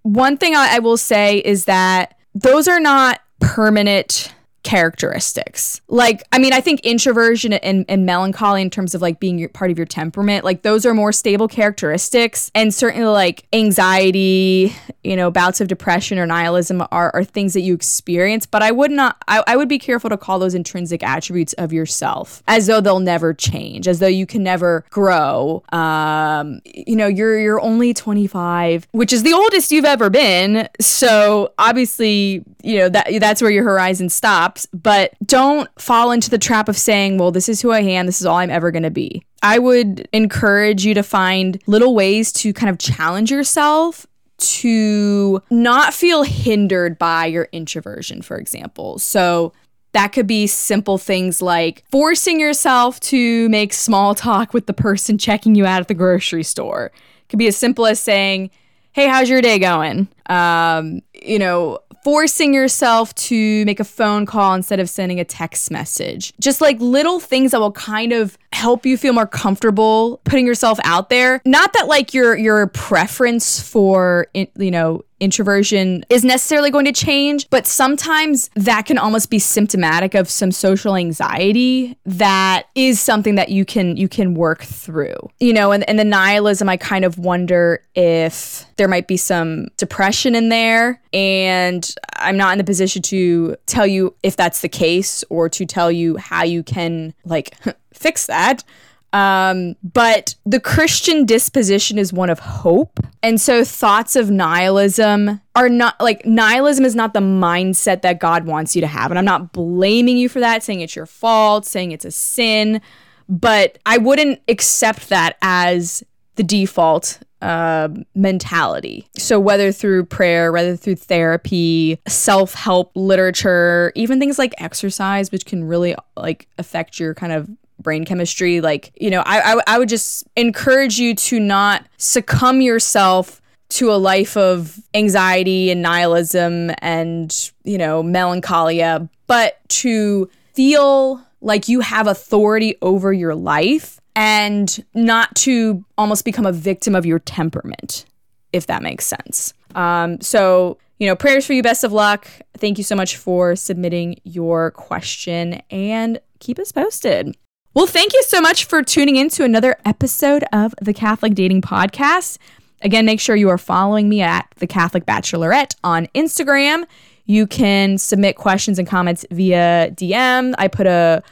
One 0.04 0.38
thing 0.38 0.56
I, 0.56 0.76
I 0.76 0.80
will 0.80 0.98
say 0.98 1.40
is 1.40 1.66
that 1.66 2.18
those 2.36 2.68
are 2.68 2.80
not 2.80 3.20
permanent 3.40 4.34
characteristics. 4.64 5.82
Like, 5.88 6.24
I 6.32 6.40
mean, 6.40 6.54
I 6.54 6.62
think 6.62 6.82
introversion 6.82 7.54
and, 7.54 7.86
and 7.88 8.06
melancholy, 8.06 8.62
in 8.62 8.70
terms 8.70 8.94
of 8.94 9.02
like 9.02 9.20
being 9.20 9.40
your, 9.40 9.50
part 9.50 9.72
of 9.72 9.78
your 9.78 9.86
temperament, 9.86 10.46
like 10.46 10.62
those 10.62 10.86
are 10.86 10.94
more 10.94 11.12
stable 11.12 11.48
characteristics. 11.48 12.52
And 12.54 12.74
certainly, 12.74 13.08
like 13.08 13.46
anxiety, 13.54 14.76
you 15.04 15.16
know, 15.16 15.32
bouts 15.32 15.62
of 15.62 15.68
depression 15.68 16.20
or 16.20 16.26
nihilism 16.26 16.82
are, 16.92 17.12
are 17.14 17.24
things 17.24 17.54
that 17.54 17.62
you 17.62 17.74
experience. 17.74 18.46
But 18.46 18.62
I 18.62 18.72
would 18.72 18.92
not, 18.92 19.18
I, 19.28 19.44
I 19.48 19.56
would 19.56 19.70
be 19.70 19.80
careful 19.80 20.10
to 20.10 20.18
call 20.18 20.40
those 20.40 20.56
intrinsic 20.56 21.04
attributes 21.04 21.54
of 21.54 21.72
yourself 21.72 22.44
as 22.48 22.68
though 22.68 22.82
they'll 22.82 23.00
never 23.00 23.34
change, 23.34 23.88
as 23.88 24.00
though 24.00 24.08
you 24.08 24.26
can 24.26 24.44
never 24.44 24.86
grow. 24.90 25.64
Um, 25.72 26.62
you 26.66 26.96
know, 26.96 27.08
you're 27.08 27.40
you're 27.40 27.62
only 27.62 27.94
25, 27.94 28.88
which 28.92 29.14
is 29.14 29.24
the 29.24 29.34
oldest 29.34 29.72
you've 29.72 29.86
ever 29.86 30.10
been. 30.10 30.68
So 30.80 31.54
obviously, 31.58 32.44
you 32.64 32.80
know 32.80 32.90
that 32.90 33.08
that's 33.20 33.42
where 33.42 33.52
your 33.52 33.64
horizon 33.64 34.10
stops. 34.10 34.49
But 34.74 35.14
don't 35.26 35.70
fall 35.80 36.12
into 36.12 36.30
the 36.30 36.38
trap 36.38 36.70
of 36.70 36.78
saying, 36.78 37.18
"Well, 37.18 37.32
this 37.32 37.50
is 37.50 37.62
who 37.62 37.72
I 37.72 37.82
am. 37.82 38.06
This 38.06 38.22
is 38.22 38.26
all 38.26 38.38
I'm 38.38 38.50
ever 38.50 38.72
going 38.72 38.84
to 38.84 38.92
be." 38.92 39.24
I 39.42 39.60
would 39.60 40.08
encourage 40.12 40.86
you 40.86 40.94
to 40.94 41.04
find 41.04 41.62
little 41.68 41.96
ways 41.96 42.32
to 42.34 42.54
kind 42.54 42.70
of 42.70 42.78
challenge 42.78 43.32
yourself 43.32 44.06
to 44.40 45.42
not 45.50 45.94
feel 45.94 46.24
hindered 46.24 46.98
by 46.98 47.26
your 47.26 47.50
introversion, 47.52 48.22
for 48.22 48.38
example. 48.38 48.98
So 48.98 49.54
that 49.92 50.10
could 50.10 50.28
be 50.28 50.48
simple 50.48 50.98
things 50.98 51.42
like 51.42 51.84
forcing 51.92 52.40
yourself 52.40 53.00
to 53.02 53.50
make 53.50 53.74
small 53.74 54.16
talk 54.16 54.54
with 54.54 54.66
the 54.66 54.74
person 54.74 55.18
checking 55.18 55.56
you 55.56 55.66
out 55.66 55.82
at 55.82 55.88
the 55.88 55.94
grocery 55.94 56.44
store. 56.44 56.86
It 56.86 57.30
could 57.30 57.40
be 57.40 57.48
as 57.48 57.58
simple 57.58 57.86
as 57.86 58.00
saying, 58.00 58.52
Hey, 58.92 59.08
how's 59.08 59.30
your 59.30 59.42
day 59.42 59.60
going? 59.60 60.08
Um, 60.30 61.02
you 61.14 61.40
know, 61.40 61.80
forcing 62.04 62.54
yourself 62.54 63.14
to 63.16 63.66
make 63.66 63.80
a 63.80 63.84
phone 63.84 64.26
call 64.26 64.54
instead 64.54 64.80
of 64.80 64.90
sending 64.90 65.20
a 65.20 65.26
text 65.26 65.70
message. 65.70 66.34
Just 66.40 66.62
like 66.62 66.80
little 66.80 67.20
things 67.20 67.52
that 67.52 67.60
will 67.60 67.72
kind 67.72 68.14
of 68.14 68.38
help 68.52 68.86
you 68.86 68.98
feel 68.98 69.14
more 69.14 69.28
comfortable 69.28 70.20
putting 70.24 70.46
yourself 70.46 70.80
out 70.84 71.10
there. 71.10 71.42
Not 71.46 71.74
that 71.74 71.88
like 71.88 72.14
your 72.14 72.38
your 72.38 72.68
preference 72.68 73.60
for 73.60 74.28
you 74.34 74.72
know 74.72 75.04
introversion 75.20 76.06
is 76.10 76.24
necessarily 76.24 76.72
going 76.72 76.86
to 76.86 76.94
change, 76.94 77.50
but 77.50 77.68
sometimes 77.68 78.50
that 78.56 78.86
can 78.86 78.98
almost 78.98 79.30
be 79.30 79.40
symptomatic 79.40 80.14
of 80.16 80.30
some 80.30 80.52
social 80.52 80.96
anxiety 80.96 81.98
that 82.06 82.68
is 82.76 83.00
something 83.00 83.36
that 83.36 83.50
you 83.50 83.66
can 83.66 83.98
you 83.98 84.08
can 84.08 84.34
work 84.34 84.64
through. 84.64 85.16
You 85.40 85.54
know, 85.54 85.72
and, 85.72 85.88
and 85.90 86.00
the 86.00 86.06
nihilism, 86.06 86.70
I 86.70 86.78
kind 86.78 87.06
of 87.06 87.18
wonder 87.18 87.84
if 87.96 88.66
there 88.78 88.88
might 88.88 89.08
be 89.08 89.18
some 89.18 89.68
depression 89.78 90.19
in 90.26 90.50
there. 90.50 91.02
And 91.14 91.90
I'm 92.16 92.38
not 92.38 92.54
in 92.54 92.58
the 92.58 92.64
position 92.64 93.02
to 93.04 93.56
tell 93.66 93.88
you 93.88 94.16
if 94.24 94.36
that's 94.36 94.62
the 94.62 94.70
case 94.70 95.24
or 95.30 95.50
to 95.50 95.66
tell 95.66 95.92
you 95.92 96.18
how 96.18 96.44
you 96.44 96.64
can 96.64 97.14
like 97.26 97.56
fix 97.94 98.28
that. 98.28 98.64
Um, 99.12 99.76
but 99.82 100.36
the 100.46 100.60
Christian 100.60 101.26
disposition 101.26 101.98
is 101.98 102.14
one 102.14 102.30
of 102.30 102.40
hope. 102.40 103.00
And 103.24 103.42
so 103.42 103.64
thoughts 103.64 104.16
of 104.16 104.30
nihilism 104.30 105.42
are 105.56 105.70
not 105.70 106.00
like 106.00 106.26
nihilism 106.26 106.86
is 106.86 106.96
not 106.96 107.14
the 107.14 107.20
mindset 107.20 108.04
that 108.04 108.20
God 108.20 108.46
wants 108.46 108.76
you 108.76 108.82
to 108.82 108.88
have. 108.88 109.12
And 109.12 109.18
I'm 109.18 109.26
not 109.26 109.52
blaming 109.52 110.18
you 110.18 110.30
for 110.30 110.40
that, 110.40 110.64
saying 110.64 110.82
it's 110.82 110.96
your 110.96 111.08
fault, 111.08 111.66
saying 111.66 111.92
it's 111.92 112.06
a 112.06 112.12
sin, 112.12 112.82
but 113.28 113.80
I 113.86 113.98
wouldn't 113.98 114.42
accept 114.48 115.10
that 115.10 115.38
as 115.42 116.04
the 116.40 116.44
default 116.46 117.20
uh, 117.42 117.90
mentality. 118.16 119.06
So, 119.18 119.42
whether 119.42 119.74
through 119.74 120.06
prayer, 120.06 120.54
whether 120.54 120.78
through 120.78 120.96
therapy, 120.96 122.00
self 122.08 122.54
help 122.54 122.94
literature, 122.96 123.92
even 123.94 124.22
things 124.22 124.40
like 124.40 124.54
exercise, 124.58 125.34
which 125.34 125.46
can 125.46 125.66
really 125.66 125.98
like 126.16 126.48
affect 126.58 126.98
your 126.98 127.14
kind 127.14 127.34
of 127.34 127.50
brain 127.78 128.06
chemistry. 128.06 128.62
Like, 128.62 128.94
you 128.96 129.10
know, 129.10 129.22
I, 129.26 129.54
I, 129.54 129.62
I 129.68 129.80
would 129.80 129.90
just 129.90 130.30
encourage 130.38 130.98
you 130.98 131.14
to 131.14 131.42
not 131.42 131.86
succumb 131.98 132.62
yourself 132.62 133.42
to 133.72 133.92
a 133.92 134.00
life 134.00 134.38
of 134.38 134.80
anxiety 134.94 135.72
and 135.72 135.82
nihilism 135.82 136.72
and, 136.78 137.52
you 137.66 137.78
know, 137.78 138.02
melancholia, 138.02 139.10
but 139.28 139.60
to 139.68 140.30
feel 140.54 141.22
like 141.42 141.68
you 141.68 141.82
have 141.82 142.08
authority 142.08 142.78
over 142.82 143.12
your 143.12 143.36
life 143.36 144.00
and 144.20 144.84
not 144.94 145.34
to 145.34 145.86
almost 145.98 146.26
become 146.26 146.46
a 146.46 146.52
victim 146.52 146.94
of 146.94 147.06
your 147.06 147.20
temperament, 147.20 148.04
if 148.52 148.68
that 148.68 148.84
makes 148.84 149.06
sense. 149.06 149.54
Um, 149.76 150.20
so, 150.20 150.78
you 150.98 151.08
know, 151.08 151.16
prayers 151.16 151.46
for 151.46 151.54
you. 151.54 151.64
Best 151.64 151.86
of 151.86 151.94
luck. 151.94 152.28
Thank 152.58 152.78
you 152.78 152.84
so 152.84 152.98
much 152.98 153.16
for 153.16 153.56
submitting 153.56 154.20
your 154.26 154.72
question 154.72 155.62
and 155.72 156.20
keep 156.40 156.60
us 156.60 156.74
posted. 156.74 157.38
Well, 157.74 157.88
thank 157.88 158.12
you 158.12 158.22
so 158.24 158.42
much 158.42 158.66
for 158.66 158.84
tuning 158.84 159.16
in 159.16 159.30
to 159.30 159.46
another 159.46 159.78
episode 159.86 160.44
of 160.52 160.76
the 160.82 160.94
Catholic 160.94 161.34
Dating 161.34 161.62
Podcast. 161.62 162.40
Again, 162.82 163.06
make 163.06 163.22
sure 163.22 163.38
you 163.38 163.48
are 163.48 163.58
following 163.58 164.10
me 164.10 164.22
at 164.22 164.54
the 164.58 164.68
Catholic 164.68 165.06
Bachelorette 165.06 165.76
on 165.82 166.08
Instagram. 166.08 166.86
You 167.26 167.48
can 167.48 167.98
submit 167.98 168.36
questions 168.36 168.80
and 168.80 168.88
comments 168.88 169.26
via 169.32 169.92
DM. 169.92 170.56
I 170.58 170.68
put 170.68 170.88
a 170.88 171.24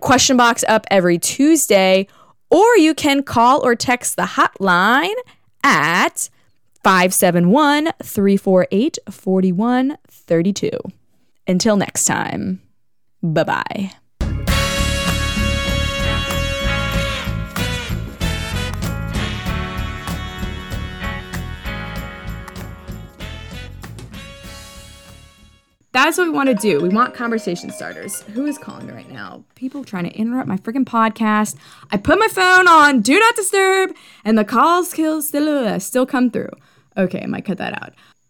question 0.00 0.36
box 0.36 0.64
up 0.66 0.84
every 0.90 1.18
Tuesday, 1.18 2.08
or 2.54 2.76
you 2.76 2.94
can 2.94 3.22
call 3.22 3.66
or 3.66 3.74
text 3.74 4.14
the 4.16 4.22
hotline 4.22 5.14
at 5.64 6.30
571 6.84 7.90
348 8.02 8.98
4132. 9.10 10.70
Until 11.46 11.76
next 11.76 12.04
time, 12.04 12.62
bye 13.22 13.42
bye. 13.42 13.90
That's 25.94 26.18
what 26.18 26.24
we 26.24 26.30
want 26.30 26.48
to 26.48 26.56
do. 26.56 26.80
We 26.80 26.88
want 26.88 27.14
conversation 27.14 27.70
starters. 27.70 28.22
Who 28.22 28.46
is 28.46 28.58
calling 28.58 28.88
me 28.88 28.92
right 28.92 29.08
now? 29.08 29.44
People 29.54 29.84
trying 29.84 30.02
to 30.02 30.10
interrupt 30.10 30.48
my 30.48 30.56
freaking 30.56 30.84
podcast. 30.84 31.54
I 31.92 31.98
put 31.98 32.18
my 32.18 32.26
phone 32.26 32.66
on 32.66 33.00
do 33.00 33.16
not 33.16 33.36
disturb, 33.36 33.94
and 34.24 34.36
the 34.36 34.44
calls 34.44 34.90
still 34.90 35.22
still, 35.22 35.78
still 35.78 36.04
come 36.04 36.32
through. 36.32 36.50
Okay, 36.96 37.20
I 37.22 37.26
might 37.26 37.44
cut 37.44 37.58
that 37.58 37.80
out. 37.80 37.92